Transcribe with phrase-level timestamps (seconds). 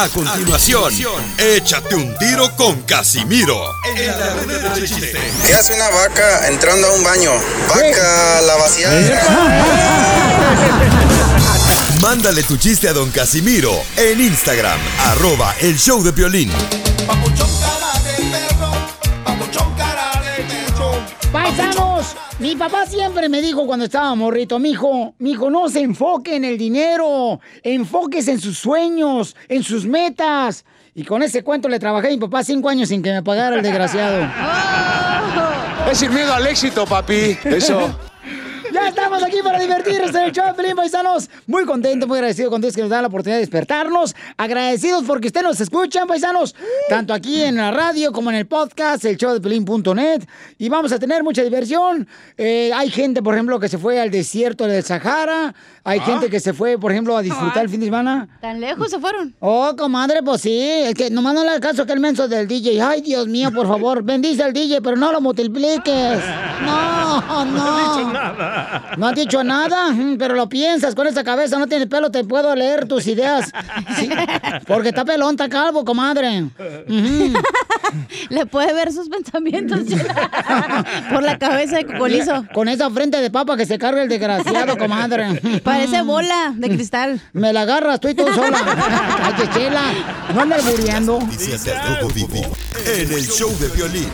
[0.00, 0.94] A continuación,
[1.38, 3.60] échate un tiro con Casimiro.
[3.96, 5.18] En la ruleta de chiste.
[5.44, 7.32] ¿Qué hace una vaca entrando a un baño?
[7.68, 9.20] Vaca la vaciada.
[12.00, 16.52] Mándale tu chiste a don Casimiro en Instagram, arroba el show de violín.
[22.38, 26.56] Mi papá siempre me dijo cuando estaba morrito, mijo, mijo, no se enfoque en el
[26.56, 30.64] dinero, enfóquese en sus sueños, en sus metas.
[30.94, 33.56] Y con ese cuento le trabajé a mi papá cinco años sin que me pagara
[33.56, 34.28] el desgraciado.
[35.90, 37.38] Es sin miedo al éxito, papi.
[37.44, 37.98] Eso.
[38.80, 41.28] Ya estamos aquí para divertirnos en el show de Pelín Paisanos.
[41.48, 44.14] Muy contento, muy agradecido con Dios que nos da la oportunidad de despertarnos.
[44.36, 46.54] Agradecidos porque ustedes nos escuchan, paisanos.
[46.88, 50.22] Tanto aquí en la radio como en el podcast, el show de Pelín.net.
[50.58, 52.06] Y vamos a tener mucha diversión.
[52.36, 55.54] Eh, hay gente, por ejemplo, que se fue al desierto del Sahara.
[55.82, 58.28] Hay gente que se fue, por ejemplo, a disfrutar el fin de semana.
[58.40, 59.34] ¿Tan lejos se fueron?
[59.40, 60.60] Oh, comadre, pues sí.
[60.60, 62.80] Es que nomás no le hagas caso que el menso del DJ.
[62.80, 66.20] Ay, Dios mío, por favor, bendice al DJ, pero no lo multipliques.
[66.68, 67.44] No, no.
[67.44, 68.67] No he dicho nada.
[68.96, 72.24] No has dicho nada, mm, pero lo piensas con esa cabeza, no tiene pelo, te
[72.24, 73.50] puedo leer tus ideas.
[73.96, 74.08] Sí,
[74.66, 76.46] porque está pelón, está calvo, comadre.
[78.28, 79.80] Le puede ver sus pensamientos
[81.10, 82.44] por la cabeza de cocolizo.
[82.52, 85.40] Con esa frente de papa que se carga el desgraciado, comadre.
[85.64, 87.20] Parece bola de cristal.
[87.32, 88.58] Me la agarras, estoy todo sola.
[89.22, 89.82] Ay, Chela,
[90.34, 90.44] no
[92.00, 94.08] Rojo Vivo en el show de violín.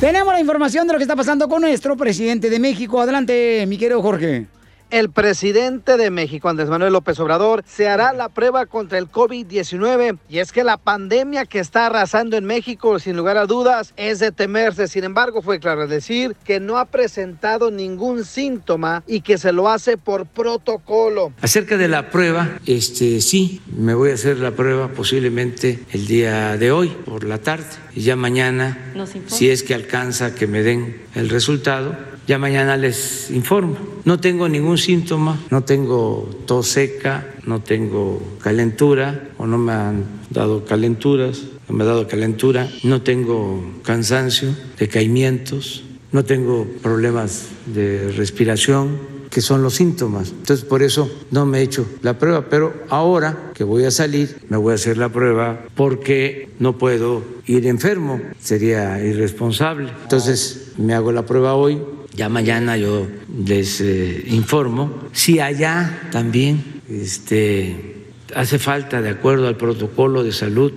[0.00, 3.00] Tenemos la información de lo que está pasando con nuestro presidente de México.
[3.00, 4.46] Adelante, mi querido Jorge.
[4.90, 10.18] El presidente de México, Andrés Manuel López Obrador, se hará la prueba contra el COVID-19
[10.28, 14.20] y es que la pandemia que está arrasando en México, sin lugar a dudas, es
[14.20, 14.86] de temerse.
[14.86, 19.68] Sin embargo, fue claro decir que no ha presentado ningún síntoma y que se lo
[19.68, 21.32] hace por protocolo.
[21.40, 26.56] Acerca de la prueba, este sí, me voy a hacer la prueba posiblemente el día
[26.56, 28.92] de hoy por la tarde y ya mañana,
[29.26, 31.96] si es que alcanza que me den el resultado,
[32.26, 33.76] ya mañana les informo.
[34.04, 40.04] No tengo ningún síntoma, no tengo tos seca, no tengo calentura o no me han
[40.30, 48.12] dado calenturas, no me ha dado calentura, no tengo cansancio, decaimientos, no tengo problemas de
[48.12, 50.30] respiración, que son los síntomas.
[50.30, 54.36] Entonces, por eso no me he hecho la prueba, pero ahora que voy a salir,
[54.48, 59.90] me voy a hacer la prueba porque no puedo ir enfermo, sería irresponsable.
[60.04, 61.80] Entonces, me hago la prueba hoy,
[62.14, 63.06] ya mañana yo
[63.46, 64.90] les eh, informo.
[65.12, 70.72] Si allá también este, hace falta, de acuerdo al protocolo de salud,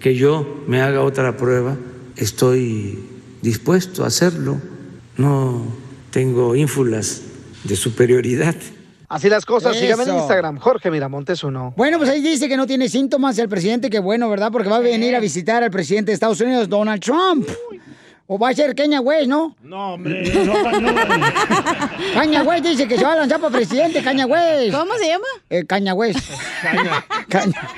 [0.00, 1.76] que yo me haga otra prueba,
[2.16, 2.98] estoy
[3.42, 4.60] dispuesto a hacerlo.
[5.16, 5.62] No
[6.10, 7.22] tengo ínfulas
[7.64, 8.54] de superioridad.
[9.08, 10.18] Así las cosas, síganme en Eso.
[10.18, 11.72] Instagram, Jorge Miramontes uno.
[11.76, 14.52] Bueno, pues ahí dice que no tiene síntomas el presidente, que bueno, ¿verdad?
[14.52, 17.48] Porque va a venir a visitar al presidente de Estados Unidos, Donald Trump.
[18.30, 19.56] O va a ser Kenya West, ¿no?
[19.62, 20.22] No, hombre.
[20.44, 20.92] No, no,
[22.12, 24.76] Caña West dice que se va a lanzar para presidente, Caña West.
[24.76, 25.24] ¿Cómo se llama?
[25.48, 26.20] Eh, Caña West.
[27.28, 27.54] Caña.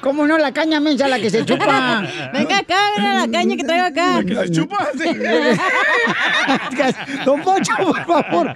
[0.00, 0.38] ¿Cómo no?
[0.38, 2.02] La caña mensa, la que se chupa.
[2.32, 4.22] Venga acá, mira la caña que traigo acá.
[7.26, 8.54] Don Poncho, por favor.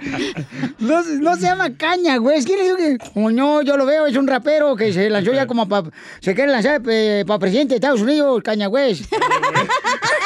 [0.79, 2.39] No, no se llama caña, güey.
[2.39, 2.97] Es que le digo que.
[3.13, 5.89] Oh, no, yo lo veo, es un rapero que se lanzó ya como para.
[6.19, 8.95] Se quiere lanzar para presidente de Estados Unidos, caña, güey.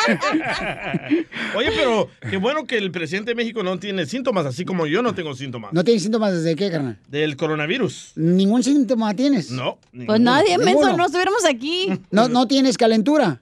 [1.55, 5.01] Oye, pero qué bueno que el presidente de México no tiene síntomas, así como yo
[5.01, 5.73] no tengo síntomas.
[5.73, 6.97] ¿No tienes síntomas desde qué, carnal?
[7.07, 8.13] Del coronavirus.
[8.15, 9.51] ¿Ningún síntoma tienes?
[9.51, 9.77] No.
[10.05, 10.97] Pues nadie, menso, Ninguno.
[10.97, 11.91] no estuviéramos aquí.
[12.11, 13.41] ¿No, ¿No tienes calentura?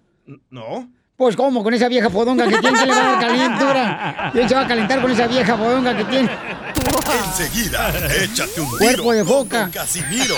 [0.50, 0.90] No.
[1.16, 1.64] Pues, ¿cómo?
[1.64, 4.30] Con esa vieja fodonga que tiene, ¿qué le va a dar calentura?
[4.34, 6.30] ¿Quién se va a calentar con esa vieja fodonga que tiene?
[7.28, 7.90] Enseguida,
[8.22, 10.36] échate un tiro Cuerpo de con Casimiro.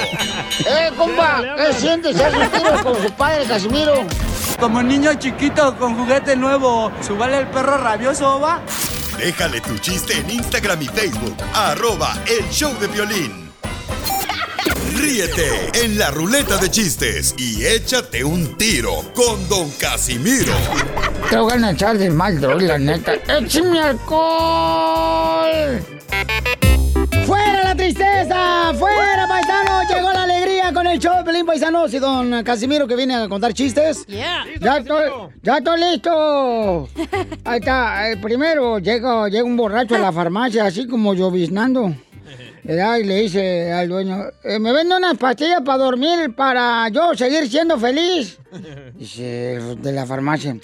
[0.66, 1.44] ¡Eh, compa!
[1.58, 2.16] ¿Qué sientes?
[2.20, 4.06] ¿Haz un tiro con su padre, Casimiro?
[4.60, 8.62] Como niño chiquito con juguete nuevo, ¿subale el perro rabioso, va?
[9.18, 13.50] Déjale tu chiste en Instagram y Facebook, arroba el show de violín.
[14.96, 20.54] Ríete en la ruleta de chistes y échate un tiro con Don Casimiro.
[21.30, 23.14] Te voy a echar de mal, droga, la neta.
[23.14, 25.82] ¡Échame alcohol!
[27.26, 28.74] ¡Fuera la tristeza!
[28.78, 29.84] ¡Fuera, paisano!
[29.90, 30.39] Llegó la alegría
[30.74, 34.06] con el show de Pelín Paisanos y don Casimiro que viene a contar chistes.
[34.08, 34.44] Yeah.
[34.62, 35.10] ¡Ya estoy,
[35.42, 36.90] ya estoy listo!
[37.46, 38.12] Ahí está.
[38.12, 41.94] eh, primero llega, llega un borracho a la farmacia, así como lloviznando.
[42.64, 42.98] ¿verdad?
[42.98, 47.50] Y le dice al dueño, "Eh, ¿me vende unas pastillas para dormir para yo seguir
[47.50, 48.38] siendo feliz?
[48.96, 50.56] Dice el de la farmacia,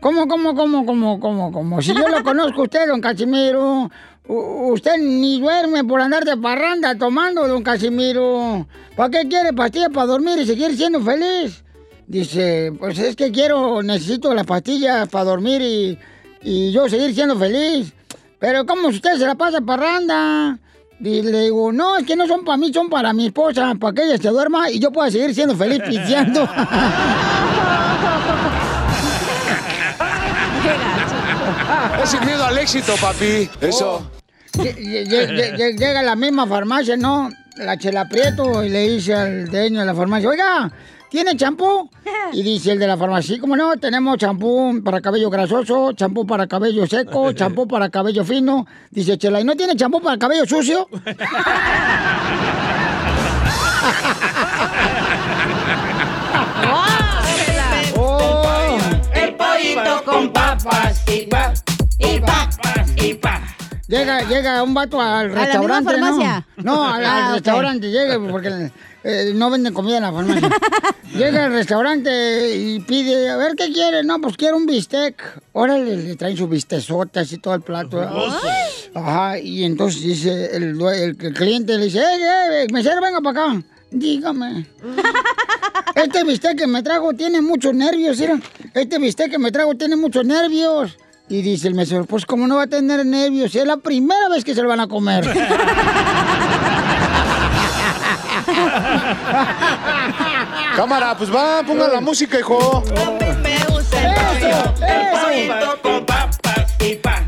[0.00, 1.80] ¿cómo, cómo, cómo, cómo, cómo, cómo?
[1.80, 3.90] Si yo lo conozco a usted, don Casimiro,
[4.28, 8.66] usted ni duerme por andar de parranda tomando, don Casimiro.
[8.96, 11.64] ¿Para qué quiere pastillas para dormir y seguir siendo feliz?
[12.06, 15.98] Dice, pues es que quiero, necesito las pastillas para dormir y,
[16.42, 17.92] y yo seguir siendo feliz.
[18.38, 20.58] Pero ¿cómo usted se la pasa parranda?
[21.00, 23.92] Y le digo, no, es que no son para mí, son para mi esposa, para
[23.94, 26.48] que ella se duerma y yo pueda seguir siendo feliz pisteando.
[32.02, 33.48] Es sin miedo al éxito, papi.
[33.60, 34.00] Eso.
[34.00, 34.17] Lle-
[34.56, 37.30] Llega a la misma farmacia, ¿no?
[37.56, 40.70] La chela Prieto y le dice al dueño de la farmacia, oiga,
[41.10, 41.90] ¿tiene champú?
[42.32, 46.26] Y dice el de la farmacia, sí, como no, tenemos champú para cabello grasoso, champú
[46.26, 48.66] para cabello seco, champú para cabello fino.
[48.90, 50.88] Dice Chela, ¿y no tiene champú para cabello sucio?
[57.96, 58.78] Oh.
[59.14, 61.52] El pollito con papas y pa,
[61.98, 63.57] y papas y pa.
[63.88, 66.06] Llega, llega un vato al restaurante, ¿no?
[66.06, 66.46] farmacia?
[66.58, 68.70] No, al, al Ah, restaurante llega porque
[69.02, 70.50] eh, no venden comida en la farmacia.
[71.16, 74.04] llega al restaurante y pide, a ver qué quiere.
[74.04, 75.40] No, pues quiero un bistec.
[75.52, 77.98] Órale, le traen su bistezote así todo el plato.
[78.94, 83.46] Ajá, y entonces dice el, el, el cliente le dice, eh, eh, mesero, venga para
[83.52, 83.62] acá.
[83.90, 84.66] Dígame.
[85.94, 88.38] Este bistec que me trago tiene muchos nervios, mira.
[88.74, 90.96] Este bistec que me trago tiene muchos nervios.
[91.30, 94.44] Y dice el mesero, pues como no va a tener nervios, es la primera vez
[94.44, 95.24] que se lo van a comer.
[100.76, 102.82] Cámara, pues va, ponga la música, hijo.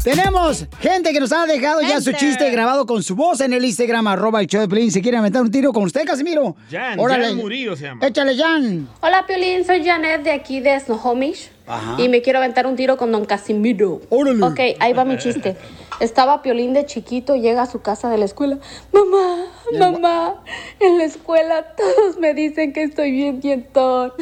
[0.03, 2.19] Tenemos gente que nos ha dejado ya su Gente.
[2.27, 4.91] chiste grabado con su voz en el Instagram, arroba el show de Pelín.
[4.91, 6.57] ¿Se quiere aventar un tiro con usted, Casimiro?
[6.71, 7.27] Jan, Órale.
[7.27, 8.07] Jan Murillo se llama.
[8.07, 8.89] Échale, Jan.
[9.01, 11.97] Hola Piolín, soy Janet de aquí de Snohomish Ajá.
[11.99, 14.01] y me quiero aventar un tiro con Don Casimiro.
[14.11, 14.45] Órale.
[14.45, 15.57] Ok, ahí va mi chiste.
[16.01, 18.59] Estaba Piolín de chiquito, llega a su casa de la escuela.
[18.93, 19.47] Mamá,
[19.79, 20.35] mamá,
[20.81, 24.13] en la escuela todos me dicen que estoy bien dientón.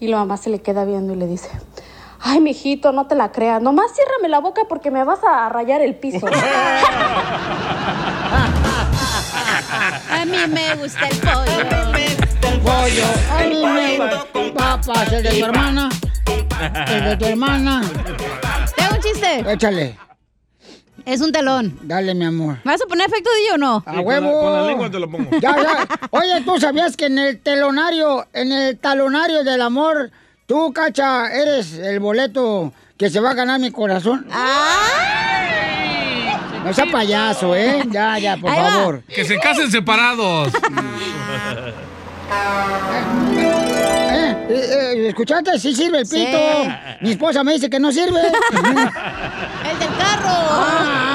[0.00, 1.50] Y la mamá se le queda viendo y le dice,
[2.20, 3.60] ay, mijito, no te la creas.
[3.60, 6.26] Nomás ciérrame la boca porque me vas a rayar el piso.
[10.10, 11.68] A mí me gusta el pollo.
[12.62, 15.88] Pollo, a mí me gusta papas, el de tu hermana.
[16.88, 17.82] El de tu hermana.
[18.76, 19.52] Tengo un chiste.
[19.52, 19.98] Échale.
[21.06, 21.78] Es un telón.
[21.82, 22.58] Dale, mi amor.
[22.64, 23.82] ¿Me vas a poner efecto de o no?
[23.86, 24.40] A huevo.
[24.42, 25.30] Con la lengua te lo pongo.
[25.40, 25.88] Ya, ya.
[26.10, 30.10] Oye, ¿tú sabías que en el telonario, en el talonario del amor,
[30.46, 34.26] tú, Cacha, eres el boleto que se va a ganar mi corazón?
[36.64, 37.82] No sea payaso, ¿eh?
[37.90, 39.02] Ya, ya, por favor.
[39.04, 40.52] Que se casen separados.
[44.50, 45.58] Eh, eh, eh, ¿Escuchaste?
[45.58, 46.16] Sí sirve el Sí.
[46.24, 46.38] pito.
[47.02, 48.20] Mi esposa me dice que no sirve.
[48.50, 50.30] El del carro.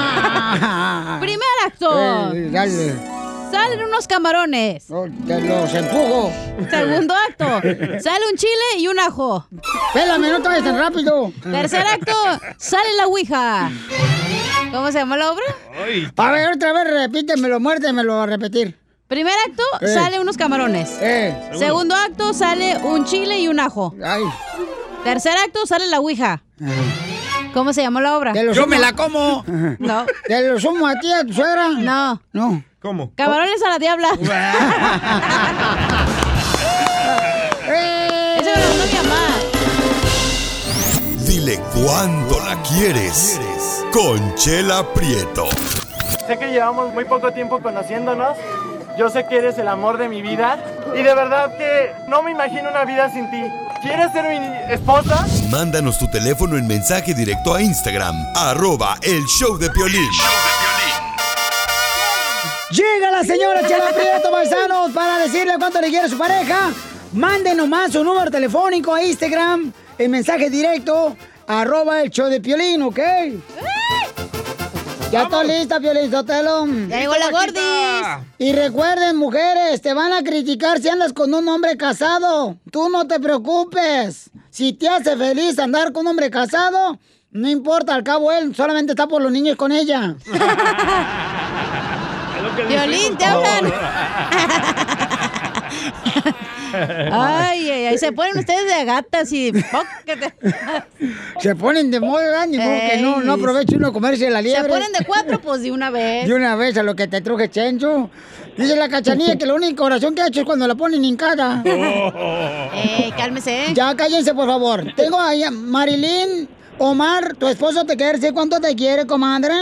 [0.58, 1.18] Ah.
[1.20, 2.32] Primer acto.
[2.34, 2.94] Eh, dale.
[3.52, 4.88] Salen unos camarones.
[4.90, 6.32] No, te los empujo.
[6.70, 7.44] Segundo acto.
[8.00, 9.46] Sale un chile y un ajo.
[9.92, 11.32] Pélame, no te vayas tan rápido.
[11.42, 12.12] Tercer acto.
[12.56, 13.70] Sale la ouija.
[14.72, 15.44] ¿Cómo se llama la obra?
[15.84, 18.76] Ay, A ver, otra vez repítemelo, muértemelo a repetir.
[19.08, 19.62] Primer acto.
[19.80, 19.88] Eh.
[19.94, 20.90] Sale unos camarones.
[21.00, 21.50] Eh.
[21.58, 22.32] Segundo acto.
[22.34, 23.94] Sale un chile y un ajo.
[24.04, 24.22] Ay.
[25.04, 25.64] Tercer acto.
[25.66, 26.42] Sale la ouija.
[27.54, 28.32] ¿Cómo se llama la obra?
[28.34, 29.44] Yo sumo- me la como.
[29.78, 30.06] No.
[30.26, 31.68] ¿Te lo sumo a ti, a tu suegra?
[31.68, 32.20] No.
[32.32, 32.62] No.
[32.80, 33.12] ¿Cómo?
[33.16, 34.08] Camarones a la diabla.
[37.68, 38.38] ¡Eh!
[38.40, 39.26] Eso me lo mandó mi mamá.
[41.26, 43.40] Dile cuándo la quieres.
[43.92, 45.46] Conchela Prieto.
[46.26, 48.36] Sé que llevamos muy poco tiempo conociéndonos.
[48.98, 50.58] Yo sé que eres el amor de mi vida.
[50.94, 53.42] Y de verdad que no me imagino una vida sin ti.
[53.82, 55.26] ¿Quieres ser mi esposa?
[55.50, 60.08] Mándanos tu teléfono en mensaje directo a Instagram, arroba el show de Piolín.
[62.70, 66.70] Llega la señora Chela Prieto, paisanos, para decirle cuánto le quiere a su pareja.
[67.12, 72.82] Mande nomás su número telefónico a Instagram, en mensaje directo, arroba el show de Piolín,
[72.82, 72.98] ¿ok?
[75.16, 76.66] Ya está lista, Piolín Sotelo.
[76.88, 78.26] Ya llegó la gordis.
[78.36, 82.58] Y recuerden, mujeres, te van a criticar si andas con un hombre casado.
[82.70, 84.28] Tú no te preocupes.
[84.50, 86.98] Si te hace feliz andar con un hombre casado,
[87.30, 90.16] no importa, al cabo él solamente está por los niños con ella.
[92.68, 93.72] Violín, te hablan.
[97.12, 99.52] Ay, ay, ay, se ponen ustedes de gatas y...
[101.40, 103.40] Se ponen de moda, ni modo que no, no Ey.
[103.40, 104.68] aproveche uno comerse la Se liebre.
[104.68, 106.26] ponen de cuatro, pues de una vez.
[106.26, 108.10] De una vez a lo que te truje Chencho.
[108.56, 111.62] Dice la cachanilla que la única oración que ha hecho es cuando la ponen hincada.
[112.74, 113.66] Ey, cálmese.
[113.74, 114.92] Ya cállense, por favor.
[114.96, 119.54] Tengo ahí a Marilyn, Omar, tu esposo te quiere decir cuánto te quiere, comadre.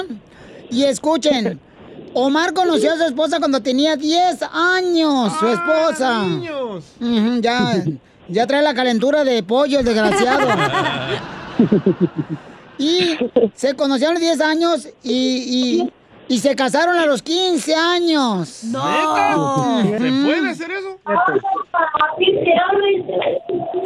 [0.70, 1.60] Y escuchen,
[2.14, 6.22] Omar conoció a su esposa cuando tenía 10 años, su esposa.
[7.00, 7.82] Ujú, ya,
[8.28, 10.48] ya trae la calentura de pollo, el desgraciado.
[12.76, 13.16] Y
[13.54, 15.12] se conocieron a los 10 años y,
[15.82, 15.92] y-
[16.26, 18.64] y se casaron a los 15 años.
[18.64, 19.82] ¿Neta?
[19.82, 20.98] ¿Se puede hacer eso?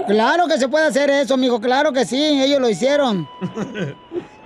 [0.06, 3.28] Claro que se puede hacer eso, amigo, claro que sí, ellos lo hicieron.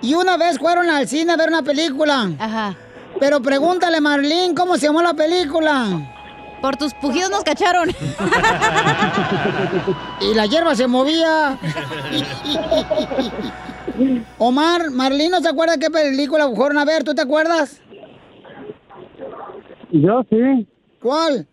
[0.01, 2.29] Y una vez fueron al cine a ver una película.
[2.37, 2.75] Ajá.
[3.23, 5.87] Pero pregúntale, Marlene, ¿cómo se llamó la película?
[6.61, 7.89] Por tus pujidos nos cacharon.
[10.19, 11.57] Y la hierba se movía.
[14.37, 17.05] Omar, Marlene, ¿no se acuerda qué película fueron a ver?
[17.05, 17.81] ¿Tú te acuerdas?
[19.89, 20.67] Yo sí.
[21.01, 21.47] ¿Cuál?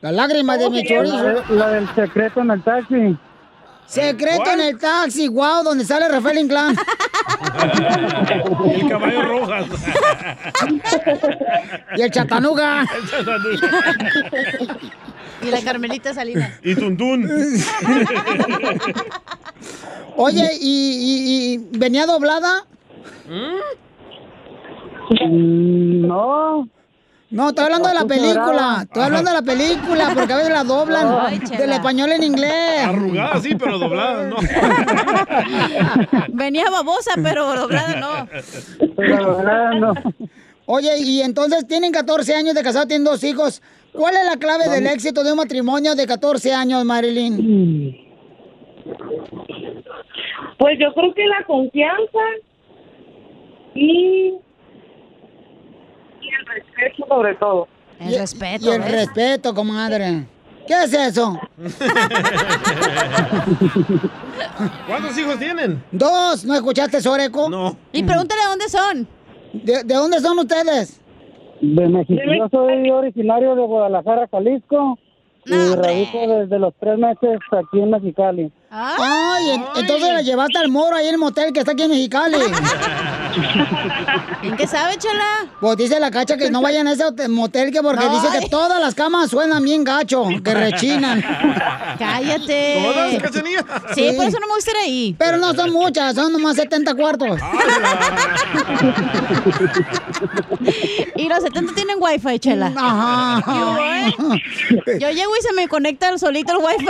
[0.00, 1.24] Las lágrimas de mi chorizo.
[1.24, 3.18] La, la del secreto en el taxi.
[3.86, 6.76] Secreto en el taxi, wow, donde sale Rafael Inclán.
[8.66, 9.66] Y el caballo rojas.
[11.96, 12.82] y el chatanuga.
[12.96, 13.68] El chatanuga.
[15.42, 16.52] Y la Carmelita Salinas.
[16.62, 17.28] Y Tuntún.
[20.16, 22.64] Oye, ¿y, y- y venía doblada?
[23.28, 23.58] Mm,
[26.06, 26.68] No.
[27.32, 28.80] No, estoy hablando de la película.
[28.82, 32.84] Estoy hablando de la película, porque a veces la doblan Ay, del español en inglés.
[32.84, 34.36] Arrugada sí, pero doblada no.
[36.28, 38.28] Venía babosa, pero doblada no.
[38.96, 39.94] Pero doblada no.
[40.66, 43.62] Oye, y entonces tienen 14 años de casado, tienen dos hijos.
[43.92, 47.96] ¿Cuál es la clave del éxito de un matrimonio de 14 años, Marilyn?
[50.58, 52.18] Pues yo creo que la confianza
[53.74, 54.34] y
[56.42, 57.68] el respeto sobre todo.
[58.00, 58.66] El respeto.
[58.66, 58.92] Y el ¿ves?
[58.92, 60.26] respeto, comadre.
[60.66, 61.40] ¿Qué es eso?
[64.86, 65.82] ¿Cuántos hijos tienen?
[65.90, 67.48] Dos, ¿no escuchaste, Soreco?
[67.48, 67.76] No.
[67.92, 69.08] Y pregúntale dónde son.
[69.52, 71.00] ¿De, de dónde son ustedes?
[71.60, 72.20] De México.
[72.38, 74.98] Yo soy originario de Guadalajara, Jalisco.
[75.44, 78.52] Y radico desde los tres meses aquí en Mexicali.
[78.74, 81.90] Ay, en- entonces la llevaste al moro ahí en el motel que está aquí en
[81.90, 82.36] Mexicali.
[84.42, 85.46] ¿En qué sabe, chela?
[85.60, 88.28] Pues dice la cacha que no vayan a ese hotel- motel que porque No, dice
[88.32, 88.40] ay.
[88.40, 91.22] que todas las camas suenan bien gacho, que rechinan.
[91.98, 92.80] Cállate.
[92.82, 93.64] ¿Todas, Cachanilla?
[93.94, 95.14] Sí, por eso no me gusta ir ahí.
[95.18, 97.40] Pero no son muchas, son nomás 70 cuartos.
[101.16, 102.72] Y los 70 tienen wifi, chela.
[102.76, 103.42] Ajá.
[103.46, 104.14] Yo, ¿eh?
[104.98, 106.86] Yo llego y se me conecta solito el wifi.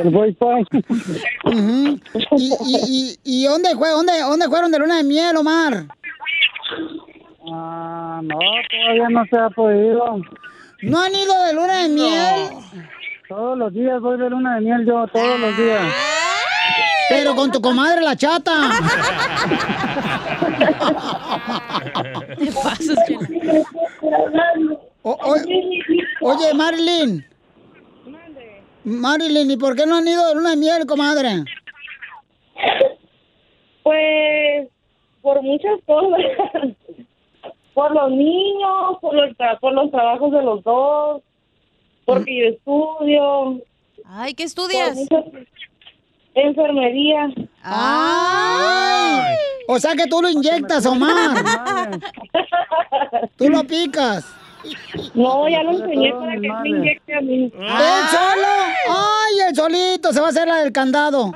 [0.00, 0.66] El Wi-Fi.
[1.44, 1.98] Ujú.
[2.36, 5.86] ¿Y, y, y, y dónde, fue, dónde, dónde fueron de luna de miel, Omar?
[7.50, 10.20] Ah, no, todavía no se ha podido.
[10.82, 12.48] ¿No han ido de luna de miel?
[13.28, 15.82] Todos los días voy de luna de miel yo, todos los días.
[17.10, 18.52] Pero con tu comadre la chata.
[25.02, 25.36] O- o-
[26.22, 27.24] oye, Marilyn.
[28.88, 31.44] Marilyn, ¿y por qué no han ido de luna de miel, comadre?
[33.82, 34.68] Pues
[35.22, 36.20] por muchas cosas.
[37.74, 41.22] por los niños, por los, tra- por los trabajos de los dos,
[42.04, 43.60] porque yo estudio.
[44.04, 44.96] Ay, ¿qué estudias?
[44.96, 45.24] muchas-
[46.34, 47.28] Enfermería.
[47.62, 49.34] ¡Ay!
[49.66, 51.98] O sea que tú lo inyectas, Omar.
[53.36, 54.24] Tú lo picas.
[55.14, 57.52] No, ya lo enseñé para que me inyecte a mí.
[57.54, 58.48] ¿El solo?
[58.88, 60.12] ¡Ay, el solito!
[60.12, 61.26] Se va a hacer la del candado.
[61.26, 61.32] No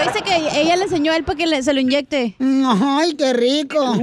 [0.00, 2.36] dice que ella le enseñó a él para que le- se lo inyecte.
[2.40, 3.94] ¡Ay, qué rico!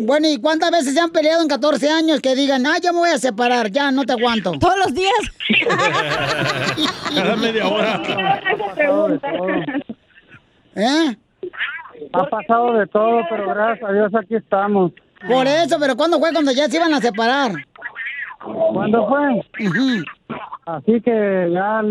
[0.00, 2.98] Bueno, ¿y cuántas veces se han peleado en 14 años que digan, ah, ya me
[2.98, 4.52] voy a separar, ya no te aguanto?
[4.58, 5.14] Todos los días.
[7.14, 8.02] Cada media hora.
[10.74, 11.16] ¿Eh?
[12.12, 14.92] Ha pasado de todo, pero gracias a Dios aquí estamos.
[15.28, 17.52] Por eso, pero ¿cuándo fue cuando ya se iban a separar?
[18.72, 19.44] ¿Cuándo fue?
[20.66, 21.82] Así que ya,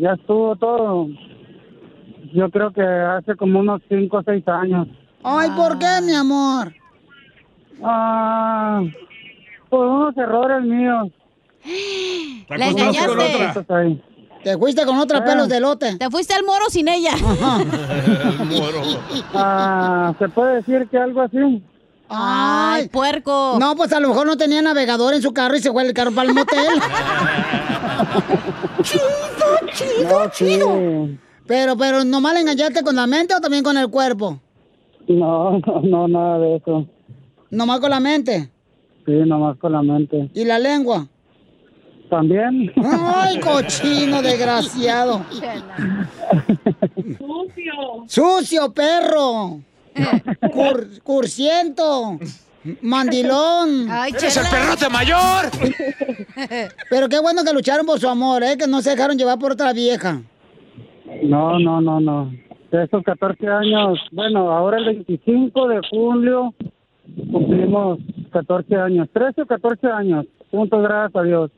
[0.00, 1.08] ya estuvo todo.
[2.32, 4.88] Yo creo que hace como unos 5 o 6 años.
[5.22, 6.72] Ay, ¿por qué, mi amor?
[7.82, 8.82] Ah,
[9.68, 11.08] por unos errores míos.
[12.48, 13.64] La engañaste.
[14.42, 15.96] Te fuiste con otra pelos de lote.
[15.98, 17.12] Te fuiste al moro sin ella.
[18.40, 18.80] El moro.
[19.34, 21.62] Ah, ¿Se puede decir que algo así?
[22.10, 23.56] Ay, puerco.
[23.60, 25.94] No, pues a lo mejor no tenía navegador en su carro y se fue el
[25.94, 26.58] carro para el motel.
[28.82, 29.04] chido,
[29.72, 31.06] chido, No, chido.
[31.06, 31.18] sí.
[31.46, 34.40] Pero, pero, ¿nomás le engañaste con la mente o también con el cuerpo?
[35.08, 36.86] No, no, no, nada de eso.
[37.50, 38.50] ¿Nomás con la mente?
[39.04, 40.30] Sí, nomás con la mente.
[40.34, 41.06] ¿Y la lengua?
[42.08, 42.72] También.
[42.84, 45.24] Ay, cochino desgraciado.
[47.18, 48.04] Sucio.
[48.06, 49.60] Sucio, perro.
[50.52, 52.18] Cur- cursiento.
[52.82, 53.86] Mandilón.
[53.90, 55.46] Ay, ¡Eres el perrote mayor!
[56.90, 58.56] Pero qué bueno que lucharon por su amor, ¿eh?
[58.58, 60.20] Que no se dejaron llevar por otra vieja.
[61.22, 62.30] No, no, no, no.
[62.70, 66.54] De esos 14 años, bueno, ahora el 25 de julio
[67.32, 67.98] cumplimos
[68.32, 71.50] 14 años, 13 o 14 años, juntos, gracias a Dios.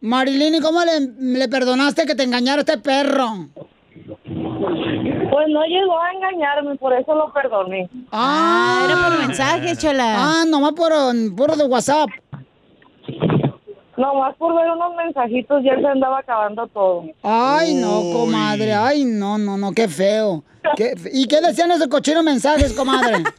[0.00, 1.00] Marilyn, ¿y cómo le,
[1.38, 3.48] le perdonaste que te engañara este perro?
[3.94, 7.88] Pues no llegó a engañarme, por eso lo perdoné.
[8.10, 10.14] Ah, era por mensajes, chela.
[10.16, 10.92] Ah, nomás por,
[11.36, 12.08] por de WhatsApp.
[13.96, 17.04] Nomás por ver unos mensajitos ya se andaba acabando todo.
[17.22, 18.74] Ay, no, comadre.
[18.74, 20.42] Ay, no, no, no, qué feo.
[20.76, 23.22] Qué ¿Y qué decían esos cochinos mensajes, comadre?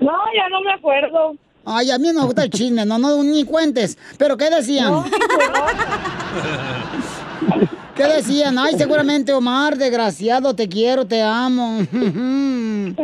[0.00, 1.32] No, ya no me acuerdo.
[1.64, 3.96] Ay, a mí no me gusta el chisme, no, no, ni cuentes.
[4.18, 4.92] ¿Pero qué decían?
[7.98, 8.56] ¿Qué decían?
[8.58, 11.80] Ay, seguramente, Omar, desgraciado, te quiero, te amo.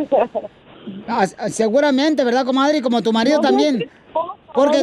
[1.07, 2.77] Ah, seguramente, ¿verdad, comadre?
[2.77, 3.89] Y como tu marido No, también.
[4.53, 4.81] Porque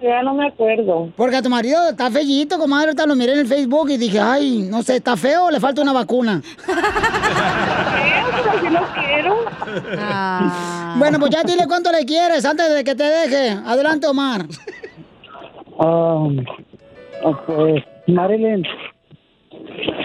[0.00, 1.10] ya no me acuerdo.
[1.16, 2.88] Porque a tu marido está fellito, comadre.
[2.88, 5.60] Ahorita lo miré en el Facebook y dije, ay, no sé, ¿está feo o le
[5.60, 6.40] falta una vacuna?
[6.66, 9.36] Pero lo quiero.
[10.98, 13.58] Bueno, pues ya dile cuánto le quieres antes de que te deje.
[13.66, 14.46] Adelante, Omar.
[15.80, 16.28] Ah,
[17.46, 18.62] pues, Marilyn,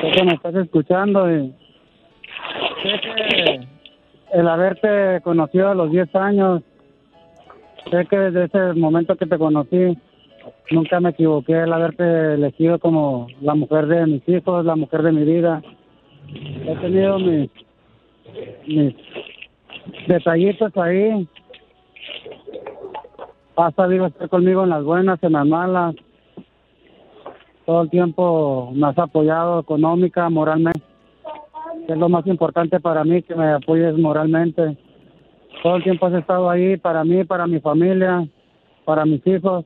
[0.02, 1.54] sé que me estás escuchando y
[2.84, 3.68] sé que
[4.34, 6.62] el haberte conocido a los 10 años,
[7.90, 9.98] sé que desde ese momento que te conocí,
[10.72, 15.12] nunca me equivoqué el haberte elegido como la mujer de mis hijos, la mujer de
[15.12, 15.62] mi vida.
[16.66, 17.50] He tenido mis,
[18.68, 18.96] mis
[20.08, 21.28] detallitos ahí.
[23.56, 25.96] Has sabido estar conmigo en las buenas, en las malas.
[27.70, 30.82] Todo el tiempo me has apoyado económica, moralmente.
[31.88, 34.76] Es lo más importante para mí, que me apoyes moralmente.
[35.62, 38.28] Todo el tiempo has estado ahí para mí, para mi familia,
[38.86, 39.66] para mis hijos.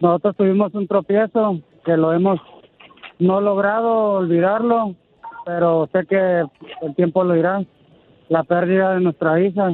[0.00, 2.40] Nosotros tuvimos un tropiezo que lo hemos
[3.20, 4.96] no logrado olvidarlo,
[5.46, 6.42] pero sé que
[6.82, 7.64] el tiempo lo irá.
[8.30, 9.70] La pérdida de nuestra hija.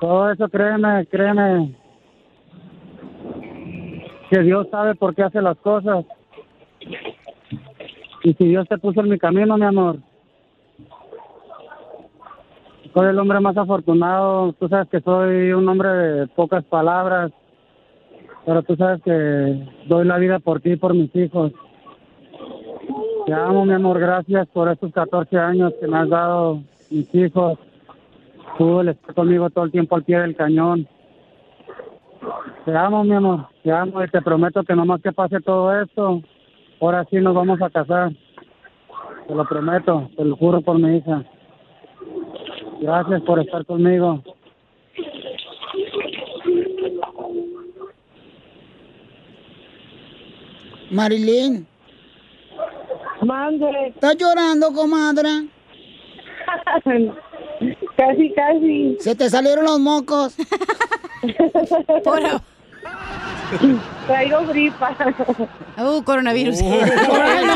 [0.00, 1.77] Todo eso, créeme, créeme,
[4.30, 6.04] que Dios sabe por qué hace las cosas.
[8.24, 9.98] Y si Dios te puso en mi camino, mi amor,
[12.94, 14.52] soy el hombre más afortunado.
[14.54, 17.32] Tú sabes que soy un hombre de pocas palabras,
[18.44, 21.52] pero tú sabes que doy la vida por ti y por mis hijos.
[23.26, 23.98] Te amo, mi amor.
[23.98, 27.58] Gracias por estos 14 años que me has dado mis hijos.
[28.56, 30.88] Tú el estar conmigo todo el tiempo al pie del cañón.
[32.64, 33.48] Te amo, mi amor.
[33.62, 36.22] Te amo y te prometo que nomás que pase todo esto,
[36.80, 38.12] ahora sí nos vamos a casar.
[39.26, 41.24] Te lo prometo, te lo juro por mi hija.
[42.80, 44.22] Gracias por estar conmigo.
[50.90, 51.66] Marilyn.
[53.22, 53.88] Mande.
[53.88, 55.48] ¿Estás llorando, comadre?
[57.98, 58.96] casi, casi.
[59.00, 60.34] ¿Se te salieron los mocos?
[64.06, 64.94] Traigo gripa.
[65.78, 66.58] Uh, coronavirus.
[66.60, 67.46] Cuélgale,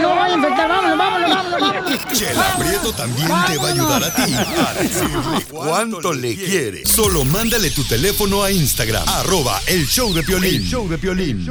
[0.00, 0.68] no vaya a infectar.
[0.68, 2.12] Vámonos, vámonos, vámonos, vámonos.
[2.12, 6.84] Chela Prieto también te va a ayudar a ti a decirle cuánto le quiere.
[6.86, 10.56] Solo mándale tu teléfono a Instagram, arroba el show de Piolín.
[10.56, 11.46] El show de Piolín.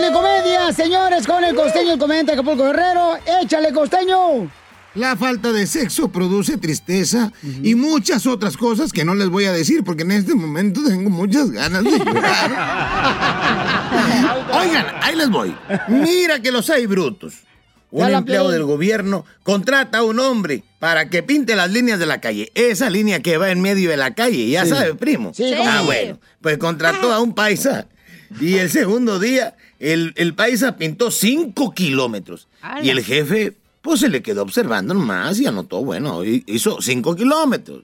[0.00, 3.16] Piel comedia, señores, con el costeño, el comediante Acapulco Guerrero.
[3.42, 4.50] ¡Échale, costeño!
[4.96, 7.30] La falta de sexo produce tristeza
[7.62, 11.10] y muchas otras cosas que no les voy a decir porque en este momento tengo
[11.10, 12.50] muchas ganas de llorar.
[14.60, 15.54] Oigan, ahí les voy.
[15.88, 17.34] Mira que los hay brutos.
[17.92, 22.20] Un empleado del gobierno contrata a un hombre para que pinte las líneas de la
[22.20, 22.50] calle.
[22.56, 24.70] Esa línea que va en medio de la calle, ya Sí.
[24.70, 25.32] sabe, primo.
[25.34, 25.84] Sí, ah, no.
[25.84, 26.18] bueno.
[26.40, 27.86] Pues contrató a un paisa.
[28.40, 32.48] Y el segundo día, el, el paisa pintó cinco kilómetros.
[32.82, 37.14] Y el jefe, pues se le quedó observando nomás y anotó, bueno, hi- hizo cinco
[37.16, 37.82] kilómetros.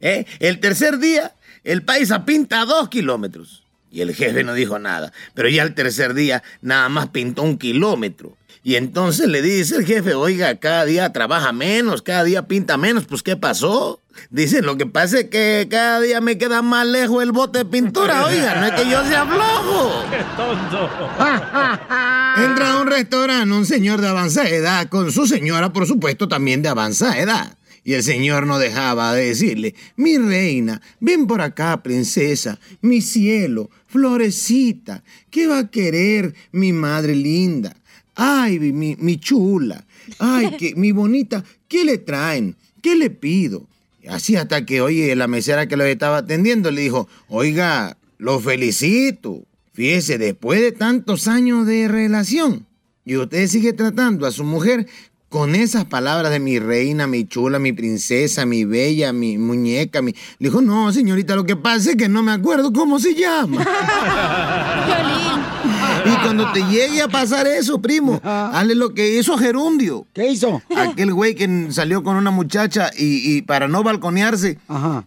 [0.00, 0.26] ¿Eh?
[0.40, 3.62] El tercer día, el paisa pinta dos kilómetros.
[3.90, 5.12] Y el jefe no dijo nada.
[5.34, 8.36] Pero ya el tercer día, nada más pintó un kilómetro.
[8.62, 13.04] Y entonces le dice el jefe, oiga, cada día trabaja menos, cada día pinta menos,
[13.04, 14.00] pues ¿qué pasó?
[14.30, 17.64] Dice, lo que pasa es que cada día me queda más lejos el bote de
[17.64, 20.04] pintura, oiga, no es que yo sea flojo.
[20.10, 20.90] ¡Qué tonto!
[22.44, 26.62] Entra a un restaurante un señor de avanzada edad con su señora, por supuesto, también
[26.62, 27.56] de avanzada edad.
[27.86, 33.70] Y el señor no dejaba de decirle, mi reina, ven por acá, princesa, mi cielo,
[33.86, 37.76] florecita, ¿qué va a querer mi madre linda?
[38.16, 39.84] Ay, mi, mi chula,
[40.18, 42.56] ay, que, mi bonita, ¿qué le traen?
[42.82, 43.68] ¿Qué le pido?
[44.08, 49.42] Así hasta que, oye, la mesera que lo estaba atendiendo le dijo, oiga, lo felicito.
[49.72, 52.66] Fíjese, después de tantos años de relación,
[53.04, 54.86] y usted sigue tratando a su mujer
[55.28, 60.12] con esas palabras de mi reina, mi chula, mi princesa, mi bella, mi muñeca, mi...
[60.38, 63.62] Le dijo, no, señorita, lo que pasa es que no me acuerdo cómo se llama.
[66.26, 70.06] cuando te llegue a pasar eso, primo, hazle lo que hizo Gerundio.
[70.12, 70.62] ¿Qué hizo?
[70.76, 74.58] Aquel güey que salió con una muchacha y, y para no balconearse,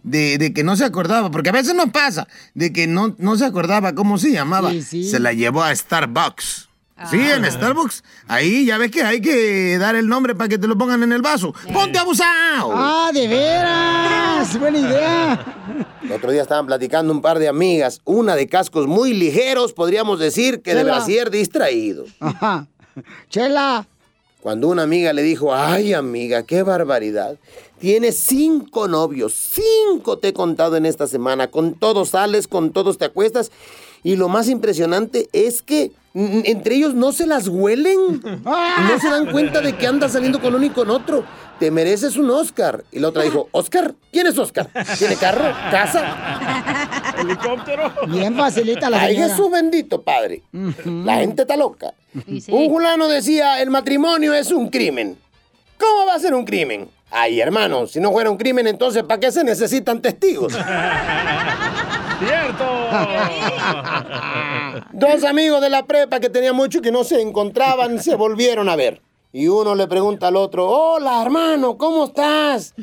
[0.02, 3.36] de, de que no se acordaba, porque a veces nos pasa, de que no, no
[3.36, 4.70] se acordaba cómo se llamaba.
[5.10, 6.69] Se la llevó a Starbucks.
[7.08, 8.02] Sí, en Starbucks.
[8.28, 11.12] Ahí ya ves que hay que dar el nombre para que te lo pongan en
[11.12, 11.54] el vaso.
[11.72, 12.72] ¡Ponte abusado!
[12.74, 14.58] ¡Ah, de veras!
[14.58, 15.86] ¡Buena idea!
[16.02, 20.18] El otro día estaban platicando un par de amigas, una de cascos muy ligeros, podríamos
[20.18, 20.96] decir que de Chela.
[20.96, 22.04] brasier distraído.
[22.20, 22.66] Ajá.
[23.30, 23.86] Chela.
[24.40, 27.36] Cuando una amiga le dijo, ay amiga, qué barbaridad.
[27.78, 31.48] Tienes cinco novios, cinco te he contado en esta semana.
[31.48, 33.50] Con todos sales, con todos te acuestas.
[34.02, 38.20] Y lo más impresionante es que entre ellos no se las huelen.
[38.44, 41.24] No se dan cuenta de que andas saliendo con uno y con otro.
[41.58, 42.84] Te mereces un Oscar.
[42.90, 43.94] Y la otra dijo, ¿Oscar?
[44.10, 44.68] ¿Quién es Oscar?
[44.98, 45.52] ¿Tiene carro?
[45.70, 47.12] ¿Casa?
[47.18, 47.92] ¿Helicóptero?
[48.08, 49.34] Bien facilita la Ay, señora.
[49.34, 50.42] Jesús bendito, padre.
[50.84, 51.92] La gente está loca.
[52.48, 55.16] Un fulano decía, el matrimonio es un crimen.
[55.78, 56.88] ¿Cómo va a ser un crimen?
[57.10, 60.54] Ay, hermano, si no fuera un crimen, entonces ¿para qué se necesitan testigos?
[62.20, 62.64] ¡Cierto!
[64.92, 68.76] Dos amigos de la prepa que tenían mucho que no se encontraban se volvieron a
[68.76, 69.00] ver.
[69.32, 72.74] Y uno le pregunta al otro, hola hermano, ¿cómo estás?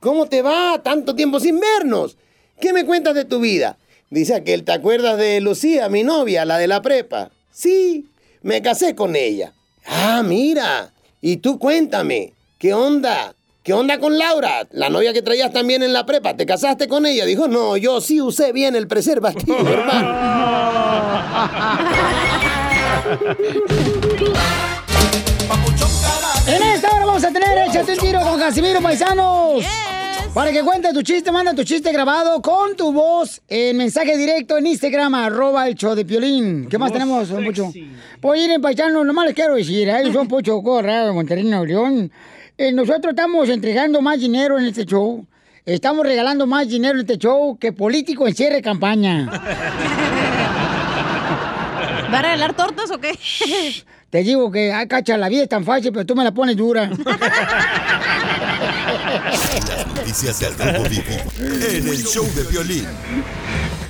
[0.00, 0.82] ¿Cómo te va?
[0.82, 2.18] Tanto tiempo sin vernos.
[2.60, 3.78] ¿Qué me cuentas de tu vida?
[4.10, 7.30] Dice aquel, ¿te acuerdas de Lucía, mi novia, la de la prepa?
[7.50, 8.10] Sí,
[8.42, 9.54] me casé con ella.
[9.86, 10.92] Ah, mira.
[11.22, 13.34] Y tú cuéntame, ¿qué onda?
[13.64, 14.68] ¿Qué onda con Laura?
[14.72, 16.36] La novia que traías también en la prepa.
[16.36, 17.24] ¿Te casaste con ella?
[17.24, 19.56] Dijo, no, yo sí usé bien el preservativo,
[26.46, 29.64] En esta hora vamos a tener Échate un tiro con Casimiro Paisanos.
[30.34, 34.58] Para que cuentes tu chiste, manda tu chiste grabado con tu voz en mensaje directo
[34.58, 36.68] en Instagram, arroba el show de Piolín.
[36.68, 37.42] ¿Qué más Voz tenemos, don.
[37.46, 37.72] Pocho?
[38.20, 40.12] Pues miren, paisanos, nomás les quiero decir, ¿eh?
[40.12, 42.12] son Pocho Corra de Monterrey, Nuevo León.
[42.56, 45.26] Eh, nosotros estamos entregando más dinero en este show.
[45.66, 49.26] Estamos regalando más dinero en este show que político en cierre campaña.
[52.12, 53.18] ¿Va a regalar tortas o qué?
[54.10, 56.56] Te digo que, ay, cacha, la vida es tan fácil, pero tú me la pones
[56.56, 56.88] dura.
[59.68, 62.86] Las noticias del Rojo Vivo en el show de violín.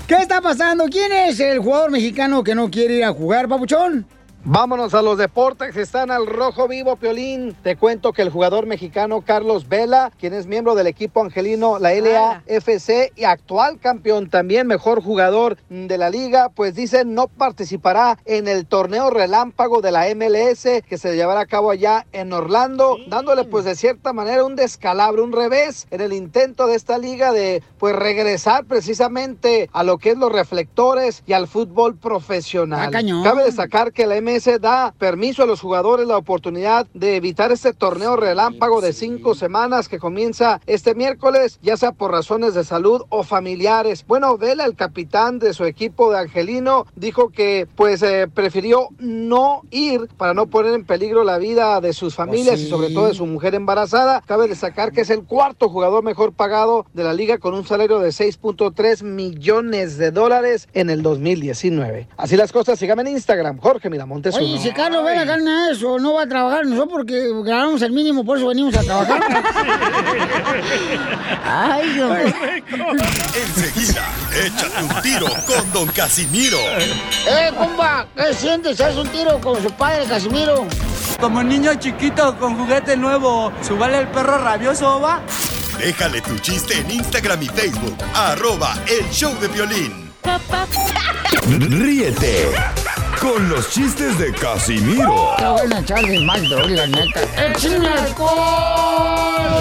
[0.07, 0.87] ¿Qué está pasando?
[0.87, 4.07] ¿Quién es el jugador mexicano que no quiere ir a jugar, papuchón?
[4.47, 7.57] Vámonos a los deportes, están al rojo vivo, Piolín.
[7.63, 11.95] Te cuento que el jugador mexicano Carlos Vela, quien es miembro del equipo angelino, la
[11.95, 18.47] LAFC y actual campeón, también mejor jugador de la liga, pues dice no participará en
[18.47, 23.45] el torneo relámpago de la MLS que se llevará a cabo allá en Orlando, dándole
[23.45, 27.63] pues de cierta manera un descalabro, un revés en el intento de esta liga de
[27.79, 32.95] pues regresar precisamente a lo que es los reflectores y al fútbol profesional.
[32.95, 33.01] Ah.
[33.25, 37.73] Cabe destacar que la MS da permiso a los jugadores la oportunidad de evitar este
[37.73, 43.03] torneo relámpago de cinco semanas que comienza este miércoles, ya sea por razones de salud
[43.11, 44.05] o familiares.
[44.07, 49.63] Bueno, Vela, el capitán de su equipo de Angelino, dijo que pues eh, prefirió no
[49.71, 53.15] ir para no poner en peligro la vida de sus familias y sobre todo de
[53.15, 54.23] su mujer embarazada.
[54.27, 58.01] Cabe destacar que es el cuarto jugador mejor pagado de la liga con un salario
[58.01, 62.09] de 6.3 millones de dólares en el 2019.
[62.17, 64.24] Así las cosas, síganme en Instagram, Jorge Miramontes.
[64.33, 64.63] Oye, uno.
[64.63, 68.39] si Carlos Vela gana eso, no va a trabajar, nosotros porque ganamos el mínimo, por
[68.39, 69.23] eso venimos a trabajar.
[71.45, 72.19] Ay, Dios
[73.35, 74.03] Enseguida,
[74.45, 76.59] échate un tiro con Don Casimiro.
[76.59, 78.07] ¡Eh, compa!
[78.17, 78.81] ¿Qué sientes?
[78.81, 80.67] ¿Haz un tiro con su padre, Casimiro?
[81.21, 85.21] Como niño chiquito con juguete nuevo, ¿subale el perro rabioso, va?
[85.79, 90.13] Déjale tu chiste en Instagram y Facebook, arroba el show de violín.
[91.47, 92.49] Ríete
[93.25, 97.21] con los chistes de Casimiro Te voy a echar de mal, la neta.
[97.49, 99.55] ¡Échame alcohol!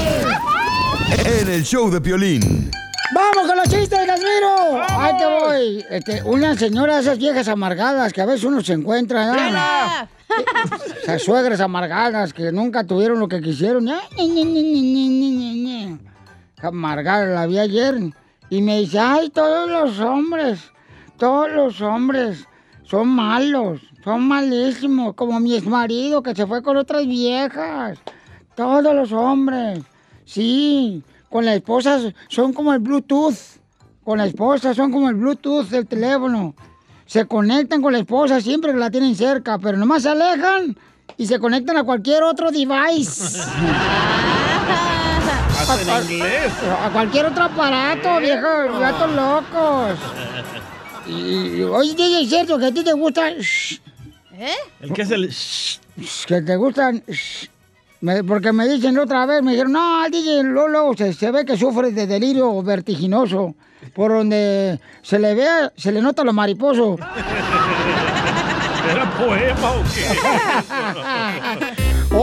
[1.25, 2.69] en el show de violín.
[3.15, 4.83] ¡Vamos con los chistes, Casimiro!
[4.89, 5.85] ¡Ahí te voy!
[5.89, 9.27] Este, una señora de esas viejas amargadas que a veces uno se encuentra.
[9.27, 10.07] ¿no?
[11.03, 13.87] Esas suegras amargadas que nunca tuvieron lo que quisieron.
[16.61, 17.95] Amargada la vi ayer.
[18.49, 20.59] Y me dice, ay, todos los hombres,
[21.17, 22.45] todos los hombres
[22.93, 27.97] son malos, son malísimos, como mi exmarido que se fue con otras viejas.
[28.55, 29.79] Todos los hombres.
[30.25, 33.33] Sí, con la esposa son como el Bluetooth.
[34.03, 36.53] Con la esposa son como el Bluetooth del teléfono.
[37.07, 40.77] Se conectan con la esposa siempre que la tienen cerca, pero nomás se alejan
[41.17, 43.41] y se conectan a cualquier otro device.
[45.63, 46.51] En inglés.
[46.83, 48.47] A cualquier otro aparato, viejo,
[48.79, 49.97] gatos locos.
[51.07, 53.35] Y, oye, DJ, ¿es cierto que a ti te gustan?
[54.37, 54.53] ¿Eh?
[54.81, 55.29] El que es el...
[56.27, 57.03] Que te gustan...
[58.01, 61.45] Me- porque me dicen otra vez, me dijeron, no, el DJ Lolo se, se ve
[61.45, 63.55] que sufre de delirio vertiginoso,
[63.95, 66.97] por donde se le ve, se le nota lo mariposo.
[68.91, 70.03] ¿Era poema o qué?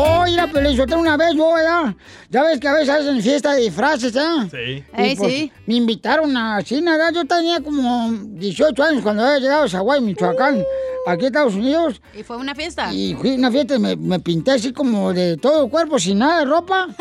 [0.03, 1.95] Oh, mira, Pelizotero, una vez yo, ¿verdad?
[2.31, 4.21] Ya ves que a veces hacen fiesta de disfraces, ¿eh?
[4.51, 4.85] Sí.
[4.97, 5.53] Y, Ey, pues, sí.
[5.67, 7.13] Me invitaron a China, ¿verdad?
[7.13, 10.65] Yo tenía como 18 años cuando había llegado a Zaguay, Michoacán,
[11.07, 12.01] aquí a Estados Unidos.
[12.19, 12.91] ¿Y fue una fiesta?
[12.93, 15.99] Y fui a una fiesta y me, me pinté así como de todo el cuerpo,
[15.99, 16.89] sin nada de ropa.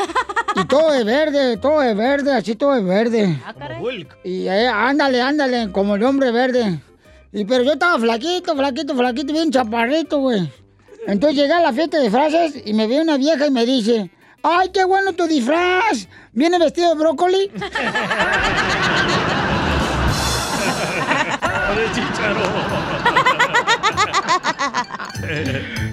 [0.56, 3.38] Y todo de verde, todo de verde, así todo de verde.
[3.46, 4.06] Ah, caray.
[4.24, 6.80] Y eh, ándale, ándale, como el hombre verde.
[7.32, 10.50] Y pero yo estaba flaquito, flaquito, flaquito, bien chaparrito, güey.
[11.06, 14.10] Entonces llegué a la fiesta de disfraces y me ve una vieja y me dice,
[14.42, 16.06] ¡ay, qué bueno tu disfraz!
[16.32, 17.50] ¿Viene vestido de brócoli?
[21.70, 22.40] O de chícharo.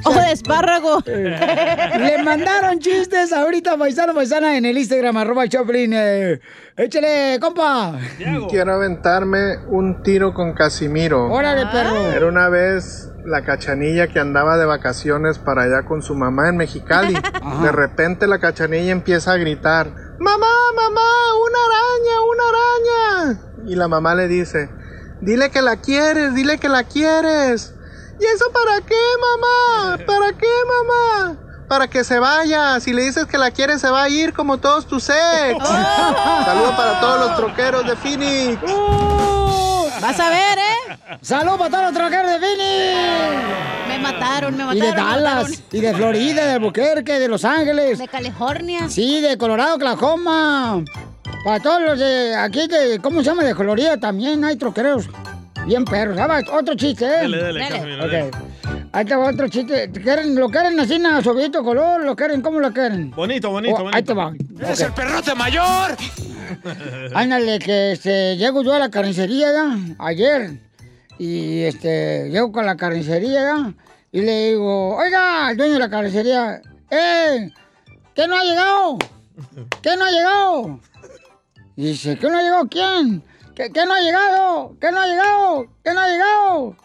[0.06, 1.04] ¡Ojo de espárrago!
[1.06, 5.94] Le mandaron chistes ahorita, paisano, paisana, en el Instagram, arroba Choplin.
[5.94, 6.40] eh,
[6.76, 8.00] échale, compa.
[8.50, 11.32] Quiero aventarme un tiro con Casimiro.
[11.32, 12.12] Órale, perro.
[12.12, 16.56] Era una vez la cachanilla que andaba de vacaciones para allá con su mamá en
[16.56, 17.14] Mexicali.
[17.62, 21.10] De repente la cachanilla empieza a gritar, ¡Mamá, mamá,
[21.46, 23.40] una araña, una araña!
[23.68, 24.70] Y la mamá le dice,
[25.20, 27.74] dile que la quieres, dile que la quieres.
[28.20, 30.06] ¿Y eso para qué, mamá?
[30.06, 31.38] ¿Para qué, mamá?
[31.68, 32.80] Para que se vaya.
[32.80, 35.68] Si le dices que la quieres, se va a ir como todos tus ex.
[36.46, 39.47] Saludos para todos los troqueros de Phoenix.
[40.02, 41.18] Vas a ver, ¿eh?
[41.22, 43.88] ¡Salud para todos los troqueros de Phoenix!
[43.88, 44.80] Me mataron, me Y mataron.
[44.80, 47.98] de me Dallas, y de Florida, de Albuquerque, de Los Ángeles.
[47.98, 48.90] De California.
[48.90, 50.84] Sí, de Colorado, Oklahoma.
[51.44, 53.44] Para todos los de aquí, de, ¿cómo se llama?
[53.44, 55.10] De Florida también hay troqueros.
[55.66, 56.16] Bien perros.
[56.18, 56.46] ¿Sabes?
[56.52, 57.10] Otro chiste, ¿eh?
[57.22, 58.24] Dale, dale, dale.
[58.30, 58.36] Ok.
[58.92, 59.92] Ahí te va otro chiste.
[59.92, 62.04] ¿Quieren, ¿Lo quieren así, en soviético color?
[62.04, 62.42] ¿Lo quieren?
[62.42, 63.12] ¿Cómo lo quieren?
[63.12, 63.96] Bonito, bonito, Oh, bonito.
[63.98, 64.34] Ahí te va.
[64.60, 65.96] ¡Eres el perrote mayor!
[67.14, 69.78] Ándale, que este, llego yo a la carnicería ¿ya?
[70.00, 70.60] ayer.
[71.20, 73.74] Y este, llego con la carnicería ¿ya?
[74.12, 77.52] y le digo, oiga, el dueño de la carnicería, ¡eh!
[78.16, 78.98] ¿Qué no ha llegado?
[79.82, 80.80] ¿Qué no ha llegado?
[81.76, 83.24] Y dice, ¿qué no ha llegado quién?
[83.54, 84.76] ¿Qué, qué no ha llegado?
[84.80, 85.68] ¿Qué no ha llegado?
[85.84, 86.76] ¿Qué no ha llegado?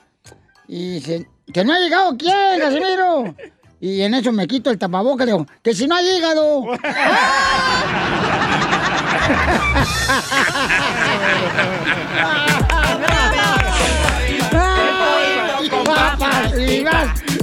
[0.69, 3.35] Y dice, ¿que no ha llegado quién, Casimiro?
[3.81, 6.65] Y en eso me quito el tapabocas y digo, que si no ha llegado.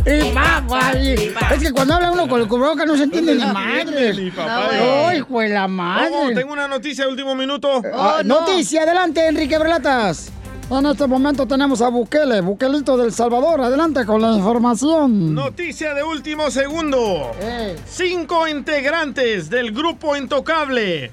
[0.05, 3.45] Y papas, y Es que cuando habla uno con el cubrebocas no se entiende ni
[3.45, 4.31] madre.
[4.31, 4.69] Papá.
[5.07, 6.09] ¡Ay, hijo de la madre!
[6.13, 7.81] Oh, tengo una noticia de último minuto.
[7.93, 10.31] Ah, Noticia, adelante, Enrique Brelatas.
[10.71, 13.59] En este momento tenemos a Bukele, Bukelito del Salvador.
[13.59, 15.33] Adelante con la información.
[15.33, 17.31] Noticia de último segundo.
[17.39, 17.75] Eh.
[17.87, 21.11] Cinco integrantes del grupo Intocable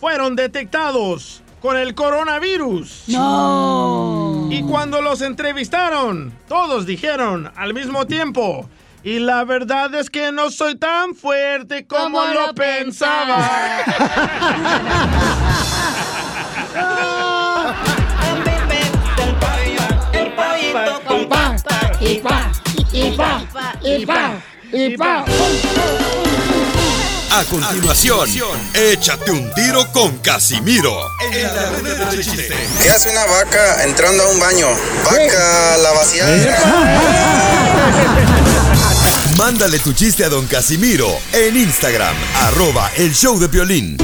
[0.00, 3.04] fueron detectados con el coronavirus.
[3.08, 4.48] No.
[4.50, 8.70] Y cuando los entrevistaron, todos dijeron al mismo tiempo.
[9.02, 13.50] Y la verdad es que no soy tan fuerte como, Como lo lo pensaba.
[20.74, 20.90] Y pa,
[22.00, 22.52] y pa,
[22.92, 23.46] y pa,
[23.80, 25.24] y pa, y pa.
[27.30, 28.28] A continuación,
[28.74, 30.92] échate un tiro con Casimiro.
[31.32, 32.56] En la ruleta de chiste.
[32.82, 34.66] ¿Qué hace una vaca entrando a un baño?
[35.04, 36.58] Vaca la vaciada.
[39.38, 43.96] Mándale tu chiste a don Casimiro en Instagram, arroba el show de violín.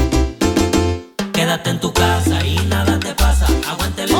[1.33, 3.45] Quédate en tu casa y nada te pasa.
[3.67, 4.13] Aguante el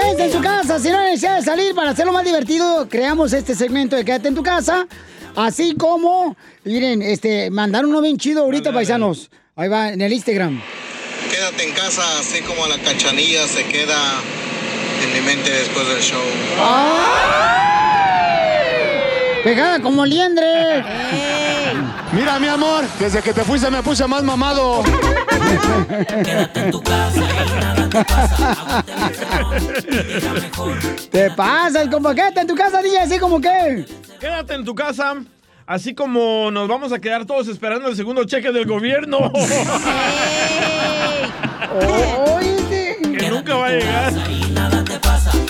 [0.00, 0.78] quédate en su casa.
[0.78, 4.42] Si no de salir para hacerlo más divertido, creamos este segmento de Quédate en tu
[4.42, 4.86] casa.
[5.36, 9.30] Así como, miren, este, mandaron uno bien chido ahorita, paisanos.
[9.56, 10.60] Ahí va, en el Instagram.
[11.30, 14.14] Quédate en casa, así como la cachanilla se queda
[15.02, 16.22] en mi mente después del show.
[19.44, 20.84] Pegada como liendre.
[22.12, 24.82] Mira, mi amor, desde que te fuiste me puse más mamado.
[26.24, 28.59] Quédate en tu casa y nada te pasa.
[31.10, 31.84] ¿Te pasa?
[31.84, 32.28] ¿Y como qué?
[32.28, 32.98] ¿Está en tu casa, DJ?
[33.00, 33.84] ¿Así como qué?
[34.18, 35.14] Quédate en tu casa,
[35.66, 39.32] así como nos vamos a quedar todos esperando el segundo cheque del gobierno.
[43.18, 44.12] que nunca va a llegar.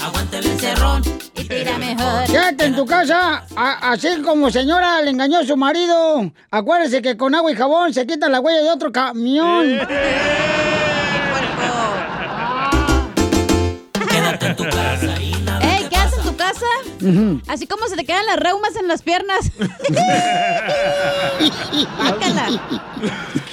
[0.03, 1.03] Aguante el encerrón
[1.37, 2.25] y tira mejor.
[2.27, 6.31] Quédate en tu casa, a- así como señora le engañó a su marido.
[6.51, 9.81] Acuérdese que con agua y jabón se quita la huella de otro camión.
[14.41, 15.87] ¡Ey!
[15.91, 16.67] ¿Quédate en tu casa?
[17.49, 19.51] Así como se te quedan las reumas en las piernas.
[21.97, 22.49] Guácala.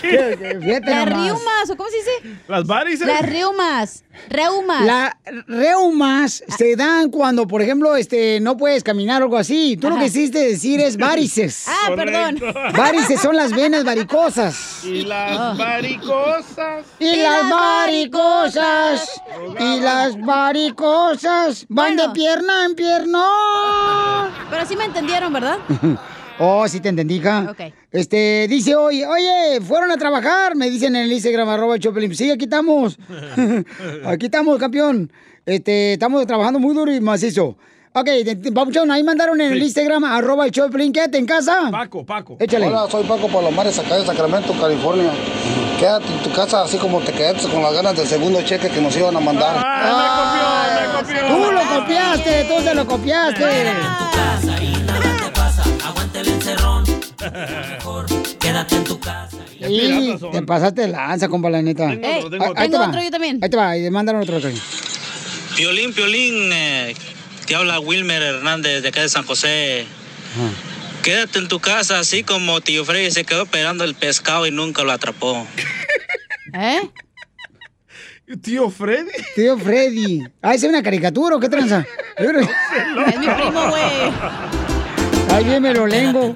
[0.03, 2.39] Las riumas, ¿o cómo se dice?
[2.47, 3.07] Las varices.
[3.07, 4.03] Las riumas.
[4.29, 4.85] Reumas.
[4.85, 5.13] Las
[5.47, 9.77] reumas se dan cuando, por ejemplo, este, no puedes caminar o algo así.
[9.77, 11.65] Tú lo que hiciste decir es varices.
[11.67, 12.41] Ah, perdón.
[12.75, 14.83] Varices son las venas varicosas.
[14.83, 16.85] Y las varicosas.
[16.99, 19.21] Y las varicosas.
[19.59, 23.23] Y las varicosas van de pierna en pierna.
[24.49, 25.57] Pero sí me entendieron, ¿verdad?
[26.39, 27.47] Oh, sí te entendí, hija.
[27.51, 27.73] Ok.
[27.91, 32.13] Este, dice hoy, oye, fueron a trabajar, me dicen en el Instagram, arroba el Choplin.
[32.15, 32.97] Sí, aquí estamos.
[34.05, 35.11] aquí estamos, campeón.
[35.45, 37.57] Este, estamos trabajando muy duro y macizo.
[37.93, 38.07] Ok,
[38.53, 40.93] Papuchón, ahí mandaron en el Instagram, arroba el Choplin.
[40.93, 41.69] Quédate en casa.
[41.71, 42.37] Paco, Paco.
[42.39, 42.67] Échale.
[42.67, 45.11] Hola, soy Paco Palomares, acá de Sacramento, California.
[45.79, 48.81] Quédate en tu casa así como te quedaste con las ganas del segundo cheque que
[48.81, 49.55] nos iban a mandar.
[49.57, 53.45] Ah, Tú lo copiaste, tú se lo copiaste.
[56.17, 56.85] Aguante el encerrón.
[58.39, 59.37] Quédate en tu casa.
[59.59, 61.87] Y te pasaste de lanza, compa, la neta.
[61.89, 62.61] Tengo otro, tengo Ahí- otro.
[62.61, 62.89] ahí te Tengo va.
[62.89, 63.39] otro yo también.
[63.41, 64.37] Ahí te va, y mandaron otro.
[64.37, 64.49] otro.
[65.55, 66.95] Piolín, Piolín, eh,
[67.45, 69.85] te habla Wilmer Hernández de acá de San José.
[71.03, 74.83] Quédate en tu casa, así como tío Freddy se quedó esperando el pescado y nunca
[74.83, 75.45] lo atrapó.
[76.53, 76.81] ¿Eh?
[78.41, 79.09] ¿Tío Freddy?
[79.35, 80.23] Tío Freddy.
[80.41, 81.85] Ah, ¿esa es una caricatura o qué tranza?
[82.17, 82.27] Es
[83.17, 83.83] mi primo, güey.
[85.37, 86.35] Ahí viene me lo lengo.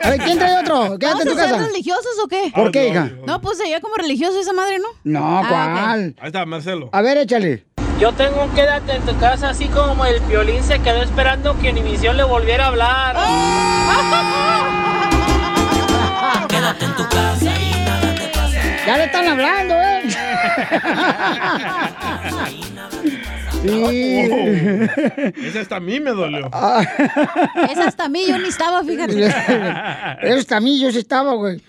[0.00, 0.96] A ver, ¿quién trae otro?
[0.96, 1.66] Quédate ¿Vamos en tu a ser casa.
[1.66, 2.52] religiosos o qué?
[2.54, 3.10] ¿Por qué, hija?
[3.26, 4.86] No, pues sería como religioso esa madre, ¿no?
[5.02, 6.14] No, Ah, ¿cuál?
[6.20, 6.88] Ahí está, Marcelo.
[6.92, 7.64] A ver, échale.
[7.98, 11.70] Yo tengo un quédate en tu casa, así como el violín se quedó esperando que
[11.70, 13.16] Univisión le volviera a hablar.
[16.48, 18.86] Quédate en tu casa y nada te pasa.
[18.86, 20.02] Ya le están hablando, ¿eh?
[23.62, 23.68] Sí.
[25.46, 26.48] Ese hasta a mí me dolió.
[26.52, 26.82] Ah.
[27.70, 29.26] Esa hasta a mí, yo ni estaba, fíjate.
[30.22, 31.60] Eso hasta a mí, yo sí estaba, güey.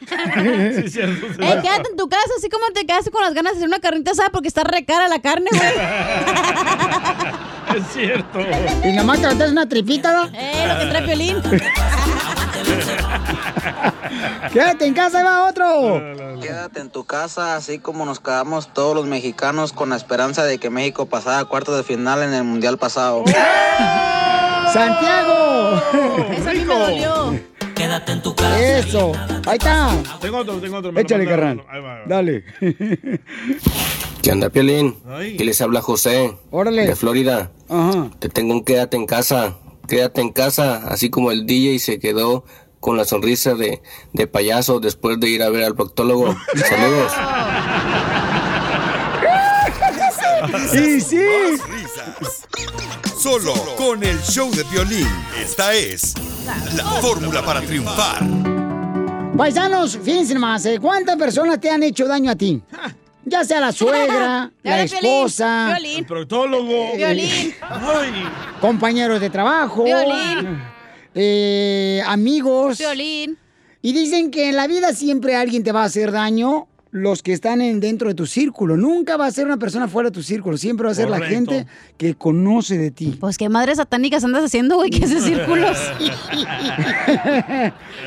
[0.76, 1.28] Sí, cierto.
[1.40, 3.80] Ey, quédate en tu casa, así como te quedaste con las ganas de hacer una
[3.80, 5.62] carnita asada porque está re cara la carne, güey.
[7.78, 8.40] Es cierto.
[8.84, 10.26] Y nomás te una tripita, ¿no?
[10.38, 11.38] Eh, lo que trae Piolín.
[14.54, 16.02] Quédate en casa, ahí va otro.
[16.42, 20.58] Quédate en tu casa, así como nos quedamos todos los mexicanos con la esperanza de
[20.58, 23.24] que México pasara a cuartos de final en el mundial pasado.
[24.72, 25.82] ¡Santiago!
[26.32, 27.40] Esa a mí me dolió.
[27.76, 28.78] Quédate en tu casa.
[28.78, 29.12] Eso.
[29.46, 29.90] Ahí está.
[30.22, 30.98] Tengo otro, tengo otro.
[30.98, 31.64] Échale, carnal.
[31.70, 32.08] Ahí va, ahí va.
[32.08, 32.44] Dale.
[34.22, 34.96] ¿Qué onda, Piolín?
[35.38, 36.38] ¿Qué les habla José?
[36.50, 36.88] Órale.
[36.88, 37.52] De Florida.
[37.70, 38.10] Ajá.
[38.20, 39.56] Te tengo un quédate en casa.
[39.88, 42.46] Quédate en casa, así como el DJ se quedó
[42.84, 46.36] con la sonrisa de, de payaso después de ir a ver al proctólogo.
[46.68, 47.14] Saludos.
[50.70, 51.22] Sí, sí.
[53.18, 55.08] Solo con el show de violín.
[55.40, 56.14] Esta es
[56.76, 58.20] la fórmula para triunfar.
[59.38, 62.62] Paisanos, fíjense más, ¿cuántas personas te han hecho daño a ti?
[63.24, 66.92] Ya sea la suegra, la esposa, El Piolín, proctólogo.
[66.96, 68.28] Piolín, Ay.
[68.60, 70.73] compañeros de trabajo, Piolín.
[71.16, 72.78] Eh, amigos.
[72.78, 73.38] Piolín.
[73.82, 77.34] Y dicen que en la vida siempre alguien te va a hacer daño, los que
[77.34, 78.78] están en, dentro de tu círculo.
[78.78, 81.20] Nunca va a ser una persona fuera de tu círculo, siempre va a ser la
[81.20, 81.66] gente
[81.98, 83.18] que conoce de ti.
[83.20, 85.76] Pues qué madres satánicas andas haciendo, güey, que haces círculos.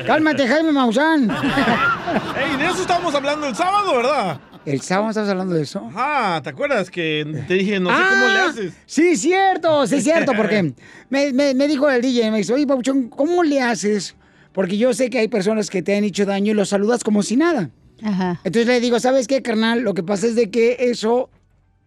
[0.05, 1.29] Cálmate, Jaime Maussan.
[1.29, 4.39] Ey, de eso estábamos hablando el sábado, ¿verdad?
[4.71, 5.89] El sábado estabas hablando de eso.
[5.93, 8.73] Ajá, ¿te acuerdas que te dije, no sé cómo le Ah, haces?
[8.85, 10.73] Sí, cierto, sí, cierto, porque
[11.09, 14.15] me, me- me dijo el DJ, me dice, oye, Papuchón, ¿cómo le haces?
[14.51, 17.23] Porque yo sé que hay personas que te han hecho daño y los saludas como
[17.23, 17.69] si nada.
[18.03, 18.39] Ajá.
[18.43, 19.81] Entonces le digo, ¿sabes qué, carnal?
[19.81, 21.29] Lo que pasa es de que eso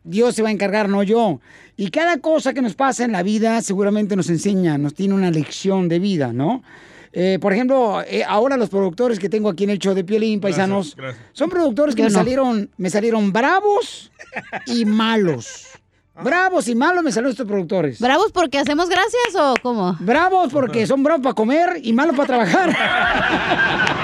[0.05, 1.41] Dios se va a encargar, no yo.
[1.77, 5.31] Y cada cosa que nos pasa en la vida seguramente nos enseña, nos tiene una
[5.31, 6.63] lección de vida, ¿no?
[7.13, 10.41] Eh, por ejemplo, eh, ahora los productores que tengo aquí en el show de Piolín,
[10.41, 11.25] paisanos, gracias.
[11.33, 12.19] son productores que Yo me no.
[12.19, 14.13] salieron, me salieron bravos
[14.67, 15.67] y malos.
[16.23, 17.99] Bravos y malos me salieron estos productores.
[17.99, 19.97] ¿Bravos porque hacemos gracias o cómo?
[20.01, 23.97] Bravos porque son bravos para comer y malos para trabajar.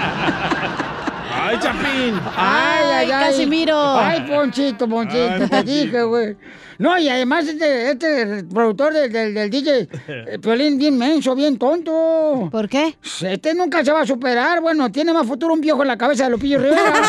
[1.47, 2.21] ¡Ay, Chapín!
[2.37, 3.31] Ay, ay, ay.
[3.31, 3.79] Casimiro.
[3.79, 6.37] Ay, Ponchito, Ponchito, Ay, te dije, güey.
[6.79, 11.57] No, y además este, este productor del, del, del DJ, eh, Piolín, bien menso, bien
[11.57, 12.49] tonto.
[12.51, 12.97] ¿Por qué?
[13.23, 14.61] Este nunca se va a superar.
[14.61, 16.93] Bueno, tiene más futuro un viejo en la cabeza de Lupillo Rivera.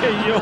[0.00, 0.36] que yo.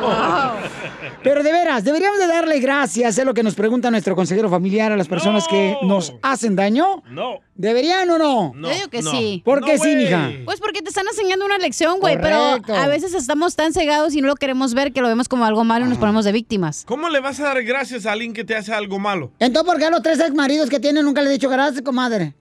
[1.23, 4.93] Pero de veras, deberíamos de darle gracias, es lo que nos pregunta nuestro consejero familiar
[4.93, 7.03] a las personas que nos hacen daño.
[7.11, 7.41] No.
[7.55, 8.53] ¿Deberían o no?
[8.55, 9.43] Yo digo que sí.
[9.45, 10.31] ¿Por qué sí, mija?
[10.45, 12.19] Pues porque te están enseñando una lección, güey.
[12.21, 15.45] Pero a veces estamos tan cegados y no lo queremos ver que lo vemos como
[15.45, 16.85] algo malo y nos ponemos de víctimas.
[16.87, 19.33] ¿Cómo le vas a dar gracias a alguien que te hace algo malo?
[19.39, 21.83] Entonces, ¿por qué a los tres ex maridos que tienen nunca le he dicho gracias,
[21.83, 22.35] comadre?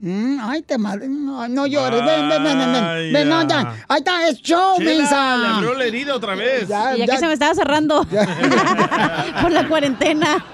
[0.00, 1.08] Mm, ay, te madre.
[1.08, 2.04] No, no llores.
[2.04, 2.72] Ven, ven, ven, ven.
[2.72, 3.12] ven.
[3.12, 3.74] Ven, no, ya.
[3.88, 5.36] Ahí está, es show, Chela, mensa.
[5.36, 6.66] le abrió la herida otra vez.
[6.68, 7.12] Ya, Y ya, ya.
[7.14, 8.06] que se me estaba cerrando
[9.42, 10.44] por la cuarentena.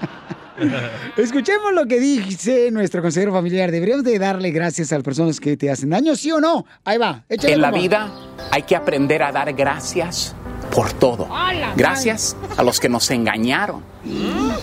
[1.17, 3.71] Escuchemos lo que dice nuestro consejero familiar.
[3.71, 6.65] ¿Deberíamos de darle gracias a las personas que te hacen daño, sí o no?
[6.83, 7.23] Ahí va.
[7.29, 8.09] échale, En la vida
[8.51, 10.35] hay que aprender a dar gracias
[10.71, 11.29] por todo.
[11.75, 13.83] Gracias a los que nos engañaron.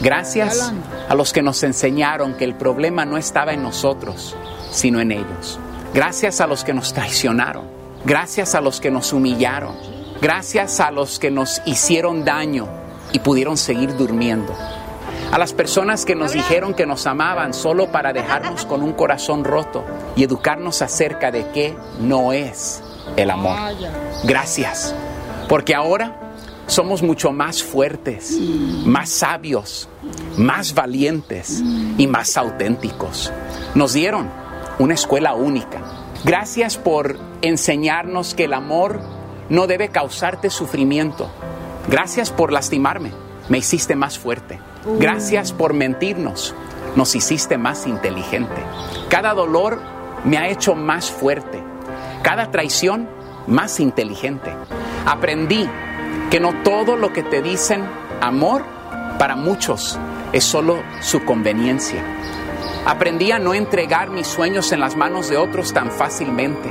[0.00, 0.72] Gracias
[1.08, 4.36] a los que nos enseñaron que el problema no estaba en nosotros,
[4.74, 5.58] sino en ellos.
[5.94, 7.64] Gracias a los que nos traicionaron.
[8.04, 9.74] Gracias a los que nos humillaron.
[10.20, 12.66] Gracias a los que nos hicieron daño
[13.12, 14.52] y pudieron seguir durmiendo.
[15.30, 19.44] A las personas que nos dijeron que nos amaban solo para dejarnos con un corazón
[19.44, 19.84] roto
[20.16, 22.82] y educarnos acerca de qué no es
[23.16, 23.56] el amor.
[24.24, 24.94] Gracias,
[25.48, 26.20] porque ahora
[26.66, 28.36] somos mucho más fuertes,
[28.84, 29.88] más sabios,
[30.36, 31.62] más valientes
[31.98, 33.32] y más auténticos.
[33.74, 34.43] Nos dieron
[34.78, 35.80] una escuela única.
[36.24, 39.00] Gracias por enseñarnos que el amor
[39.48, 41.30] no debe causarte sufrimiento.
[41.88, 43.12] Gracias por lastimarme,
[43.48, 44.58] me hiciste más fuerte.
[44.98, 46.54] Gracias por mentirnos,
[46.96, 48.62] nos hiciste más inteligente.
[49.08, 49.80] Cada dolor
[50.24, 51.62] me ha hecho más fuerte.
[52.22, 53.08] Cada traición
[53.46, 54.52] más inteligente.
[55.06, 55.68] Aprendí
[56.30, 57.84] que no todo lo que te dicen
[58.20, 58.64] amor
[59.18, 59.98] para muchos
[60.32, 62.02] es solo su conveniencia.
[62.86, 66.68] Aprendí a no entregar mis sueños en las manos de otros tan fácilmente.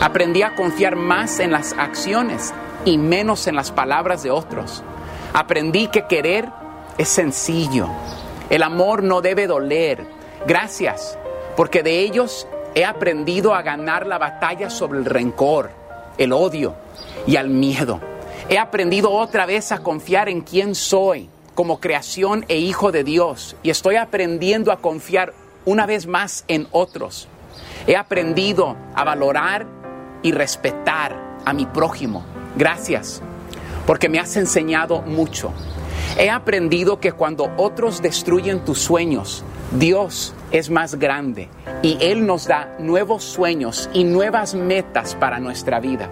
[0.00, 2.52] Aprendí a confiar más en las acciones
[2.84, 4.82] y menos en las palabras de otros.
[5.32, 6.50] Aprendí que querer
[6.98, 7.88] es sencillo.
[8.50, 10.06] El amor no debe doler.
[10.46, 11.18] Gracias,
[11.56, 15.70] porque de ellos he aprendido a ganar la batalla sobre el rencor,
[16.18, 16.74] el odio
[17.26, 18.00] y al miedo.
[18.48, 23.56] He aprendido otra vez a confiar en quién soy como creación e hijo de Dios
[23.64, 25.32] y estoy aprendiendo a confiar
[25.64, 27.28] una vez más en otros.
[27.88, 29.66] He aprendido a valorar
[30.22, 32.24] y respetar a mi prójimo.
[32.56, 33.22] Gracias,
[33.86, 35.50] porque me has enseñado mucho.
[36.18, 39.42] He aprendido que cuando otros destruyen tus sueños,
[39.72, 41.48] Dios es más grande
[41.82, 46.10] y Él nos da nuevos sueños y nuevas metas para nuestra vida.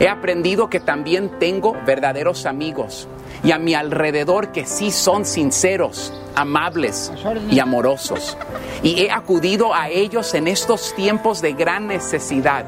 [0.00, 3.06] He aprendido que también tengo verdaderos amigos
[3.42, 7.12] y a mi alrededor que sí son sinceros, amables
[7.50, 8.36] y amorosos.
[8.82, 12.64] Y he acudido a ellos en estos tiempos de gran necesidad.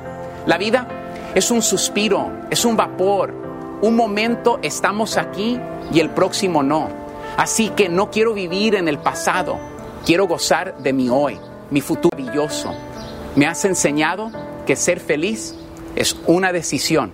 [0.47, 0.87] La vida
[1.35, 3.35] es un suspiro, es un vapor.
[3.83, 5.59] Un momento estamos aquí
[5.93, 6.89] y el próximo no.
[7.37, 9.59] Así que no quiero vivir en el pasado,
[10.05, 11.39] quiero gozar de mi hoy,
[11.71, 12.75] mi futuro maravilloso.
[13.37, 14.31] Me has enseñado
[14.67, 15.55] que ser feliz
[15.97, 17.13] es una decisión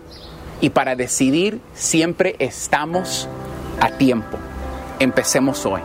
[0.61, 3.29] y para decidir siempre estamos
[3.81, 4.39] a tiempo.
[4.99, 5.81] Empecemos hoy.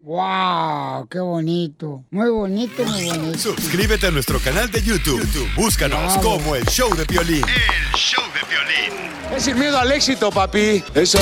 [0.00, 1.08] ¡Wow!
[1.08, 2.04] ¡Qué bonito!
[2.10, 3.38] Muy bonito, muy bonito.
[3.38, 5.20] Suscríbete a nuestro canal de YouTube.
[5.20, 7.42] YouTube, Búscanos como el show de violín.
[7.42, 9.10] El show de violín.
[9.34, 10.84] Es sin miedo al éxito, papi.
[10.94, 11.18] Eso.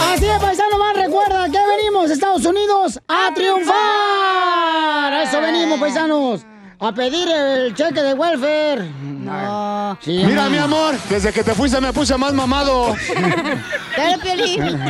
[0.00, 5.12] Así es, paisano, más recuerda que venimos, Estados Unidos, a triunfar.
[5.12, 6.46] A eso venimos, paisanos.
[6.84, 8.90] A pedir el cheque de welfare.
[9.00, 9.96] No.
[10.04, 12.96] Mira, mi amor, desde que te fuiste me puse más mamado.
[13.96, 14.80] Dale, Piolín.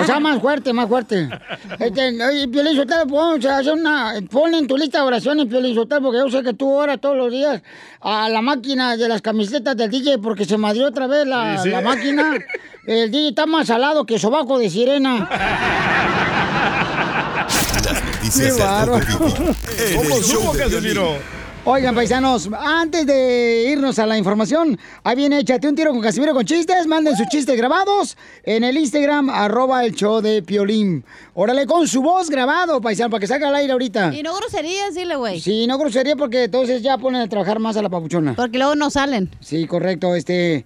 [0.00, 1.28] O sea, más fuerte, más fuerte.
[1.78, 4.14] Este, oye, Piolín Sotelo, vamos a hacer una...
[4.28, 7.16] Ponle en tu lista de oraciones, Piolín Sotelo, porque yo sé que tú oras todos
[7.16, 7.62] los días
[8.00, 11.62] a la máquina de las camisetas del DJ porque se madrió otra vez la, Sí,
[11.64, 11.70] sí.
[11.70, 12.34] la máquina.
[12.88, 15.28] El DJ está más salado que sobaco de sirena.
[17.86, 19.54] Las noticias vivir.
[19.78, 21.35] En ¿Cómo el show supo, de Casimiro?
[21.68, 26.32] Oigan, paisanos, antes de irnos a la información, ahí viene Échate un tiro con Casimiro
[26.32, 26.86] con chistes.
[26.86, 31.04] Manden sus chistes grabados en el Instagram, arroba el show de Piolín.
[31.34, 34.14] Órale, con su voz grabado, paisano, para que salga al aire ahorita.
[34.14, 35.40] Y no groserías, dile, güey.
[35.40, 38.34] Sí, no grosería porque entonces ya ponen a trabajar más a la papuchona.
[38.36, 39.28] Porque luego no salen.
[39.40, 40.64] Sí, correcto, este...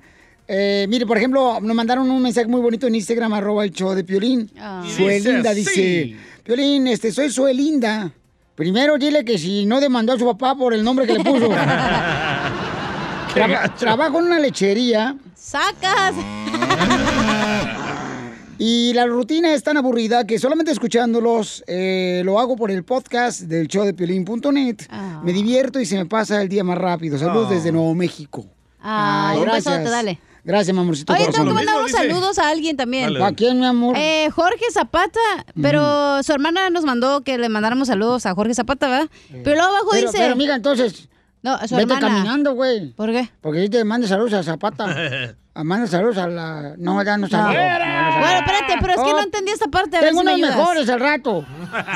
[0.49, 3.95] eh, mire, por ejemplo, nos mandaron un mensaje muy bonito en Instagram, arroba el show
[3.95, 4.51] de Piolín.
[4.59, 4.85] Ah.
[4.87, 6.15] Suelinda dice.
[6.45, 8.13] Piolín, este, soy Suelinda.
[8.61, 11.49] Primero dile que si no demandó a su papá por el nombre que le puso.
[13.35, 16.15] Traba- trabajo en una lechería ¡Sacas!
[18.59, 23.41] y la rutina es tan aburrida que solamente escuchándolos eh, lo hago por el podcast
[23.43, 24.77] del show de Piolín.net.
[24.91, 25.23] Ah.
[25.25, 27.17] Me divierto y se me pasa el día más rápido.
[27.17, 27.55] Saludos Ah.
[27.55, 28.45] desde Nuevo México.
[28.83, 30.19] Ay, un besote, dale.
[30.45, 31.47] Gracias, mi amorcito Oye, corazón.
[31.47, 33.13] tengo que mandar saludos a alguien también.
[33.13, 33.25] Dale.
[33.25, 33.97] ¿A quién, mi amor?
[33.97, 35.21] Eh, Jorge Zapata,
[35.61, 39.11] pero su hermana nos mandó que le mandáramos saludos a Jorge Zapata, ¿verdad?
[39.31, 40.19] Pero luego abajo pero, dice...
[40.19, 41.09] pero, amiga, entonces,
[41.43, 42.09] no, a su vete hermana.
[42.15, 42.93] caminando, güey.
[42.93, 43.31] ¿Por qué?
[43.41, 44.87] Porque si te manda saludos a Zapata.
[45.53, 46.75] Ah, Manda saludos a la...
[46.79, 47.55] No, ya no saludos.
[47.57, 49.97] Bueno, espérate, pero es que Oh, no entendí esta parte.
[49.97, 51.45] A ver Tengo si unos mejores al rato.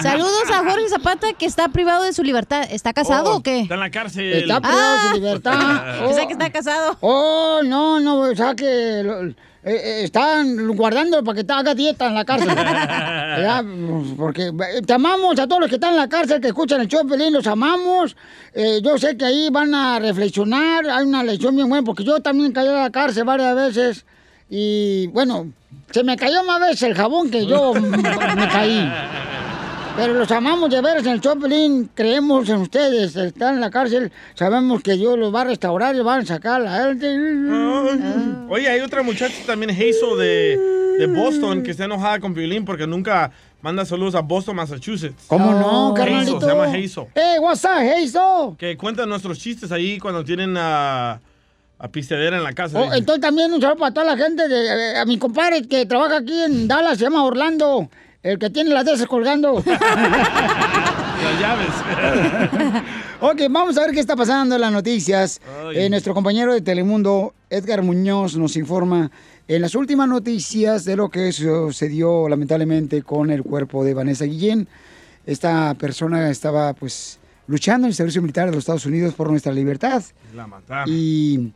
[0.02, 2.66] Saludos a Jorge Zapata, que está privado de su libertad.
[2.68, 3.60] ¿Está casado Oh, o qué?
[3.60, 4.24] Está en la cárcel.
[4.32, 5.98] Está privado de su libertad.
[6.04, 6.96] Pensé que está casado.
[7.00, 9.32] Oh, no, no, o sea que lo-
[9.66, 12.50] eh, eh, están guardando para que te haga dieta en la cárcel.
[13.34, 16.48] Ya, pues, porque eh, te amamos a todos los que están en la cárcel, que
[16.48, 18.16] escuchan el show Pelín, los amamos.
[18.52, 22.20] Eh, yo sé que ahí van a reflexionar, hay una lección bien buena, porque yo
[22.20, 24.04] también caí a la cárcel varias veces.
[24.48, 25.50] Y bueno,
[25.90, 28.88] se me cayó más veces el jabón que yo me caí.
[29.96, 34.10] Pero los amamos de veras en el Chopelín, creemos en ustedes, están en la cárcel,
[34.34, 37.16] sabemos que Dios los va a restaurar y van a sacar a la gente.
[38.48, 40.58] Oye, hay otra muchacha también, Hazel, de,
[40.98, 43.30] de Boston, que está enojada con Violín porque nunca
[43.62, 45.26] manda saludos a Boston, Massachusetts.
[45.28, 46.40] ¿Cómo no, Hazel, carnalito?
[46.40, 47.04] se llama Hazel.
[47.14, 48.56] ¡Eh, what's up, Hazel?
[48.58, 51.20] Que cuenta nuestros chistes ahí cuando tienen a,
[51.78, 52.80] a pisteadera en la casa.
[52.80, 55.86] Oh, entonces también un saludo para toda la gente, de, eh, a mi compadre que
[55.86, 57.88] trabaja aquí en Dallas, se llama Orlando,
[58.24, 59.62] el que tiene las de esas colgando.
[61.24, 62.82] Las llaves.
[63.20, 65.40] ok, vamos a ver qué está pasando en las noticias.
[65.72, 69.10] Eh, nuestro compañero de Telemundo, Edgar Muñoz, nos informa
[69.48, 74.68] en las últimas noticias de lo que sucedió lamentablemente con el cuerpo de Vanessa Guillén.
[75.24, 79.52] Esta persona estaba pues luchando en el servicio militar de los Estados Unidos por nuestra
[79.52, 80.02] libertad.
[80.34, 80.92] La mataron.
[80.94, 81.52] ¿Y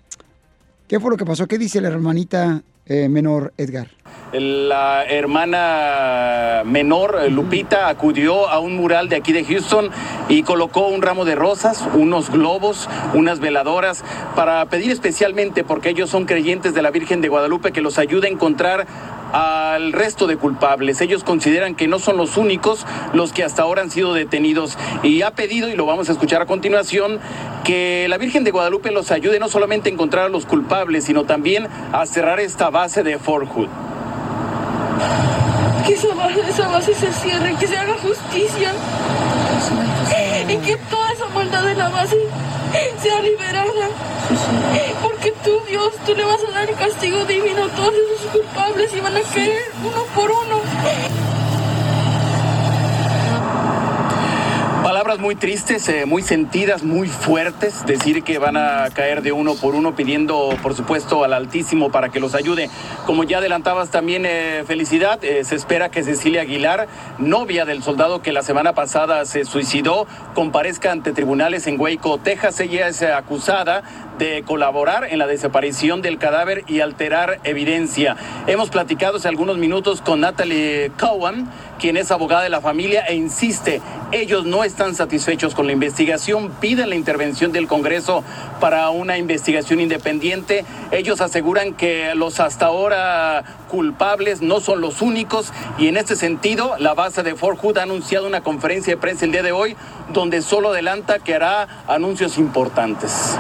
[0.87, 1.47] qué fue lo que pasó?
[1.47, 3.89] ¿Qué dice la hermanita eh, menor Edgar?
[4.33, 9.91] La hermana menor, eh, Lupita, acudió a un mural de aquí de Houston
[10.29, 14.05] y colocó un ramo de rosas, unos globos, unas veladoras,
[14.37, 18.29] para pedir especialmente, porque ellos son creyentes de la Virgen de Guadalupe, que los ayude
[18.29, 18.87] a encontrar
[19.33, 21.01] al resto de culpables.
[21.01, 25.23] Ellos consideran que no son los únicos los que hasta ahora han sido detenidos y
[25.23, 27.21] ha pedido, y lo vamos a escuchar a continuación,
[27.65, 31.25] que la Virgen de Guadalupe los ayude no solamente a encontrar a los culpables, sino
[31.25, 33.69] también a cerrar esta base de Fort Hood.
[35.87, 38.73] Que esa base, esa base se cierre, que se haga justicia.
[40.49, 42.17] Y que toda esa maldad de la base
[43.03, 43.89] sea liberada.
[45.03, 48.93] Porque tú, Dios, tú le vas a dar el castigo divino a todos esos culpables
[48.95, 51.38] y van a caer uno por uno.
[54.89, 59.55] Palabras muy tristes, eh, muy sentidas, muy fuertes, decir que van a caer de uno
[59.55, 62.71] por uno pidiendo, por supuesto, al Altísimo para que los ayude.
[63.05, 68.23] Como ya adelantabas también, eh, felicidad, eh, se espera que Cecilia Aguilar, novia del soldado
[68.23, 72.59] que la semana pasada se suicidó, comparezca ante tribunales en Waco, Texas.
[72.59, 73.83] Ella es acusada
[74.19, 78.17] de colaborar en la desaparición del cadáver y alterar evidencia.
[78.47, 81.47] Hemos platicado hace algunos minutos con Natalie Cowan,
[81.79, 83.81] quien es abogada de la familia e insiste,
[84.11, 88.23] ellos no están satisfechos con la investigación, piden la intervención del Congreso
[88.61, 90.65] para una investigación independiente.
[90.93, 96.77] Ellos aseguran que los hasta ahora culpables no son los únicos y en este sentido
[96.79, 99.77] la base de Fort Hood ha anunciado una conferencia de prensa el día de hoy
[100.13, 103.37] donde solo adelanta que hará anuncios importantes.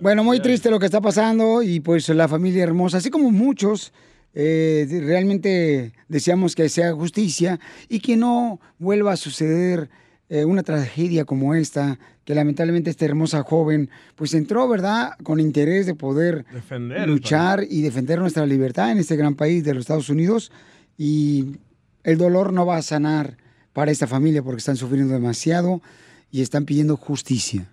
[0.00, 3.92] Bueno, muy triste lo que está pasando y pues la familia hermosa, así como muchos,
[4.34, 7.58] eh, realmente deseamos que sea justicia
[7.88, 9.88] y que no vuelva a suceder
[10.28, 15.86] eh, una tragedia como esta, que lamentablemente esta hermosa joven pues entró, ¿verdad?, con interés
[15.86, 20.08] de poder Defender luchar y defender nuestra libertad en este gran país de los Estados
[20.08, 20.50] Unidos
[20.98, 21.56] y
[22.02, 23.36] el dolor no va a sanar
[23.72, 25.82] para esta familia porque están sufriendo demasiado
[26.30, 27.68] y están pidiendo justicia.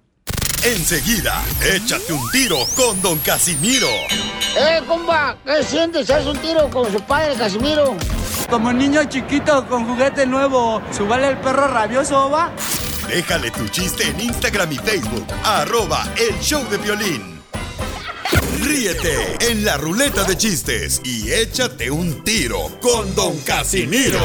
[0.64, 1.44] Enseguida,
[1.76, 3.90] échate un tiro con Don Casimiro.
[4.58, 5.38] ¡Eh, compa!
[5.46, 6.10] ¿Qué sientes?
[6.10, 7.98] ¿Haz un tiro con su padre, Casimiro?
[8.50, 12.52] Como niño chiquito con juguete nuevo, ¿subale el perro rabioso, va?
[13.08, 17.42] Déjale tu chiste en Instagram y Facebook, arroba el show de violín.
[18.62, 24.20] Ríete en la ruleta de chistes y échate un tiro con Don Casimiro.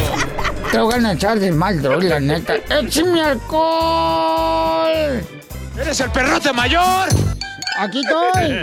[0.71, 2.55] Te voy a echar de mal, droga, la neta.
[2.71, 4.93] ¡Échame alcohol!
[5.79, 7.09] ¡Eres el perrote mayor!
[7.79, 8.59] Aquí estoy.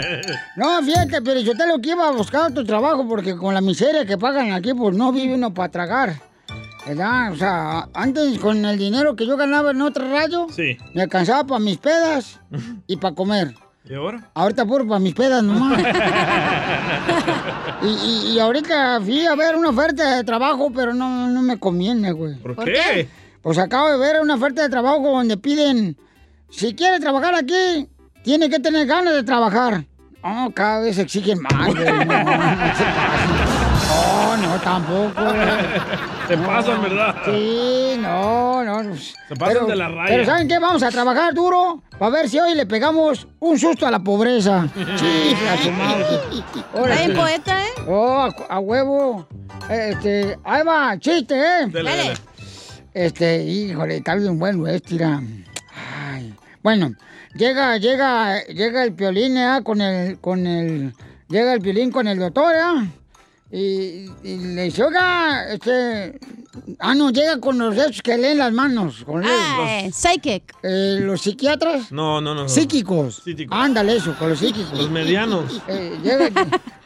[0.56, 3.60] No, fíjate, pero yo te lo que iba a buscar otro trabajo porque con la
[3.60, 6.14] miseria que pagan aquí, pues no vive uno para tragar.
[6.86, 7.32] ¿Verdad?
[7.32, 10.76] O sea, antes con el dinero que yo ganaba en otra radio, Sí.
[10.94, 12.38] me alcanzaba para mis pedas
[12.86, 13.54] y para comer.
[13.88, 14.30] ¿Y ahora?
[14.34, 15.80] Ahorita puro para mis pedas nomás.
[17.82, 21.58] y, y- y ahorita fui a ver una oferta de trabajo, pero no, no me
[21.58, 22.36] conviene, güey.
[22.36, 22.72] ¿Por ¿Por qué?
[22.72, 23.08] qué?
[23.42, 25.96] Pues acabo de ver una oferta de trabajo donde piden,
[26.50, 27.88] si quiere trabajar aquí,
[28.26, 29.84] tiene que tener ganas de trabajar.
[30.20, 31.84] Oh, cada vez exigen más, güey.
[31.84, 32.24] No, no.
[33.86, 35.20] No, no, tampoco.
[36.26, 37.14] Se pasan, ¿verdad?
[37.24, 38.96] Sí, no, no.
[38.96, 40.06] Se pasan de la raya.
[40.08, 40.58] Pero ¿saben qué?
[40.58, 44.66] Vamos a trabajar duro para ver si hoy le pegamos un susto a la pobreza.
[44.96, 46.04] Sí, a su madre.
[46.32, 47.12] Sí.
[47.14, 47.68] poeta, ¿eh?
[47.86, 49.28] Oh, a, a huevo.
[49.70, 51.66] Este, ahí va, chiste, ¿eh?
[51.68, 52.14] Dale, dale.
[52.92, 54.98] Este, híjole, está bien bueno este.
[55.04, 56.34] Ay.
[56.64, 56.90] Bueno,
[57.36, 59.60] llega, llega, llega el piolín, ¿eh?
[59.62, 60.92] Con el, con el,
[61.28, 62.90] llega el piolín con el doctor, ¿eh?
[63.52, 66.18] Y, y le dice, oiga, este,
[66.80, 69.04] ah, no, llega con los esos que leen las manos.
[69.04, 70.52] Con Ah, los, psychic.
[70.62, 71.92] los psiquiatras.
[71.92, 72.42] No, no, no.
[72.42, 72.48] no.
[72.48, 73.22] Psíquicos.
[73.24, 73.56] Psíquicos.
[73.56, 74.76] Ándale, eso, con los psíquicos.
[74.76, 75.62] Los medianos.
[75.68, 76.28] Eh, llega,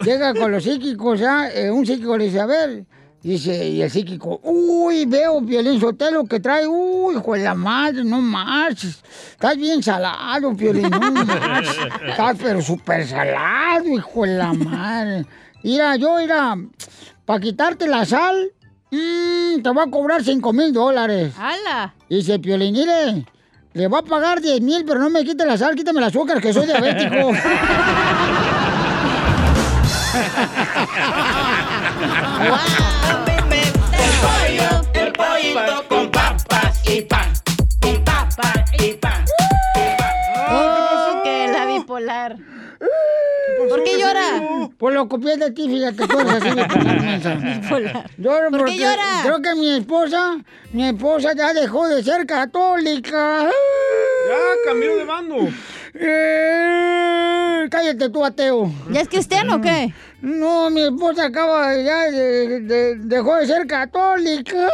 [0.05, 1.49] llega con los psíquicos, ¿ya?
[1.51, 2.85] Eh, un psíquico le dice, a ver,
[3.23, 8.05] dice, y el psíquico, uy, veo Piolín Sotelo que trae, uy, hijo de la madre,
[8.05, 11.21] no marches, estás bien salado, Piolín, no
[12.09, 15.27] estás pero súper salado, hijo de la madre.
[15.63, 16.57] Mira, yo, mira,
[17.25, 18.53] para quitarte la sal,
[18.91, 21.35] mm, te voy a cobrar cinco mil dólares.
[21.39, 21.95] ¡Hala!
[22.09, 23.27] Dice Piolín, mire,
[23.73, 26.41] le voy a pagar 10 mil, pero no me quite la sal, quítame el azúcar,
[26.41, 27.31] que soy diabético.
[32.41, 32.49] El
[35.13, 37.31] pollito con papas y pan.
[37.87, 39.25] Y papas y pan.
[40.51, 42.37] Oh, que la bipolar.
[43.69, 44.71] ¿Por qué llora?
[44.79, 47.35] Pues lo copié de ti, fíjate, tú eres así bipolar, mensa.
[48.17, 49.21] Lloro ¿Por qué porque llora?
[49.23, 50.39] Creo que mi esposa,
[50.73, 53.51] mi esposa ya dejó de ser católica.
[53.51, 55.37] Ya, cambió de bando.
[55.93, 58.73] Eh, cállate tú, ateo.
[58.91, 59.93] ¿Ya es cristiano o qué?
[60.23, 64.69] No, mi esposa acaba ya de, de- dejó de ser católica.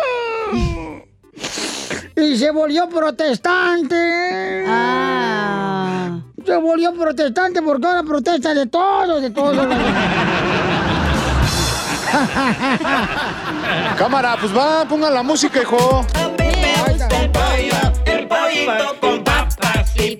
[2.16, 4.64] Y se volvió protestante.
[4.66, 6.18] Ah.
[6.44, 9.68] Se volvió protestante porque ahora protesta de todo, de todo.
[13.98, 16.04] Cámara, pues va, pongan la música, hijo.
[16.38, 20.18] El pollo, el pollito con papas y.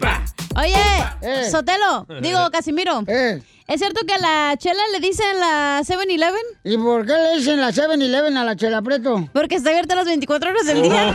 [0.59, 3.05] Oye, Sotelo, digo, Casimiro.
[3.07, 6.41] ¿Es cierto que a la chela le dicen la 7-Eleven?
[6.65, 9.29] ¿Y por qué le dicen la 7-Eleven a la chela preto?
[9.33, 11.13] Porque está abierta las 24 horas del día.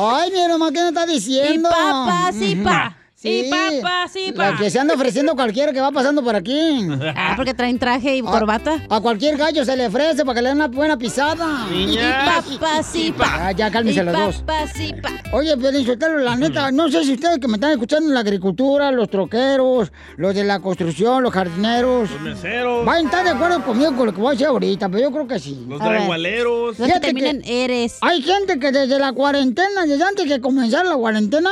[0.00, 1.68] Ay, mi hermano, ¿qué me está diciendo?
[1.68, 2.96] Y papas y pa.
[3.22, 4.50] Sí, Y papas y pa.
[4.50, 6.88] La que se anda ofreciendo cualquiera que va pasando por aquí.
[7.14, 8.84] Ah, porque traen traje y corbata.
[8.90, 11.66] A, cualquier gallo se le ofrece para que le den una buena pisada.
[11.70, 12.44] Niñas.
[12.50, 13.46] Y papas y pa.
[13.46, 14.36] Ah, ya cálmense Y los dos.
[14.38, 15.10] papas y pa.
[15.32, 18.20] Oye, Piolín Sotelo, la neta, no sé si ustedes que me están escuchando en la
[18.20, 22.10] agricultura, los troqueros, los de la construcción, los jardineros.
[22.10, 22.84] Los meseros.
[22.84, 25.12] Van a estar de acuerdo conmigo con lo que voy a decir ahorita, pero yo
[25.12, 25.64] creo que sí.
[25.68, 26.76] Los dragualeros.
[26.76, 27.98] Los que terminan eres.
[28.00, 31.50] Hay gente que desde la cuarentena, desde antes que comenzara la cuarentena,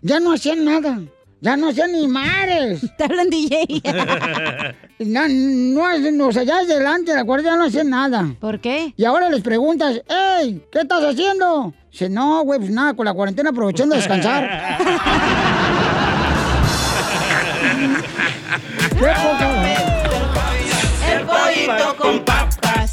[0.00, 0.98] ya no hacían nada.
[1.40, 2.82] Ya no hacían ni mares.
[2.98, 3.82] Te hablan DJ.
[5.00, 8.34] No, no, no, o sea, ya desde delante de la no hacían nada.
[8.38, 8.92] ¿Por qué?
[8.98, 11.72] Y ahora les preguntas, hey, ¿qué estás haciendo?
[11.90, 14.76] Dice, no, güey, pues nada, con la cuarentena aprovechando de descansar.
[18.90, 19.59] ¡Qué poca!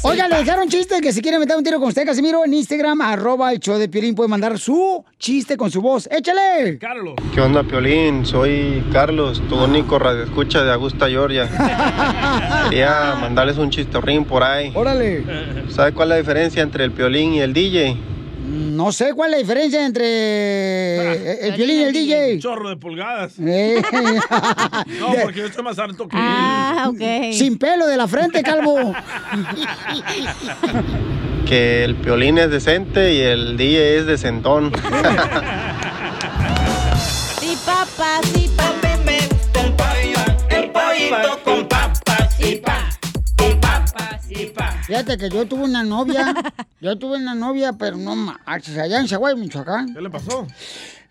[0.08, 3.02] Oiga, le dejaron chiste que si quiere meter un tiro con usted, Casimiro, en Instagram,
[3.02, 6.08] arroba el show de Piolín, puede mandar su chiste con su voz.
[6.10, 6.78] ¡Échale!
[6.78, 7.14] Carlos.
[7.34, 8.24] ¿Qué onda, Piolín?
[8.24, 11.46] Soy Carlos, tu único radioescucha de Augusta, Georgia.
[12.70, 14.72] Quería mandarles un chistorrín por ahí.
[14.74, 15.24] Órale.
[15.68, 17.98] ¿Sabe cuál es la diferencia entre el Piolín y el DJ?
[18.50, 22.32] No sé cuál es la diferencia entre el Piolín y el DJ.
[22.34, 23.34] Un chorro de pulgadas.
[23.40, 23.82] Eh.
[25.00, 27.34] No, porque yo estoy más alto que Ah, él.
[27.34, 28.94] Sin pelo de la frente, calvo.
[31.46, 34.72] Que el Piolín es decente y el DJ es decentón.
[37.42, 38.74] Y papas y pa.
[40.50, 42.87] El pollito con papas y pa.
[44.88, 46.34] Fíjate que yo tuve una novia.
[46.80, 48.78] Yo tuve una novia, pero no marches.
[48.78, 49.92] Allá en Chihuahua, Michoacán.
[49.92, 50.46] ¿Qué le pasó?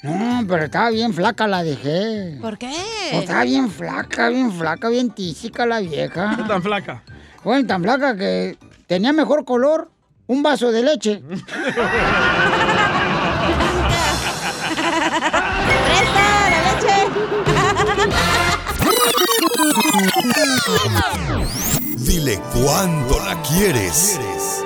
[0.01, 2.39] No, pero estaba bien flaca, la dejé.
[2.41, 2.73] ¿Por qué?
[3.11, 6.35] Pues estaba bien flaca, bien flaca, bien tísica la vieja.
[6.37, 7.03] ¿Qué tan flaca?
[7.43, 8.57] Bueno, tan flaca que
[8.87, 9.91] tenía mejor color
[10.25, 11.21] un vaso de leche.
[11.27, 11.43] ¡Presta
[16.49, 16.95] la leche!
[22.07, 24.17] Dile cuándo la quieres.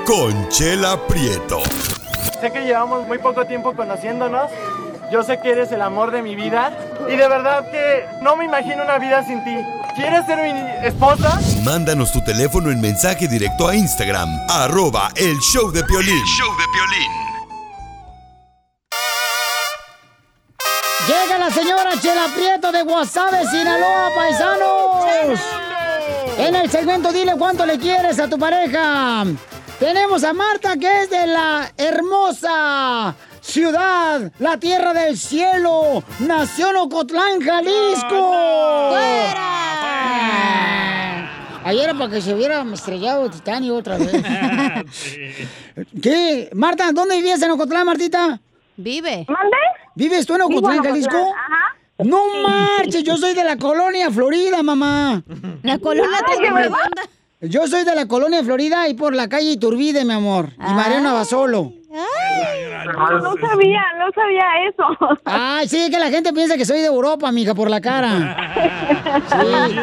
[0.06, 1.60] Conchela Prieto.
[2.40, 4.52] Sé que llevamos muy poco tiempo conociéndonos.
[5.12, 6.72] Yo sé que eres el amor de mi vida.
[7.10, 9.56] Y de verdad que no me imagino una vida sin ti.
[9.96, 11.40] ¿Quieres ser mi esposa?
[11.64, 16.24] Mándanos tu teléfono en mensaje directo a Instagram, arroba el show de Piolín.
[16.26, 16.66] show de
[21.08, 25.71] Llega la señora Chela Prieto de Guasave, Sinaloa, paisanos.
[26.42, 29.26] En el segmento Dile cuánto le quieres a tu pareja.
[29.80, 37.42] Tenemos a Marta que es de la hermosa ciudad, la tierra del cielo, Nación Ocotlán,
[37.42, 38.96] Jalisco.
[41.64, 44.12] Ayer era para que se hubiera estrellado Titanic otra vez.
[46.02, 46.50] ¿Qué?
[46.54, 48.40] Marta, ¿dónde vivías en Ocotlán, Martita?
[48.78, 49.26] Vive.
[49.28, 49.58] ¿Mande?
[49.94, 51.18] ¿Vives tú en Vivo Ocotlán, en Jalisco?
[51.18, 51.81] Ocotlán, ajá.
[52.04, 55.24] No marches, yo soy de la colonia Florida, mamá.
[55.64, 56.78] La colonia Ay, ¿de verdad?
[57.42, 60.50] Yo soy de la colonia Florida y por la calle Iturbide, mi amor.
[60.58, 61.74] Y Mariana Basolo.
[61.92, 65.18] No, no sabía, no sabía eso.
[65.26, 68.38] Ay, sí, que la gente piensa que soy de Europa, mija, por la cara.
[69.12, 69.76] Sí.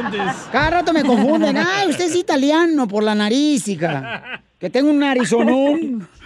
[0.52, 1.58] Cada rato me confunden.
[1.58, 4.40] Ay, usted es italiano por la nariz, hija.
[4.58, 6.08] Que tengo un narizonón.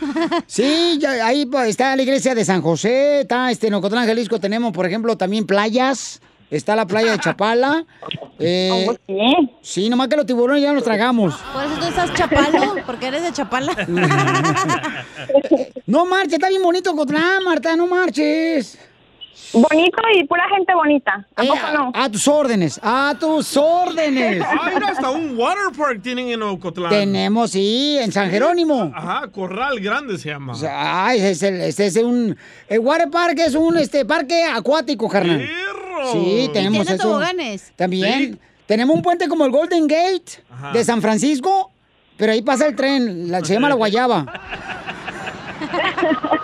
[0.46, 4.40] Sí, ya- ahí pues, está la iglesia de San José, está este, en Ocotlán, Jalisco
[4.40, 6.20] tenemos, por ejemplo, también playas.
[6.50, 7.84] Está la playa de Chapala.
[8.44, 8.88] Eh,
[9.60, 11.36] sí, nomás que los tiburones ya los tragamos.
[11.52, 13.72] Por eso tú estás chapalo, porque eres de Chapala.
[15.86, 18.76] No marches, está bien bonito Ocotlán, Marta, no marches.
[19.52, 21.26] Bonito y pura gente bonita.
[21.36, 21.92] ¿A Eh, poco no?
[21.94, 24.42] a tus órdenes, a tus órdenes.
[24.48, 26.90] Ah, mira, hasta un water park tienen en Ocotlán.
[26.90, 28.90] Tenemos, sí, en San Jerónimo.
[28.94, 30.52] Ajá, Corral Grande se llama.
[30.52, 32.36] O sea, Ay, ese es el, ese es un,
[32.68, 35.46] el water park es un este parque acuático, carnal.
[36.12, 37.08] Sí, tenemos tiene eso.
[37.08, 37.72] toboganes.
[37.76, 38.38] También.
[38.66, 40.72] Tenemos un puente como el Golden Gate Ajá.
[40.72, 41.70] de San Francisco,
[42.16, 44.24] pero ahí pasa el tren, la- se llama la Guayaba.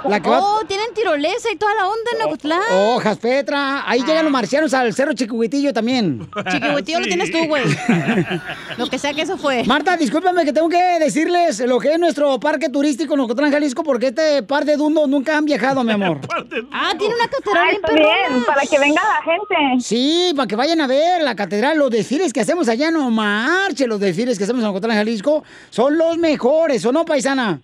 [0.09, 2.61] La que va- Oh, tienen tirolesa y toda la onda en Ocotlán.
[2.73, 3.89] Hojas, Petra.
[3.89, 6.29] Ahí llegan los marcianos al Cerro Chiquihuitillo también.
[6.51, 7.63] Chiquihuitillo lo tienes tú, güey.
[8.79, 9.65] Lo que sea que eso fue.
[9.65, 13.83] Marta, discúlpame que tengo que decirles lo que es nuestro parque turístico en Ocotlán, Jalisco,
[13.83, 16.21] porque este par de dundos nunca han viajado, mi amor.
[16.73, 18.45] Ah, tiene una catedral Ay, bien perrona.
[18.47, 19.85] para que venga la gente.
[19.85, 23.87] Sí, para que vayan a ver la catedral, los desfiles que hacemos allá, no marche,
[23.87, 27.61] los desfiles que hacemos en Ocotlán, Jalisco, son los mejores, ¿o no, paisana?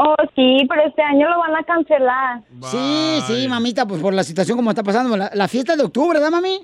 [0.00, 2.40] Oh, sí, pero este año lo van a cancelar.
[2.70, 6.20] Sí, sí, mamita, pues por la situación como está pasando, la, la fiesta de octubre,
[6.20, 6.60] ¿verdad, mami?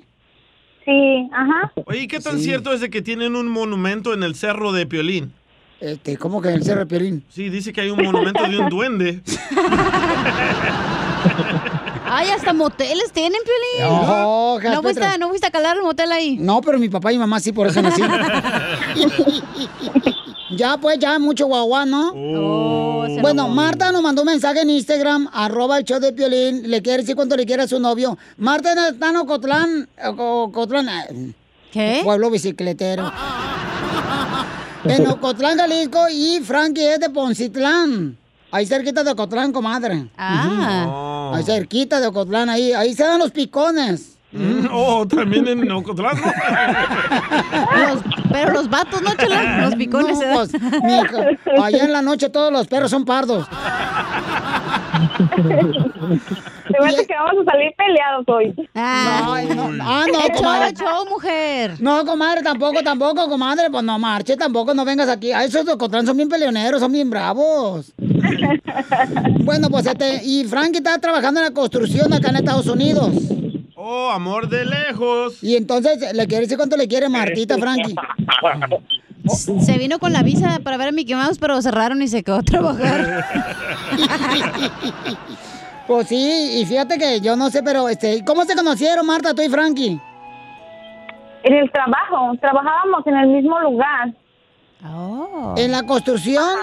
[0.85, 1.73] Sí, ajá.
[1.85, 2.45] Oye, ¿y ¿qué tan Sí.
[2.45, 5.33] cierto es de que tienen un monumento en el cerro de Piolín?
[5.81, 7.25] Este, ¿cómo que en el Cerro de Piolín?
[7.27, 9.21] Sí, dice que hay un monumento de un duende.
[12.07, 13.97] Ay, hasta moteles tienen, Piolín.
[13.97, 16.37] No, no, fuiste, a- no fuiste a calar el motel ahí.
[16.39, 18.01] No, pero mi papá y mamá sí, por eso nací.
[20.51, 22.13] ya, pues, ya, mucho guagua, ¿no?
[22.15, 23.47] Oh, se bueno.
[23.49, 27.15] Marta nos mandó un mensaje en Instagram, arroba el show de Piolín, le quiere decir
[27.15, 28.17] cuánto le quiere a su novio.
[28.37, 31.33] Marta está en Ocotlán, Oco- Ocotlán, eh,
[31.71, 32.01] ¿Qué?
[32.03, 33.11] Pueblo bicicletero.
[34.85, 38.17] en Ocotlán, Jalisco, y Frankie es de Poncitlán.
[38.51, 40.07] Ahí cerquita de Ocotlán, comadre.
[40.17, 41.31] Ah.
[41.33, 44.14] Ahí cerquita de Ocotlán, ahí, ahí se dan los picones.
[44.35, 46.17] Mm, oh, también en Ocotlán.
[46.17, 46.27] ¿no?
[47.93, 49.61] Los- pero los vatos, ¿no, chela?
[49.61, 50.51] Los picones No, pues,
[50.83, 53.47] mijo, allá en la noche todos los perros son pardos.
[56.67, 58.53] Se me hace que vamos a salir peleados hoy.
[58.75, 60.73] Ah, Ay, no, ah, no, show, comadre.
[60.73, 61.75] show, mujer.
[61.79, 63.69] No, comadre, tampoco, tampoco, comadre.
[63.69, 65.31] Pues no marche, tampoco, no vengas aquí.
[65.31, 67.93] A esos de Ocotlán son bien peleoneros, son bien bravos.
[69.39, 73.11] bueno, pues este, y Frankie está trabajando en la construcción acá en Estados Unidos.
[73.87, 75.43] Oh, amor de lejos.
[75.43, 77.93] Y entonces le quiere decir cuánto le quiere Martita, Frankie.
[79.59, 82.37] Se vino con la visa para ver a Mickey Mouse, pero cerraron y se quedó
[82.37, 83.25] a trabajar.
[85.87, 89.43] Pues sí, y fíjate que yo no sé, pero este, ¿cómo se conocieron, Marta, tú
[89.43, 90.01] y Frankie?
[91.43, 94.11] En el trabajo, trabajábamos en el mismo lugar.
[94.83, 95.53] Oh.
[95.55, 96.57] ¿En la construcción?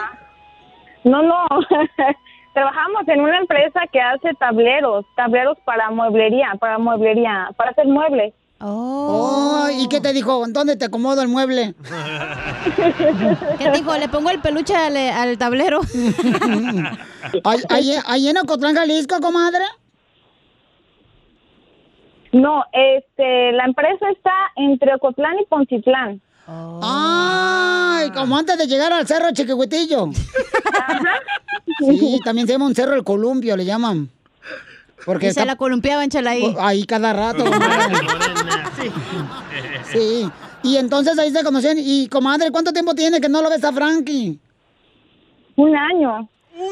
[1.05, 1.47] No, no.
[2.55, 8.35] Trabajamos en una empresa que hace tableros, tableros para mueblería, para mueblería, para hacer muebles.
[8.61, 10.45] Oh, ¿y qué te dijo?
[10.49, 11.75] ¿Dónde te acomodo el mueble?
[13.59, 13.97] ¿Qué dijo?
[13.97, 15.81] ¿Le pongo el peluche al, al tablero?
[17.45, 19.65] ¿Ahí, ahí, ahí en Ocotlán, Jalisco, comadre?
[22.33, 26.21] No, este, la empresa está entre Ocotlán y Poncitlán.
[26.47, 30.11] Ay, como antes de llegar al cerro Chiquihuitillo.
[31.79, 34.11] Sí, también se llama un cerro el columpio, le llaman.
[35.05, 36.55] Porque Y se la columpiaban, chela ahí.
[36.59, 37.45] Ahí cada rato.
[37.45, 37.97] comadre.
[39.93, 40.29] sí.
[40.63, 41.83] Y entonces ahí se conocieron.
[41.85, 44.39] Y comadre, ¿cuánto tiempo tiene que no lo ves a Frankie?
[45.57, 46.29] Un año.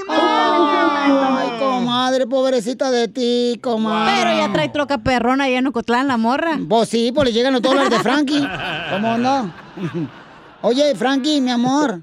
[0.08, 4.14] Ay, comadre, pobrecita de ti, comadre.
[4.16, 6.58] Pero ya trae troca perrona allá en Ocotlán, la morra.
[6.68, 8.46] Pues sí, pues le llegan los dólares de Frankie.
[8.90, 9.52] ¿Cómo no?
[10.62, 12.02] Oye, Frankie, mi amor.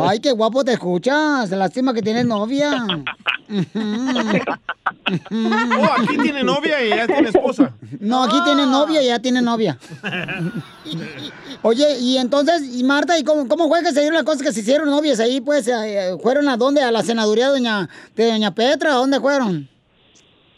[0.00, 1.50] Ay, qué guapo te escuchas.
[1.50, 2.86] Lástima que tienes novia.
[5.10, 7.74] Oh, aquí tiene novia y ya tiene esposa.
[7.98, 9.76] No, aquí tiene novia y ya tiene novia.
[11.62, 14.52] Oye, y entonces, y Marta, ¿y cómo, cómo fue que se dieron las cosas que
[14.52, 15.40] se hicieron novias ahí?
[15.40, 16.82] Pues, eh, ¿fueron a dónde?
[16.82, 18.92] ¿A la senaduría de doña, de doña Petra?
[18.92, 19.68] ¿A dónde fueron?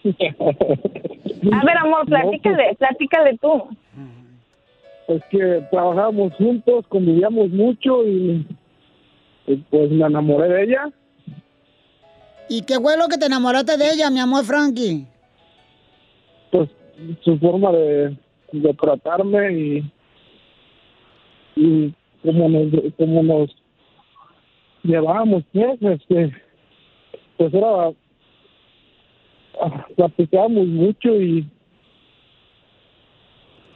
[0.04, 3.68] A ver, amor, platícale, platícale tú.
[5.08, 8.46] Es que trabajábamos juntos, convivíamos mucho y,
[9.46, 10.90] y pues me enamoré de ella.
[12.52, 15.06] ¿Y qué fue lo que te enamoraste de ella, mi amor Frankie?
[16.50, 16.68] Pues
[17.24, 18.14] su forma de,
[18.52, 19.92] de tratarme y,
[21.56, 23.50] y como nos, como nos
[24.82, 26.30] llevábamos, pues, este,
[27.38, 27.88] pues era,
[29.62, 31.48] ah, platicábamos mucho y,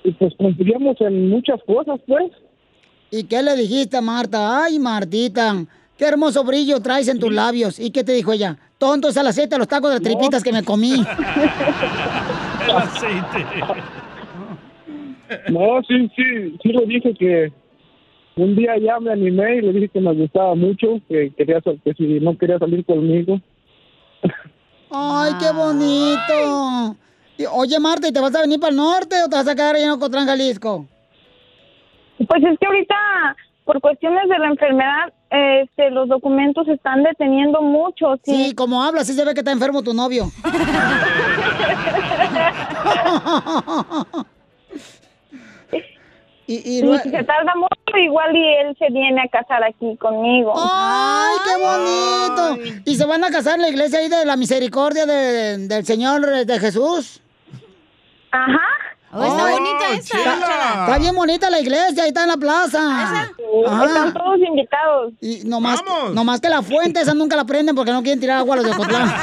[0.05, 2.31] y pues coincidíamos en muchas cosas, pues.
[3.11, 4.64] ¿Y qué le dijiste a Marta?
[4.64, 5.64] Ay, Martita,
[5.97, 7.78] qué hermoso brillo traes en tus labios.
[7.78, 8.59] ¿Y qué te dijo ella?
[8.78, 10.94] Tonto es el aceite de los tacos de tripitas que me comí.
[12.68, 13.47] El aceite.
[15.49, 17.53] No, sí, sí, sí le dije que
[18.36, 21.94] un día ya me animé y le dije que me gustaba mucho, que quería que
[21.94, 23.40] si no quería salir conmigo.
[24.90, 26.97] Ay, qué bonito.
[27.38, 29.55] Y, oye, Marta, ¿y te vas a venir para el norte o te vas a
[29.55, 30.86] quedar en Ocotlán, Jalisco?
[32.18, 32.94] Pues es que ahorita,
[33.64, 38.14] por cuestiones de la enfermedad, este, los documentos se están deteniendo mucho.
[38.24, 40.31] Sí, como hablas, sí se ve que está enfermo tu novio.
[46.47, 49.64] y, y Y lue- si se tarda mucho, igual y él se viene a casar
[49.64, 50.55] aquí conmigo.
[50.57, 51.57] ¡Ay, qué
[52.64, 52.81] bonito!
[52.85, 56.20] ¿Y se van a casar en la iglesia ahí de la misericordia de- del Señor
[56.47, 57.20] de Jesús?
[58.31, 58.61] Ajá.
[59.19, 60.19] Oh, está bonita esa.
[60.19, 63.29] Está, está bien bonita la iglesia, ahí está en la plaza.
[63.64, 65.12] Están todos invitados.
[65.21, 68.55] Y nomás, nomás que la fuente esa nunca la prenden porque no quieren tirar agua
[68.55, 69.14] a los de Ocotlán.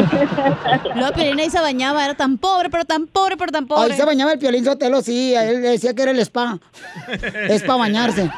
[0.94, 3.92] Luego Piolín ahí se bañaba, era tan pobre, pero tan pobre, pero tan pobre.
[3.92, 6.58] Ahí se bañaba el Piolín Sotelo, sí, él decía que era el spa.
[7.48, 8.30] Es para bañarse.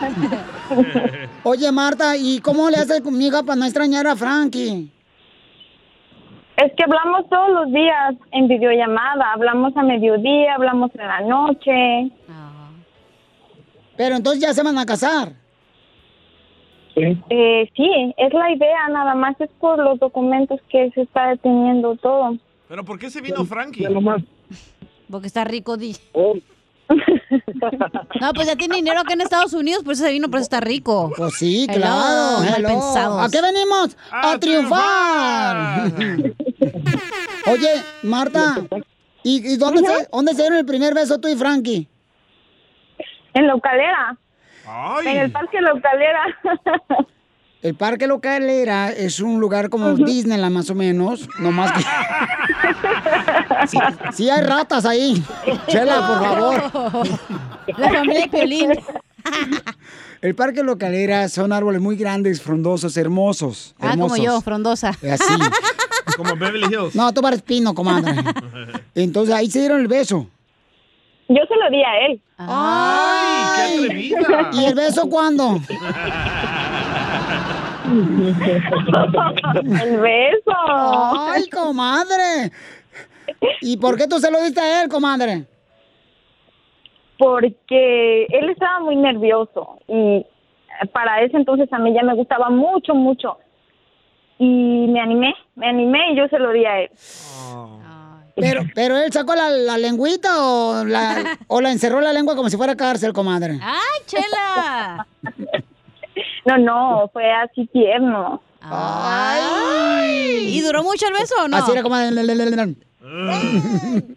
[1.42, 4.90] Oye, Marta, ¿y cómo le haces conmigo para no extrañar a Frankie?
[6.62, 12.12] Es que hablamos todos los días en videollamada, hablamos a mediodía, hablamos en la noche.
[13.96, 15.32] Pero entonces ya se van a casar.
[16.94, 21.96] Eh, sí, es la idea, nada más es por los documentos que se está deteniendo
[21.96, 22.36] todo.
[22.68, 23.88] ¿Pero por qué se vino Frankie?
[25.10, 25.96] Porque está rico, di.
[28.20, 30.44] No, pues ya tiene dinero acá en Estados Unidos, por eso se vino, por eso
[30.44, 31.10] está rico.
[31.16, 32.38] Pues sí, Hello, claro.
[32.40, 32.68] mal hello.
[32.68, 33.24] pensados.
[33.26, 33.96] ¿A qué venimos?
[34.10, 35.92] A, triunfar.
[37.46, 38.56] Oye, Marta,
[39.22, 41.88] ¿y, y dónde, se, dónde se dieron el primer beso tú y Frankie?
[43.34, 44.16] En la Ucalera.
[45.04, 46.22] En el parque La Ucalera.
[47.62, 51.84] El Parque Localera es un lugar como Disneyland más o menos, no más que...
[53.68, 53.78] Sí,
[54.12, 55.22] sí hay ratas ahí.
[55.68, 57.08] Chela, por favor.
[57.78, 58.72] La familia Piolín.
[60.20, 63.76] El Parque Localera son árboles muy grandes, frondosos, hermosos.
[63.78, 64.24] Ah, como hermosos.
[64.24, 64.88] yo, frondosa.
[64.88, 65.34] Así.
[66.16, 66.94] Como Beverly Hills.
[66.94, 68.12] No, tú pares pino, comadre.
[68.94, 70.26] Entonces ahí se dieron el beso.
[71.28, 72.20] Yo se lo di a él.
[72.36, 74.50] ¡Ay, qué atrevida!
[74.52, 75.60] ¿Y el beso cuándo?
[79.82, 80.52] El beso.
[80.68, 82.52] ¡Ay, comadre!
[83.60, 85.46] ¿Y por qué tú se lo diste a él, comadre?
[87.18, 90.24] Porque él estaba muy nervioso y
[90.92, 93.38] para ese entonces a mí ya me gustaba mucho, mucho.
[94.38, 96.90] Y me animé, me animé y yo se lo di a él.
[98.34, 102.48] Pero, pero él sacó la, la lengüita o la, o la encerró la lengua como
[102.48, 103.58] si fuera cárcel, comadre.
[103.62, 105.06] ¡Ay, chela!
[106.44, 108.42] No, no, fue así tierno.
[108.60, 110.56] Ay.
[110.56, 111.56] ¿Y duró mucho el beso o no?
[111.56, 112.10] Así era, comadre.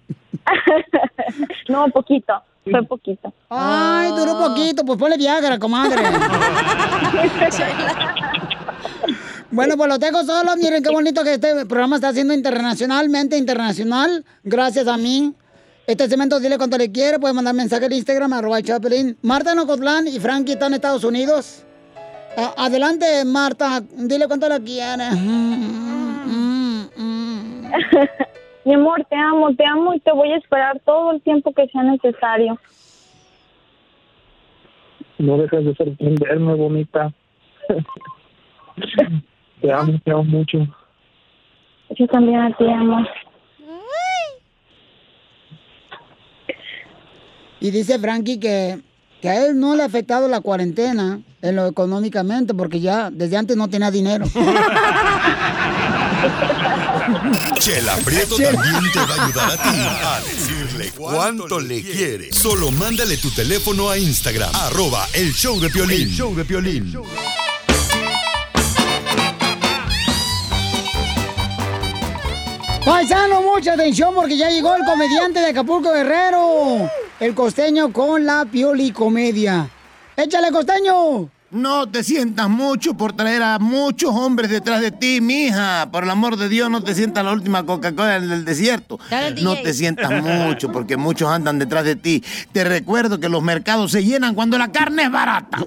[1.68, 2.34] No, poquito,
[2.70, 3.34] fue poquito.
[3.50, 6.04] Ay, duró poquito, pues ponle Viagra, comadre.
[9.52, 10.56] Bueno, pues lo tengo solo.
[10.58, 14.26] Miren qué bonito que este programa está haciendo internacionalmente internacional.
[14.44, 15.34] Gracias a mí.
[15.88, 17.20] Este cemento, dile cuánto le quiere.
[17.20, 19.18] Puede mandar mensaje en Instagram, arroba el.
[19.22, 21.64] Marta en Ocotlán y Frankie están en Estados Unidos.
[22.38, 23.82] A- adelante, Marta.
[23.82, 25.10] Dile cuánto la quiere.
[28.66, 31.68] Mi amor, te amo, te amo y te voy a esperar todo el tiempo que
[31.68, 32.60] sea necesario.
[35.20, 37.14] No dejes de sorprenderme, bonita.
[39.62, 40.58] te amo, te amo mucho.
[41.98, 43.06] Yo también a ti amo.
[47.60, 48.80] Y dice Frankie que,
[49.22, 53.38] que a él no le ha afectado la cuarentena en lo económicamente porque ya desde
[53.38, 54.26] antes no tenía dinero.
[57.60, 62.34] Chela Prieto también te va a ayudar a ti a decirle cuánto le quiere.
[62.34, 66.10] Solo mándale tu teléfono a Instagram, arroba el show de Piolín.
[66.10, 66.94] El show de Piolín.
[72.84, 76.90] Paisano, mucha atención porque ya llegó el comediante de Acapulco Guerrero,
[77.20, 79.70] el costeño con la pioli comedia.
[80.16, 81.30] ¡Échale, costeño!
[81.52, 85.88] No te sientas mucho por traer a muchos hombres detrás de ti, mija.
[85.92, 89.00] Por el amor de Dios, no te sientas la última Coca-Cola del desierto.
[89.10, 92.24] Dale, No te sientas mucho porque muchos andan detrás de ti.
[92.52, 95.60] Te recuerdo que los mercados se llenan cuando la carne es barata.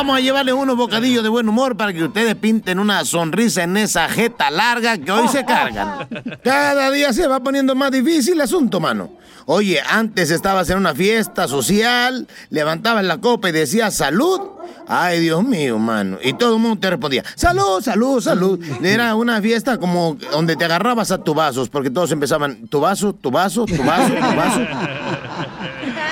[0.00, 3.76] Vamos a llevarles unos bocadillos de buen humor para que ustedes pinten una sonrisa en
[3.76, 6.08] esa jeta larga que hoy se cargan.
[6.42, 9.10] Cada día se va poniendo más difícil el asunto, mano.
[9.44, 14.40] Oye, antes estabas en una fiesta social, levantabas la copa y decías salud.
[14.88, 16.16] Ay, Dios mío, mano.
[16.22, 18.58] Y todo el mundo te respondía, salud, salud, salud.
[18.82, 23.12] Era una fiesta como donde te agarrabas a tu vasos, porque todos empezaban, tu vaso,
[23.12, 24.60] tu vaso, tu vaso, tu vaso.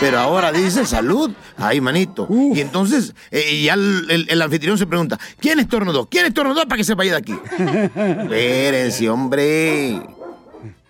[0.00, 1.30] Pero ahora dice salud.
[1.56, 2.28] Ay, manito.
[2.30, 6.06] Y entonces eh, ya el, el- el anfitrión se pregunta, ¿quién estornudó?
[6.08, 7.34] ¿Quién estornudó para que se vaya de aquí?
[7.96, 10.00] Espérense, hombre.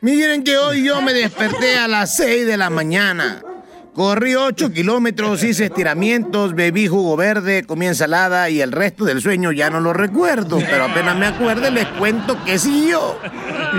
[0.01, 3.43] Miren que hoy yo me desperté a las 6 de la mañana.
[3.99, 9.51] Corrí 8 kilómetros, hice estiramientos, bebí jugo verde, comí ensalada y el resto del sueño
[9.51, 10.59] ya no lo recuerdo.
[10.59, 13.19] Pero apenas me acuerde les cuento que siguió.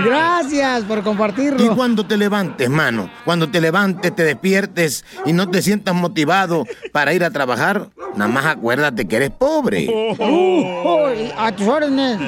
[0.04, 1.64] Gracias por compartirlo.
[1.64, 6.66] Y cuando te levantes, mano, cuando te levantes, te despiertes y no te sientas motivado
[6.92, 9.88] para ir a trabajar, nada más acuérdate que eres pobre.
[9.88, 12.18] Uy, a tus órdenes.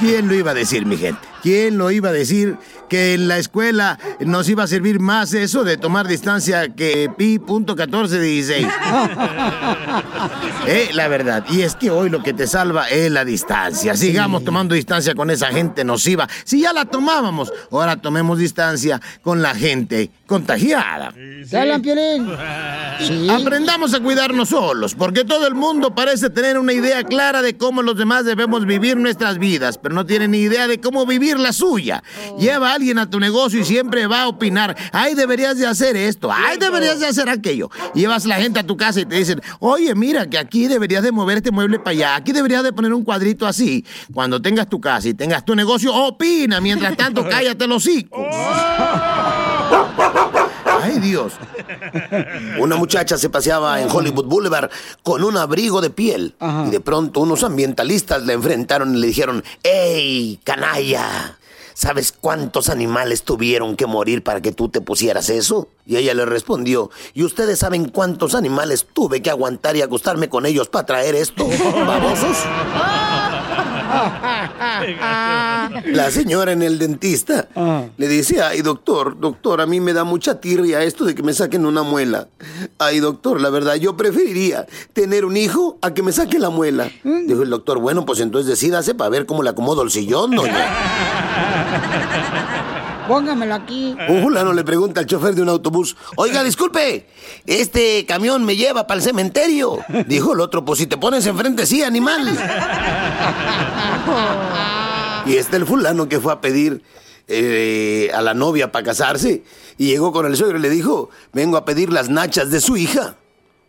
[0.00, 1.35] ¿Quién lo iba a decir, mi gente?
[1.46, 5.62] ¿Quién lo iba a decir que en la escuela nos iba a servir más eso
[5.62, 8.66] de tomar distancia que pi punto 1416?
[10.68, 11.44] Eh, la verdad.
[11.48, 13.94] Y es que hoy lo que te salva es la distancia.
[13.94, 16.28] Sigamos tomando distancia con esa gente nociva.
[16.42, 21.14] Si ya la tomábamos, ahora tomemos distancia con la gente contagiada.
[21.48, 22.28] ¿Te hablan, Piolín?
[23.30, 27.82] Aprendamos a cuidarnos solos, porque todo el mundo parece tener una idea clara de cómo
[27.82, 31.52] los demás debemos vivir nuestras vidas, pero no tiene ni idea de cómo vivir la
[31.52, 32.02] suya.
[32.38, 35.96] Lleva a alguien a tu negocio y siempre va a opinar, ay, deberías de hacer
[35.96, 37.70] esto, ay, deberías de hacer aquello.
[37.94, 41.02] Llevas a la gente a tu casa y te dicen, oye, mira, que aquí deberías
[41.02, 43.84] de mover este mueble para allá, aquí deberías de poner un cuadrito así.
[44.12, 48.26] Cuando tengas tu casa y tengas tu negocio, opina, mientras tanto, cállate los hocico.
[50.86, 51.34] Ay, Dios.
[52.58, 54.70] Una muchacha se paseaba en Hollywood Boulevard
[55.02, 56.34] con un abrigo de piel.
[56.66, 61.36] Y de pronto unos ambientalistas le enfrentaron y le dijeron, ¡Ey, canalla!
[61.74, 65.68] ¿Sabes cuántos animales tuvieron que morir para que tú te pusieras eso?
[65.84, 70.46] Y ella le respondió, ¿y ustedes saben cuántos animales tuve que aguantar y acostarme con
[70.46, 71.46] ellos para traer esto?
[71.86, 72.38] ¿Babosos?
[75.86, 77.48] La señora en el dentista
[77.96, 81.32] le dice, ay doctor, doctor, a mí me da mucha tirria esto de que me
[81.32, 82.28] saquen una muela.
[82.78, 86.90] Ay doctor, la verdad, yo preferiría tener un hijo a que me saquen la muela.
[87.02, 90.66] Dijo el doctor, bueno, pues entonces decídase para ver cómo le acomodo el sillón, doña.
[93.06, 93.96] Póngamelo aquí.
[94.08, 97.06] Un fulano le pregunta al chofer de un autobús, oiga, disculpe,
[97.46, 99.78] ¿este camión me lleva para el cementerio?
[100.06, 102.36] Dijo el otro, pues si te pones enfrente, sí, animal.
[105.26, 106.82] Y este el fulano que fue a pedir
[107.28, 109.42] eh, a la novia para casarse
[109.76, 112.76] y llegó con el suegro y le dijo, vengo a pedir las nachas de su
[112.76, 113.16] hija.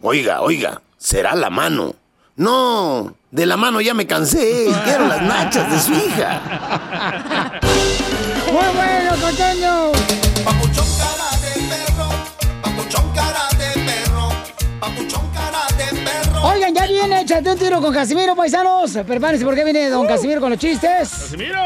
[0.01, 1.95] Oiga, oiga, será la mano.
[2.35, 7.59] No, de la mano ya me cansé, quiero las nachas de su hija.
[8.57, 9.91] ¡Muy bueno, costeño!
[16.43, 18.97] Oigan, ya viene, échate un tiro con Casimiro, paisanos.
[19.05, 21.07] Prepárense porque viene don Casimiro con los chistes.
[21.07, 21.59] ¡Casimiro!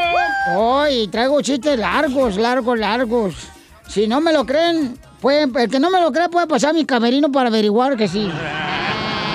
[0.54, 3.34] Hoy traigo chistes largos, largos, largos.
[3.88, 6.72] Si no me lo creen, pueden, el que no me lo cree puede pasar a
[6.74, 8.30] mi camerino para averiguar que sí.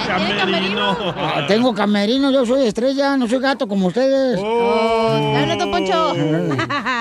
[0.07, 0.97] Camerino.
[1.17, 4.39] Ah, tengo camerino, yo soy estrella, no soy gato como ustedes.
[4.41, 5.19] Oh.
[5.57, 6.15] Don Poncho.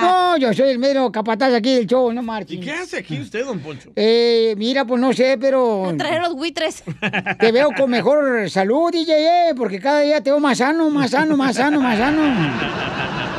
[0.01, 2.57] No, yo soy el mero capataz aquí del show, no marchen.
[2.57, 3.89] ¿Y qué hace aquí usted, don Poncho?
[3.95, 6.83] Eh, mira, pues no sé, pero Traer los buitres.
[7.39, 11.11] te veo con mejor salud, DJ, eh, porque cada día te veo más sano, más
[11.11, 12.21] sano, más sano, más sano.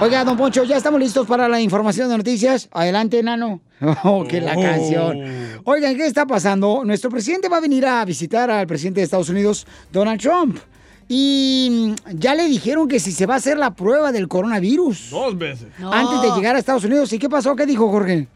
[0.00, 2.68] Oiga, don Poncho, ya estamos listos para la información de noticias.
[2.72, 3.60] Adelante, nano.
[4.04, 5.18] Oh, que la canción.
[5.64, 6.82] Oigan, ¿qué está pasando?
[6.84, 10.58] Nuestro presidente va a venir a visitar al presidente de Estados Unidos, Donald Trump.
[11.08, 15.10] Y mm, ya le dijeron que si se va a hacer la prueba del coronavirus
[15.10, 15.68] Dos veces.
[15.82, 17.12] antes de llegar a Estados Unidos.
[17.12, 17.54] ¿Y qué pasó?
[17.56, 18.28] ¿Qué dijo Jorge?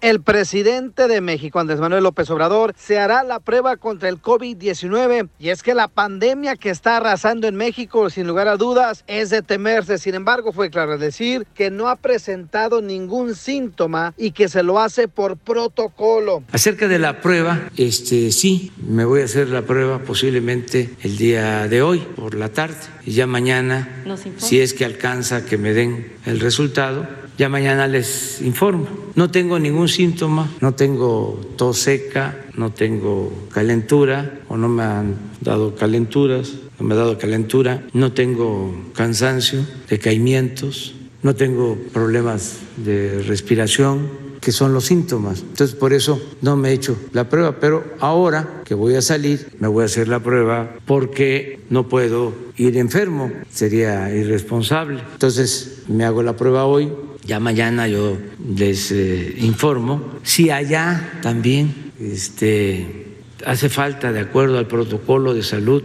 [0.00, 5.28] El presidente de México, Andrés Manuel López Obrador, se hará la prueba contra el COVID-19
[5.38, 9.28] y es que la pandemia que está arrasando en México, sin lugar a dudas, es
[9.28, 9.98] de temerse.
[9.98, 14.80] Sin embargo, fue claro decir que no ha presentado ningún síntoma y que se lo
[14.80, 16.44] hace por protocolo.
[16.50, 21.68] Acerca de la prueba, este sí, me voy a hacer la prueba posiblemente el día
[21.68, 24.02] de hoy por la tarde y ya mañana,
[24.38, 27.06] si es que alcanza que me den el resultado,
[27.40, 28.86] ya mañana les informo.
[29.14, 35.14] No tengo ningún síntoma, no tengo tos seca, no tengo calentura o no me han
[35.40, 43.22] dado calenturas, no me ha dado calentura, no tengo cansancio, decaimientos, no tengo problemas de
[43.22, 45.40] respiración, que son los síntomas.
[45.40, 49.48] Entonces, por eso no me he hecho la prueba, pero ahora que voy a salir,
[49.58, 55.00] me voy a hacer la prueba porque no puedo ir enfermo, sería irresponsable.
[55.14, 56.92] Entonces, me hago la prueba hoy,
[57.24, 58.18] ya mañana yo
[58.56, 60.02] les eh, informo.
[60.22, 65.82] Si allá también este, hace falta, de acuerdo al protocolo de salud,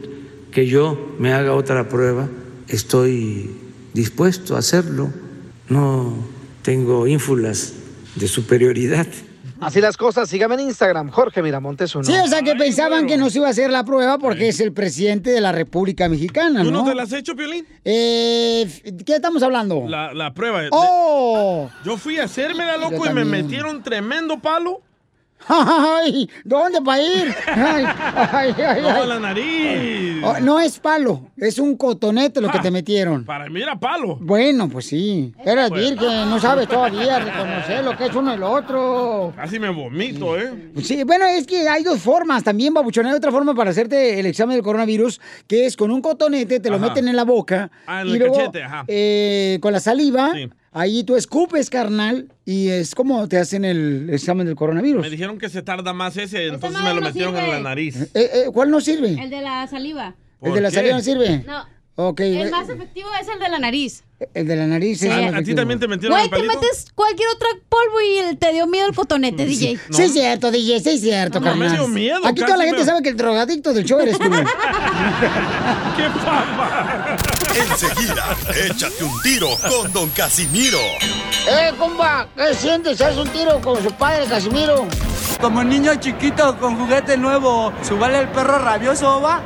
[0.52, 2.30] que yo me haga otra prueba,
[2.68, 3.50] estoy
[3.94, 5.12] dispuesto a hacerlo.
[5.70, 6.16] No
[6.62, 7.74] tengo ínfulas
[8.16, 9.08] de superioridad.
[9.66, 12.04] Así las cosas, sígame en Instagram, Jorge Miramontes uno.
[12.04, 14.60] Sí, o sea que pensaban que no se iba a hacer la prueba porque es
[14.60, 16.84] el presidente de la República Mexicana, ¿Tú ¿no?
[16.84, 17.66] no te la has hecho, Piolín?
[17.84, 18.68] Eh,
[19.06, 19.86] ¿Qué estamos hablando?
[19.88, 20.62] La, la prueba.
[20.62, 21.70] de- ¡Oh!
[21.84, 24.82] Yo fui a hacerme la loco y me metieron tremendo palo.
[25.48, 26.28] ¡Ay!
[26.44, 27.36] ¿Dónde para ir?
[27.48, 27.86] ¡Ay,
[28.32, 28.82] ay, ay!
[28.82, 30.24] No, la nariz.
[30.24, 33.24] Oh, no es palo, es un cotonete lo que te metieron.
[33.26, 34.18] Para mí era palo.
[34.20, 35.34] Bueno, pues sí.
[35.46, 35.90] Eres Pues.
[35.92, 39.34] virgen, no sabes todavía reconocer lo que es uno y lo otro.
[39.36, 40.72] Casi me vomito, ¿eh?
[40.82, 43.06] Sí, bueno, es que hay dos formas también, babuchón.
[43.06, 46.70] Hay otra forma para hacerte el examen del coronavirus, que es con un cotonete, te
[46.72, 46.88] lo Ajá.
[46.88, 47.70] meten en la boca.
[47.86, 48.84] Ah, en y el luego, cachete, ajá.
[48.88, 50.50] eh, con la saliva, Sí.
[50.76, 55.02] Ahí tú escupes, carnal, y es como te hacen el examen del coronavirus.
[55.02, 57.46] Me dijeron que se tarda más ese, entonces me lo no metieron sirve.
[57.48, 57.96] en la nariz.
[57.96, 59.12] Eh, eh, ¿Cuál no sirve?
[59.20, 60.16] El de la saliva.
[60.42, 60.76] ¿El de la qué?
[60.76, 61.44] saliva no sirve?
[61.48, 61.66] No.
[61.98, 62.20] Ok.
[62.20, 64.04] El eh, más efectivo es el de la nariz.
[64.34, 66.88] El de la nariz es ¿A- el a ti también te metieron Güey, te metes
[66.94, 69.80] cualquier otro polvo y el- te dio miedo el cotonete, DJ.
[69.92, 71.78] Sí, es cierto, DJ, sí es cierto, No, me carnal.
[71.78, 74.30] dio miedo, Aquí toda la gente me- sabe que el drogadicto del show eres tú.
[75.96, 77.18] ¡Qué papa!
[77.56, 80.80] Enseguida, échate un tiro con Don Casimiro.
[81.48, 82.28] ¡Eh, compa!
[82.36, 83.00] ¿Qué sientes?
[83.00, 84.86] ¿Haz un tiro con su padre, Casimiro?
[85.40, 89.42] Como niño chiquito con juguete nuevo, ¿subale el perro rabioso, va?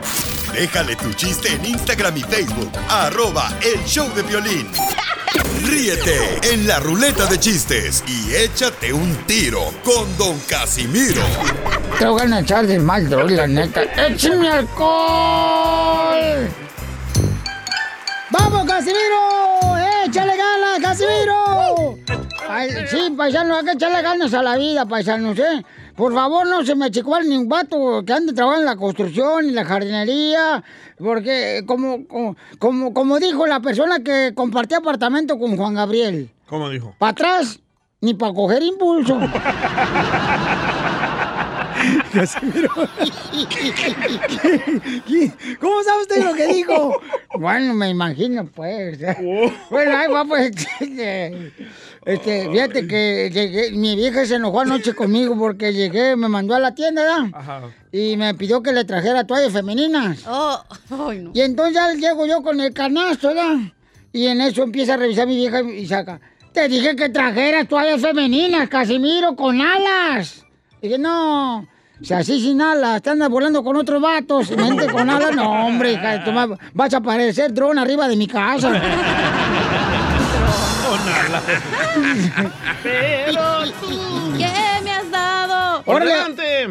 [0.53, 4.67] Déjale tu chiste en Instagram y Facebook, arroba el show de violín.
[5.65, 11.21] Ríete en la ruleta de chistes y échate un tiro con Don Casimiro.
[11.99, 13.83] Te voy a echar de mal, droga, la neta.
[13.83, 16.49] ¡Échame alcohol!
[18.31, 19.77] ¡Vamos, Casimiro!
[20.05, 21.97] ¡Échale ganas, Casimiro!
[22.47, 25.63] Ay, sí, paisano, hay que echarle ganas a la vida, paisanos, ¿eh?
[25.95, 29.45] Por favor, no se me achicó ni un vato que ande trabajando en la construcción
[29.45, 30.63] y la jardinería,
[30.97, 32.07] porque como,
[32.57, 36.95] como, como, dijo la persona que compartió apartamento con Juan Gabriel, ¿Cómo dijo?
[36.97, 37.59] para atrás,
[38.01, 39.19] ni para coger impulso.
[42.09, 42.69] Casimiro.
[45.59, 47.01] ¿Cómo sabe usted lo que dijo?
[47.35, 48.99] Bueno, me imagino, pues.
[49.69, 50.51] Bueno, ahí va, pues.
[50.79, 51.53] Este,
[52.05, 56.59] este, fíjate que llegué, mi vieja se enojó anoche conmigo porque llegué, me mandó a
[56.59, 57.29] la tienda, ¿verdad?
[57.33, 57.61] Ajá.
[57.91, 60.23] Y me pidió que le trajera toallas femeninas.
[60.27, 61.31] Oh, ay, no.
[61.33, 63.57] Y entonces ya llego yo con el canasto, ¿verdad?
[64.11, 66.19] Y en eso empieza a revisar mi vieja y saca.
[66.51, 70.45] Te dije que trajeras toallas femeninas, Casimiro, con alas.
[70.81, 71.67] Dije, no.
[72.01, 75.35] O sea, así sin alas, te andas volando con otros vatos, mente con alas.
[75.35, 76.23] No, hombre, hija
[76.73, 78.71] vas a parecer dron arriba de mi casa.
[82.83, 84.49] Pero tú, ¿qué
[84.83, 85.83] me has dado?
[85.85, 86.13] Órale,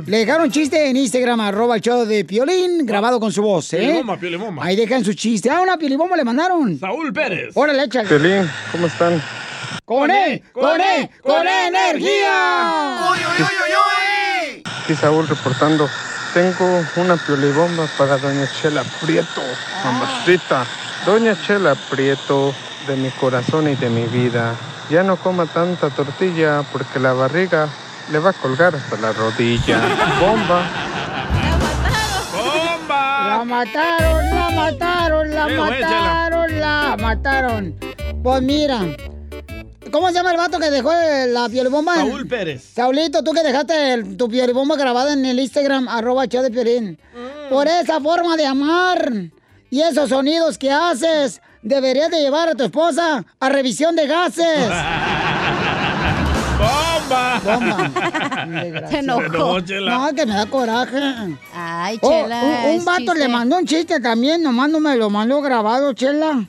[0.07, 3.79] Le dejaron chiste en Instagram, arroba el show de Piolín, grabado con su voz, ¿eh?
[3.79, 4.65] Piolibomba, piolibomba.
[4.65, 5.51] Ahí dejan su chiste.
[5.51, 6.79] Ah, una piolibomba le mandaron.
[6.79, 7.51] Saúl Pérez.
[7.55, 8.09] Órale, échale.
[8.09, 9.23] Piolín, ¿cómo están?
[9.85, 10.43] ¡Con él!
[10.53, 11.09] ¡Con él!
[11.23, 12.99] ¡Con energía!
[14.89, 15.86] Aquí Saúl reportando.
[16.32, 19.43] Tengo una piolibomba para Doña Chela Prieto,
[19.85, 20.65] mamacita.
[21.05, 22.55] Doña Chela Prieto,
[22.86, 24.55] de mi corazón y de mi vida.
[24.89, 27.69] Ya no coma tanta tortilla porque la barriga
[28.10, 29.78] le va a colgar hasta la rodilla.
[30.23, 30.62] Bomba.
[32.89, 37.74] La mataron, la mataron, la mataron, la mataron.
[38.23, 38.81] Pues mira,
[39.90, 40.90] ¿Cómo se llama el vato que dejó
[41.28, 41.94] la piolibomba?
[41.97, 42.62] Saúl Pérez.
[42.74, 46.98] Saulito, tú que dejaste el- tu piolibomba grabada en el Instagram, arroba show de piolín.
[47.51, 49.12] Por esa forma de amar
[49.70, 54.69] y esos sonidos que haces, deberías de llevar a tu esposa a revisión de gases.
[56.59, 57.40] ¡Bomba!
[57.44, 58.89] Bomba.
[58.90, 59.60] Se enojó.
[59.60, 60.98] No, que me da coraje.
[61.55, 62.43] Ay, Oh, Chela.
[62.66, 63.19] un, un vato chiste.
[63.19, 66.44] le mandó un chiste también, nomás no me lo mandó grabado, Chela.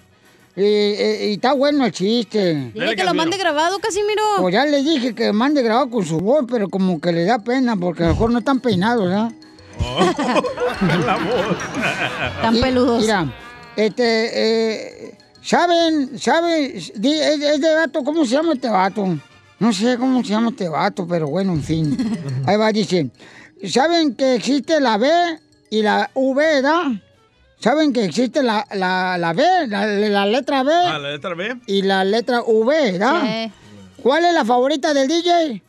[0.59, 2.71] Y, y- y está bueno el chiste.
[2.73, 4.21] Dile que lo mande grabado, Casimiro.
[4.39, 7.39] Pues ya le dije que mande grabado con su voz, pero como que le da
[7.39, 9.31] pena porque a lo mejor no están peinados, ¿verdad?
[11.05, 11.57] La voz.
[12.41, 13.01] Tan Y- peludos.
[13.01, 13.33] Mira,
[13.77, 14.31] este,
[15.11, 19.17] eh, ¿saben, saben, di- es, es de vato, ¿cómo se llama este vato?
[19.59, 21.97] No sé cómo se llama este vato, pero bueno, en fin.
[22.45, 23.09] Ahí va, dice,
[23.65, 25.09] ¿saben que existe la B
[25.69, 26.83] y la V, verdad?
[27.59, 31.59] ¿Saben que existe la, la, la B, la, la letra B Ah, la letra B.
[31.67, 33.21] y la letra V, verdad?
[33.23, 33.51] Sí.
[34.01, 35.61] ¿Cuál es la favorita del DJ?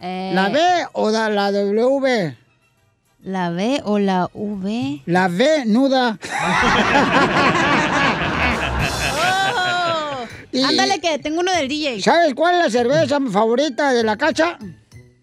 [0.00, 0.60] Eh, ¿La B
[0.92, 2.36] o la, la W?
[3.24, 5.02] ¿La B o la V?
[5.06, 6.18] La V nuda.
[10.54, 12.02] Y- Ándale, que tengo uno del DJ.
[12.02, 14.58] ¿Sabes cuál es la cerveza favorita de la cacha?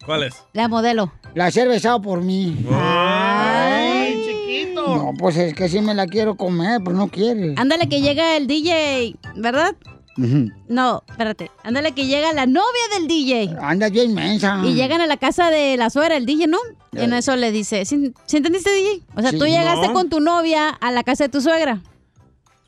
[0.04, 0.34] ¿Cuál es?
[0.54, 1.12] La modelo.
[1.34, 2.66] La cervezada por mí.
[2.72, 3.99] ¡Ay,
[4.74, 7.54] No, pues es que sí me la quiero comer, pero no quiere.
[7.56, 9.74] Ándale, que llega el DJ, ¿verdad?
[10.68, 11.50] No, espérate.
[11.64, 12.64] Ándale, que llega la novia
[12.98, 13.56] del DJ.
[13.60, 14.60] Andas bien mensa.
[14.64, 16.58] Y llegan a la casa de la suegra, el DJ, ¿no?
[16.92, 19.02] Y en eso le dice, ¿sí, ¿sí entendiste, DJ?
[19.16, 19.38] O sea, Sí.
[19.38, 19.92] tú llegaste No.
[19.94, 21.80] con tu novia a la casa de tu suegra.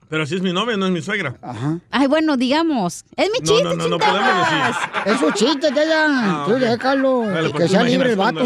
[0.09, 1.37] Pero si es mi novia, no es mi suegra.
[1.43, 1.79] Ajá.
[1.91, 3.05] Ay, bueno, digamos.
[3.17, 4.77] Es mi No, chiste, no, no, no chingadas.
[4.77, 5.13] podemos decir.
[5.13, 6.07] Es su chiste, Tela.
[6.09, 6.59] Ah, Tú ok.
[6.59, 7.23] déjalo.
[7.33, 8.41] Pues que tú sea libre el vato.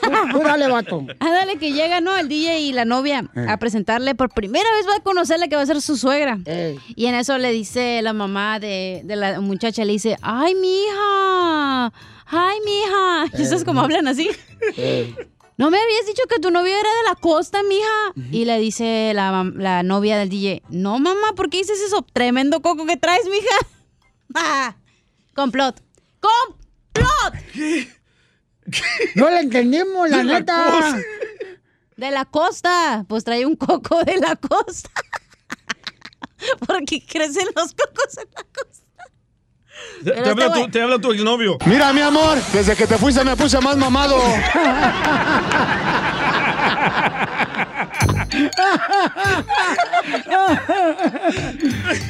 [0.00, 1.04] Tú, tú dale, vato.
[1.20, 2.16] Ándale, que llega, ¿no?
[2.16, 3.46] El DJ y la novia Eh.
[3.48, 4.14] a presentarle.
[4.14, 6.38] Por primera vez va a conocerle que va a ser su suegra.
[6.44, 6.78] Ey.
[6.96, 11.92] Y en eso le dice la mamá de, de la muchacha, le dice, ¡ay, mija!
[12.26, 13.26] ¡Ay, mija!
[13.38, 14.30] Y eso es como hablan así.
[14.76, 15.14] Ey.
[15.56, 18.28] ¿No me habías dicho que tu novio era de la costa, mija?
[18.32, 22.02] Y le dice la, la novia del DJ, no, mamá, ¿por qué dices eso?
[22.14, 23.56] Tremendo coco que traes, mija.
[24.34, 24.74] Ah,
[25.34, 25.82] complot.
[26.20, 27.90] ¡Complot!
[29.14, 30.96] No le entendimos, la De la neta.
[31.96, 33.04] De la costa.
[33.08, 34.90] Pues trae un coco de la costa.
[36.66, 38.80] Porque crecen los cocos en la costa.
[40.04, 41.58] Te, Pero te habla este tu, te habla tu exnovio.
[41.66, 44.16] Mira, mi amor, desde que te fuiste me puse más mamado.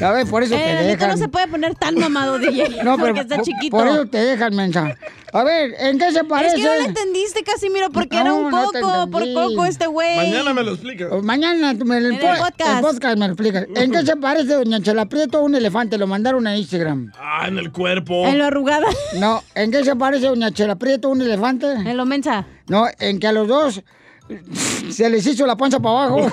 [0.02, 1.10] A ver, por eso Eh, te neta dejan.
[1.10, 2.82] no se puede poner tan mamado, DJ.
[2.82, 3.76] No, pero porque está por- chiquito.
[3.76, 4.96] por eso te dejan, mensa.
[5.32, 6.56] A ver, ¿en qué se parece?
[6.56, 9.10] Es que no le entendiste, Casimiro, porque era un No, coco.
[9.10, 10.16] por coco este güey.
[10.16, 11.08] Mañana me lo explica.
[11.10, 12.74] O Mañana tú me lo En el po- podcast.
[12.76, 13.66] el podcast me lo explicas.
[13.76, 15.98] ¿En qué se parece Doña Chela Prieto a un elefante?
[15.98, 17.12] Lo mandaron a Instagram.
[17.18, 18.26] Ah, en el cuerpo.
[18.26, 18.86] En lo arrugada.
[19.18, 21.70] No, ¿en qué se parece Doña Chela Prieto a un elefante?
[21.72, 22.46] En lo mensa.
[22.68, 23.82] No, en que a los dos
[24.90, 26.30] se les hizo la panza para abajo.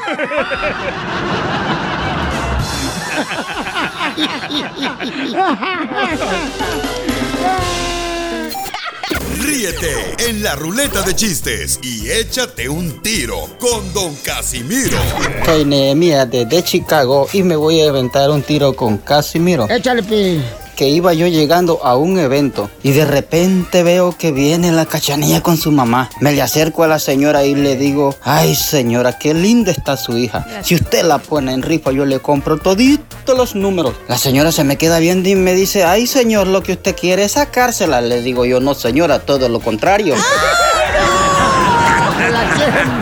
[9.40, 14.98] Ríete en la ruleta de chistes y échate un tiro con Don Casimiro.
[15.45, 19.69] Soy Nehemia desde Chicago y me voy a aventar un tiro con Casimiro.
[19.69, 20.41] Échale, pi.
[20.77, 25.41] Que iba yo llegando a un evento y de repente veo que viene la cachanilla
[25.41, 26.11] con su mamá.
[26.21, 30.15] Me le acerco a la señora y le digo, ay señora, qué linda está su
[30.17, 30.45] hija.
[30.63, 33.95] Si usted la pone en rifa, yo le compro toditos los números.
[34.07, 37.23] La señora se me queda viendo y me dice, ay señor, lo que usted quiere
[37.23, 37.99] es sacársela.
[37.99, 40.15] Le digo yo, no señora, todo lo contrario.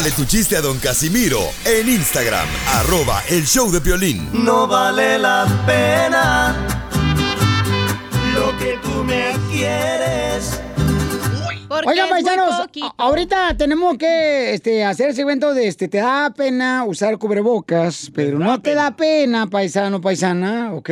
[0.00, 4.30] Mándale tu chiste a Don Casimiro en Instagram, arroba el show de violín.
[4.32, 6.56] No vale la pena
[8.32, 10.58] lo que tú me quieres.
[11.68, 12.66] Porque Oigan, paisanos,
[12.96, 18.38] ahorita tenemos que este, hacer ese evento de este, te da pena usar cubrebocas, pero
[18.38, 20.90] no te da pena, paisano, paisana, ¿ok?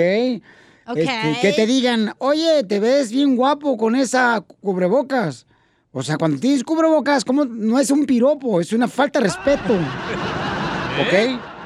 [0.86, 0.96] Ok.
[0.98, 5.46] Este, que te digan, oye, te ves bien guapo con esa cubrebocas.
[5.92, 9.74] O sea, cuando tienes cubrebocas, como no es un piropo, es una falta de respeto.
[11.00, 11.57] ¿Ok?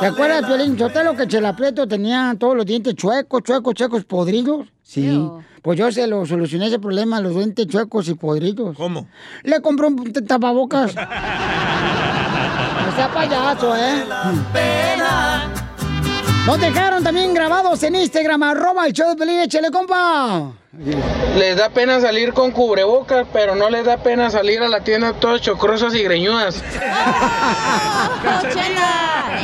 [0.00, 4.68] ¿Te acuerdas, Piolín Sotelo, que Chela Prieto tenía todos los dientes chuecos, chuecos, chuecos, podridos?
[4.90, 5.30] Sí.
[5.62, 8.76] Pues yo se lo solucioné ese problema a los dientes chuecos y podridos.
[8.76, 9.06] ¿Cómo?
[9.44, 10.92] Le compré un tapabocas.
[10.96, 11.02] no
[12.96, 14.02] sea payaso, ¿eh?
[16.44, 20.54] Nos dejaron también grabados en Instagram, arroba el show de Pelín, échale, compa.
[20.72, 25.12] Les da pena salir con cubrebocas, pero no les da pena salir a la tienda
[25.14, 26.62] todas chocrosas y greñudas.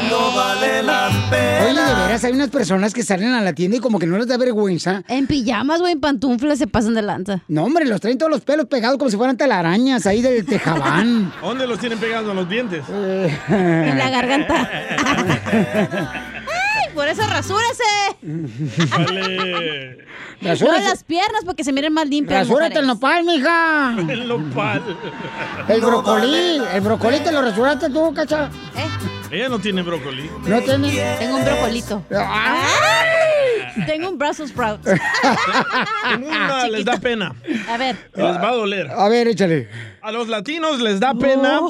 [0.08, 3.80] No vale la Oye, de veras, hay unas personas que salen a la tienda y
[3.80, 5.02] como que no les da vergüenza.
[5.08, 7.42] En pijamas, güey, en pantuflas se pasan de lanza.
[7.48, 11.32] No, hombre, los traen todos los pelos pegados como si fueran telarañas ahí del tejabán.
[11.42, 12.84] ¿Dónde los tienen pegados en los dientes?
[12.88, 14.70] En la garganta.
[16.96, 17.84] ¡Ay, por eso rasúrese!
[18.96, 19.98] Vale.
[20.40, 22.48] No las piernas porque se miren más limpias.
[22.48, 23.94] Rasúrate el nopal, mija.
[24.08, 24.82] El nopal.
[25.68, 28.50] El brocolí, el brocolí te lo rasuraste tú, cacha.
[29.30, 30.30] Ella no tiene brócoli.
[30.46, 31.16] No tiene.
[31.18, 32.02] Tengo un brocolito.
[32.10, 33.84] Ay.
[33.86, 34.80] Tengo un Brussels sprout.
[36.16, 37.34] Una les da pena.
[37.68, 37.96] A ver.
[38.14, 38.90] Les va a doler.
[38.90, 39.68] A ver, échale.
[40.00, 41.60] A los latinos les da pena.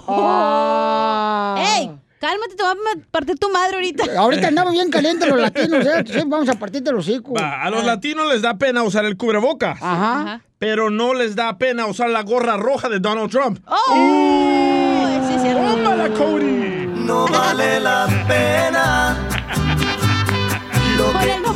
[1.58, 2.05] ¡Ey!
[2.20, 4.04] Cálmate, te voy a partir tu madre ahorita.
[4.18, 6.04] Ahorita andamos bien calientes los latinos, ¿eh?
[6.06, 7.34] Sí, vamos a partirte los hocico.
[7.34, 9.78] Va, a los latinos les da pena usar el cubrebocas.
[9.82, 10.40] Ajá.
[10.58, 13.58] Pero no les da pena usar la gorra roja de Donald Trump.
[13.66, 15.20] ¡Oh!
[15.28, 15.62] Sí, es cierto.
[15.62, 16.86] ¡Tómala, Cody!
[16.96, 18.95] No vale la pena.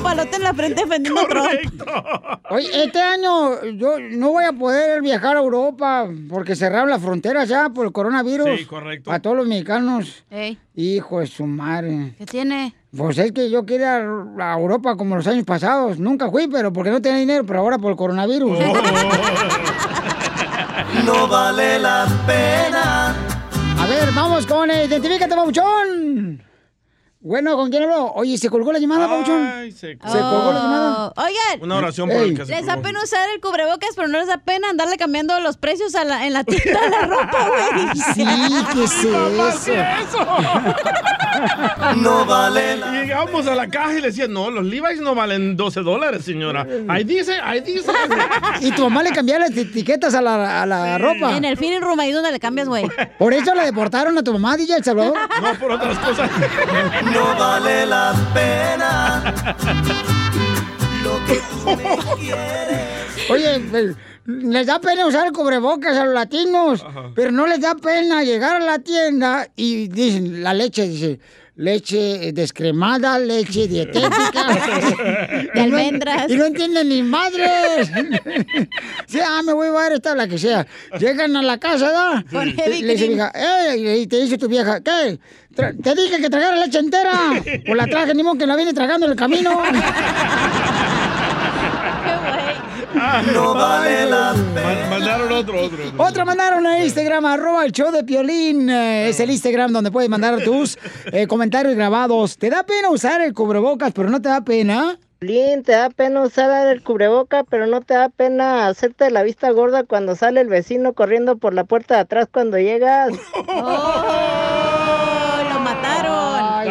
[0.01, 1.83] El nopalote en la frente defendiendo a Trump.
[2.49, 7.47] Oye, este año yo no voy a poder viajar a Europa porque cerraron las fronteras
[7.47, 8.61] ya por el coronavirus.
[8.61, 9.13] Sí, correcto.
[9.13, 10.25] A todos los mexicanos.
[10.31, 12.15] Ey, Hijo de su madre.
[12.17, 12.75] ¿qué tiene?
[12.97, 14.09] Pues es que yo quería ir
[14.41, 15.99] a Europa como los años pasados.
[15.99, 18.59] Nunca fui, pero porque no tenía dinero, pero ahora por el coronavirus.
[21.05, 23.15] No vale la pena.
[23.79, 26.43] A ver, vamos con eh, Identifícate, Pabuchón.
[27.23, 28.13] Bueno, ¿con quién hablo?
[28.15, 29.47] Oye, ¿se colgó la llamada, Pabuchón?
[29.47, 31.13] Ay, se ¿Se colgó la llamada?
[31.15, 31.61] Oh, Oigan.
[31.63, 34.27] Una oración por el que se Les da pena usar el cubrebocas, pero no les
[34.27, 37.89] da pena andarle cambiando los precios a la- en la tienda de la ropa, güey.
[38.15, 38.25] Sí,
[38.73, 40.27] ¿qué es eso?
[41.97, 45.57] No vale Y llegamos a la caja y le decían, no, los Levi's no valen
[45.57, 46.67] 12 dólares, señora.
[46.89, 47.91] Ahí dice, ahí dice.
[48.61, 51.37] Y tu mamá le cambiaba las etiquetas a la, a la ropa.
[51.37, 52.87] En el fitting room ahí donde le cambias, güey.
[53.19, 55.17] Por eso la deportaron a tu mamá, DJ El Salvador.
[55.43, 56.31] No, por otras cosas.
[57.13, 59.35] No vale la pena.
[61.03, 63.31] Lo que tú me quieres.
[63.31, 63.95] Oye, eh,
[64.27, 66.85] les da pena usar cubrebocas a los latinos,
[67.15, 71.21] pero no les da pena llegar a la tienda y dicen, la leche, dice,
[71.57, 74.47] leche descremada, leche dietética.
[75.55, 76.31] De almendras.
[76.31, 77.91] Y no entienden ni madres.
[79.07, 80.67] sí, ah, me voy a dar esta, la que sea.
[80.99, 82.25] Llegan a la casa, ¿da?
[82.31, 84.01] Heavy Le dice hija, ¡ey!
[84.03, 85.19] Y te dice tu vieja, ¿qué?
[85.55, 87.13] Tra- Te dije que tragara leche entera.
[87.45, 89.61] Pues la traje, ni modo que la viene tragando en el camino.
[93.33, 95.57] No vale la Ma- Mandaron otro,
[95.97, 96.25] otro.
[96.27, 98.69] mandaron a Instagram, arroba el show de Piolín.
[98.69, 100.79] Eh, es el Instagram donde puedes mandar tus
[101.13, 102.37] eh, comentarios grabados.
[102.37, 104.99] ¿Te da pena usar el cubrebocas, pero no te da pena?
[105.19, 109.51] Piolín, te da pena usar el cubreboca, pero no te da pena hacerte la vista
[109.51, 113.11] gorda cuando sale el vecino corriendo por la puerta de atrás cuando llegas.
[113.49, 114.60] ¡Oh!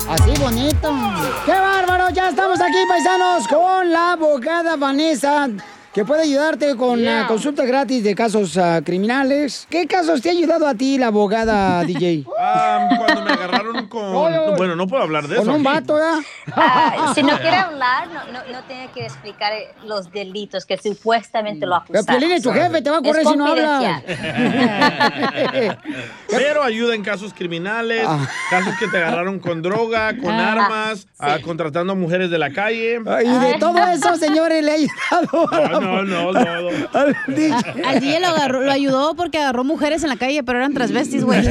[0.09, 0.89] Así bonito.
[1.45, 2.09] ¡Qué bárbaro!
[2.09, 5.47] Ya estamos aquí, paisanos, con la abogada Vanessa,
[5.97, 7.21] que puede ayudarte con Yeah.
[7.21, 9.65] la consulta gratis de casos ah, criminales.
[9.67, 12.23] ¿Qué casos te ha ayudado a ti la abogada, DJ?
[12.23, 14.11] Cuando me agarraron con...
[14.57, 15.45] Bueno, no puedo hablar de eso.
[15.45, 15.75] Con un aquí.
[15.75, 16.19] vato, ¿verdad?
[16.55, 20.77] Ah, si no quiere hablar, no, no, no tiene que explicar eh, los delitos que
[20.77, 22.19] supuestamente lo Pero acusaron.
[22.19, 24.03] Piolín es tu jefe, te va a correr Es si no hablas.
[26.29, 28.27] Pero ayuda en casos criminales, Ah.
[28.51, 31.07] casos que te agarraron con droga, con Ah, armas,
[31.43, 32.99] contratando mujeres de la calle.
[33.25, 36.69] Y de todo eso, señores, le ha ayudado a la- No, no, no, no.
[36.93, 37.51] al DJ.
[37.53, 40.73] A- Al DJ lo, agarró- lo ayudó porque agarró mujeres en la calle, pero eran
[40.73, 41.41] transvestis, güey.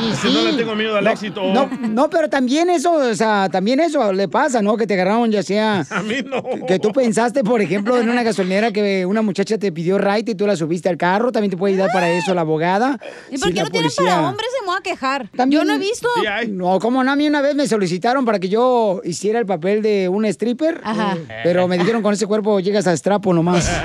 [0.00, 1.42] Y Que no le tengo miedo al éxito.
[1.52, 4.76] No, no, pero también eso, o sea, también eso le pasa, ¿no?
[4.76, 5.84] Que te agarraron ya sea...
[5.90, 6.66] A mí no.
[6.66, 10.34] Que tú pensaste, por ejemplo, en una gasolinera que una muchacha te pidió ride y
[10.36, 12.98] tú la subiste al carro, también te puede ayudar para eso la abogada.
[13.30, 14.48] ¿Y por Si qué la no tienen para hombres?
[14.56, 15.28] Se me va a quejar.
[15.36, 16.08] También- Yo no he visto.
[16.50, 19.82] No, como no, a mí una vez me solicitaron para que yo hiciera el papel
[19.82, 21.16] de un stripper, Ajá.
[21.28, 23.68] eh, pero me dijeron con ese cuerpo llegas a estrapo nomás.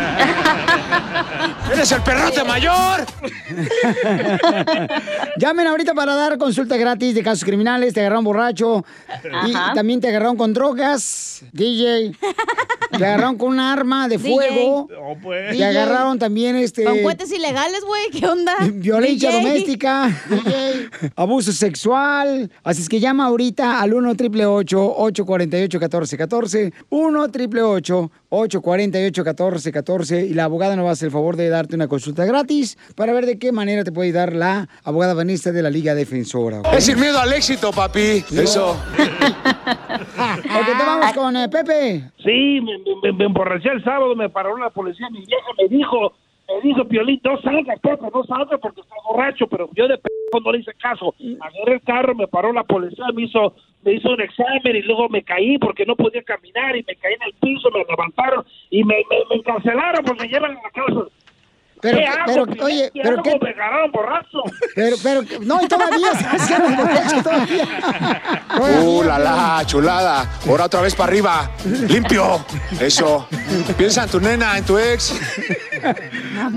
[1.72, 3.06] ¡Eres el perrote mayor!
[5.38, 8.86] Llamen ahorita para dar consulta gratis de casos criminales, te agarraron borracho
[9.48, 12.16] y también te agarraron con drogas, DJ.
[12.92, 14.32] Te agarraron con un arma de DJ.
[14.32, 14.88] fuego.
[14.92, 15.58] No, pues.
[15.58, 18.12] Te agarraron también este Con cohetes ilegales, güey.
[18.12, 18.56] ¿Qué onda?
[18.72, 19.42] violencia DJ.
[19.42, 20.12] doméstica,
[21.16, 22.52] abuso sexual.
[22.64, 30.34] Así es que llama ahorita al 1 888 848 1414 1 888 848 1414 y
[30.34, 33.28] la abogada nos va a hacer el favor de darte una consulta gratis para ver
[33.28, 36.62] de qué manera te puede ayudar la abogada Vanessa de la Liga Defensora.
[36.76, 38.24] Es sin miedo al éxito, papi.
[38.32, 38.76] Eso.
[39.66, 42.12] Ok, te vamos con eh, Pepe.
[42.24, 46.14] Sí, me, me, me emborraché el sábado, me paró la policía, mi vieja me dijo,
[46.48, 50.10] me dijo, Piolín, no salgas, Pepe, no salgas porque estás borracho, pero yo de p
[50.44, 51.14] no le hice caso.
[51.40, 55.10] Agarré el carro, me paró la policía, me hizo, me hizo un examen y luego
[55.10, 58.84] me caí porque no podía caminar y me caí en el piso, me levantaron y
[58.84, 61.10] me, me, me encarcelaron porque me llevan a la cárcel.
[61.84, 63.24] Pero, ¿Qué hago, pero, oye, ¿Qué pero hago?
[63.24, 64.44] qué, Me agarraron borracho.
[64.76, 67.68] pero, pero, no, y todavía se hicieron borracho todavía.
[68.58, 70.40] Uh, la la, chulada.
[70.48, 71.52] Ahora otra vez para arriba.
[71.90, 72.46] Limpio.
[72.80, 73.28] Eso.
[73.78, 75.20] Piensa en tu nena, en tu ex.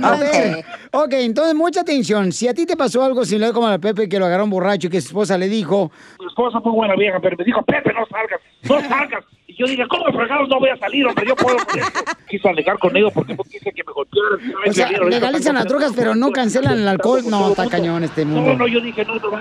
[0.03, 2.33] A ver, ok, entonces mucha atención.
[2.33, 4.87] Si a ti te pasó algo similar como a Pepe que lo agarró un borracho
[4.87, 5.91] y que su esposa le dijo,
[6.21, 9.25] Mi esposa fue buena vieja, pero me dijo, Pepe, no salgas, no salgas.
[9.49, 11.25] Y yo dije, ¿cómo fregados no voy a salir, hombre?
[11.27, 12.01] Yo puedo con esto.
[12.29, 14.69] Quise alegar con ellos porque no quise que me golpearan.
[14.69, 17.23] o sea, legalizan las drogas pero no cancelan el alcohol.
[17.29, 18.55] No, está cañón este No, mundo.
[18.57, 19.41] no, yo dije, no, no, no.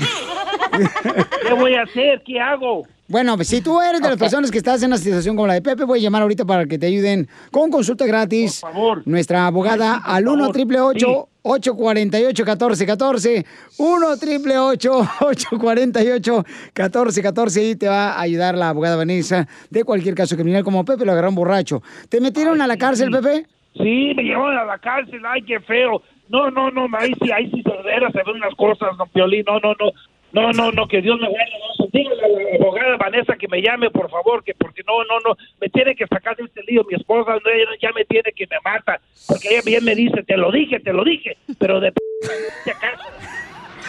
[1.46, 2.22] ¿Qué voy a hacer?
[2.24, 2.86] ¿Qué hago?
[3.10, 5.54] Bueno, pues, si tú eres de las personas que estás en una situación como la
[5.54, 8.60] de Pepe, voy a llamar ahorita para que te ayuden con consulta gratis.
[8.60, 9.02] Por favor.
[9.04, 13.46] Nuestra abogada Ay, al 1 favor,888 848 1414
[13.78, 20.36] 1 888 848 1414 y te va a ayudar la abogada Vanessa de cualquier caso
[20.36, 21.82] criminal como Pepe lo agarraron borracho.
[22.08, 23.46] ¿Te metieron a la cárcel, Pepe?
[23.74, 26.00] Sí, me llevaron a la cárcel, ay, qué feo.
[26.30, 29.58] No, no, no, ahí sí, ahí sí veras, se ven unas cosas, no, Piolín, no,
[29.58, 29.90] no, no.
[30.32, 31.50] No, no, no, que Dios me guarde.
[31.80, 35.18] No, dígale a la abogada Vanessa que me llame, por favor, que porque no, no,
[35.26, 36.84] no, me tiene que sacar de este lío.
[36.88, 37.40] Mi esposa no,
[37.82, 40.92] ya me tiene que me mata, porque ella bien me dice, te lo dije, te
[40.92, 41.92] lo dije, pero de.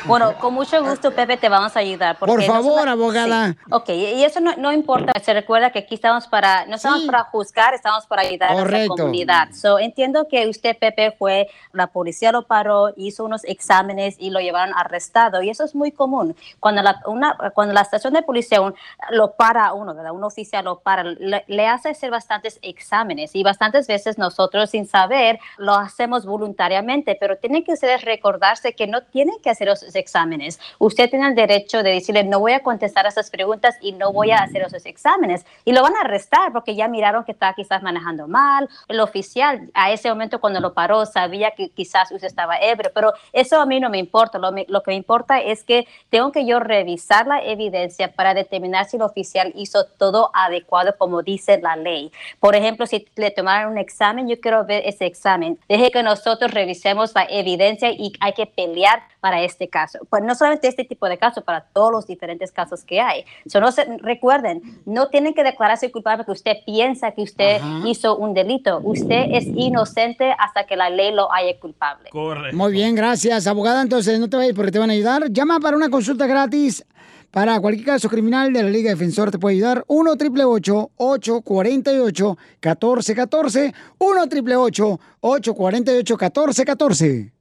[0.05, 2.17] Bueno, con mucho gusto, Pepe, te vamos a ayudar.
[2.17, 3.49] Por no favor, solo- abogada.
[3.51, 3.57] Sí.
[3.69, 5.13] Ok, y eso no, no importa.
[5.21, 8.77] Se recuerda que aquí estamos para, no estamos para juzgar, estamos para ayudar a Correcto.
[8.87, 9.49] nuestra comunidad.
[9.53, 14.39] So, entiendo que usted, Pepe, fue, la policía lo paró, hizo unos exámenes y lo
[14.39, 15.43] llevaron arrestado.
[15.43, 16.35] Y eso es muy común.
[16.59, 18.73] Cuando la, una, cuando la estación de policía un-
[19.11, 20.13] lo para a uno, ¿verdad?
[20.13, 24.87] Un oficial lo para, le, le hace hacer bastantes exámenes y bastantes veces nosotros sin
[24.87, 30.59] saber lo hacemos voluntariamente, pero tienen que ustedes recordarse que no tienen que hacer exámenes.
[30.79, 34.31] Usted tiene el derecho de decirle, no voy a contestar esas preguntas y no voy
[34.31, 35.45] a hacer esos exámenes.
[35.65, 38.69] Y lo van a arrestar porque ya miraron que está quizás manejando mal.
[38.87, 43.13] El oficial a ese momento cuando lo paró sabía que quizás usted estaba ebrio, pero
[43.33, 44.37] eso a mí no me importa.
[44.37, 48.85] Lo, lo que me importa es que tengo que yo revisar la evidencia para determinar
[48.85, 52.11] si el oficial hizo todo adecuado como dice la ley.
[52.39, 55.59] Por ejemplo, si le tomaron un examen, yo quiero ver ese examen.
[55.67, 59.80] Deje que nosotros revisemos la evidencia y hay que pelear para este caso.
[59.81, 63.25] Caso, pues no solamente este tipo de casos, para todos los diferentes casos que hay.
[63.47, 67.87] So, no se, recuerden, no tienen que declararse culpable porque usted piensa que usted Ajá.
[67.87, 68.79] hizo un delito.
[68.83, 72.09] Usted es inocente hasta que la ley lo haya culpable.
[72.53, 73.81] Muy bien, gracias, abogada.
[73.81, 75.29] Entonces, no te vayas porque te van a ayudar.
[75.31, 76.85] Llama para una consulta gratis.
[77.31, 79.85] Para cualquier caso criminal de la Liga Defensor te puede ayudar.
[79.87, 87.40] 1 888 848 1414 1 888 848 1414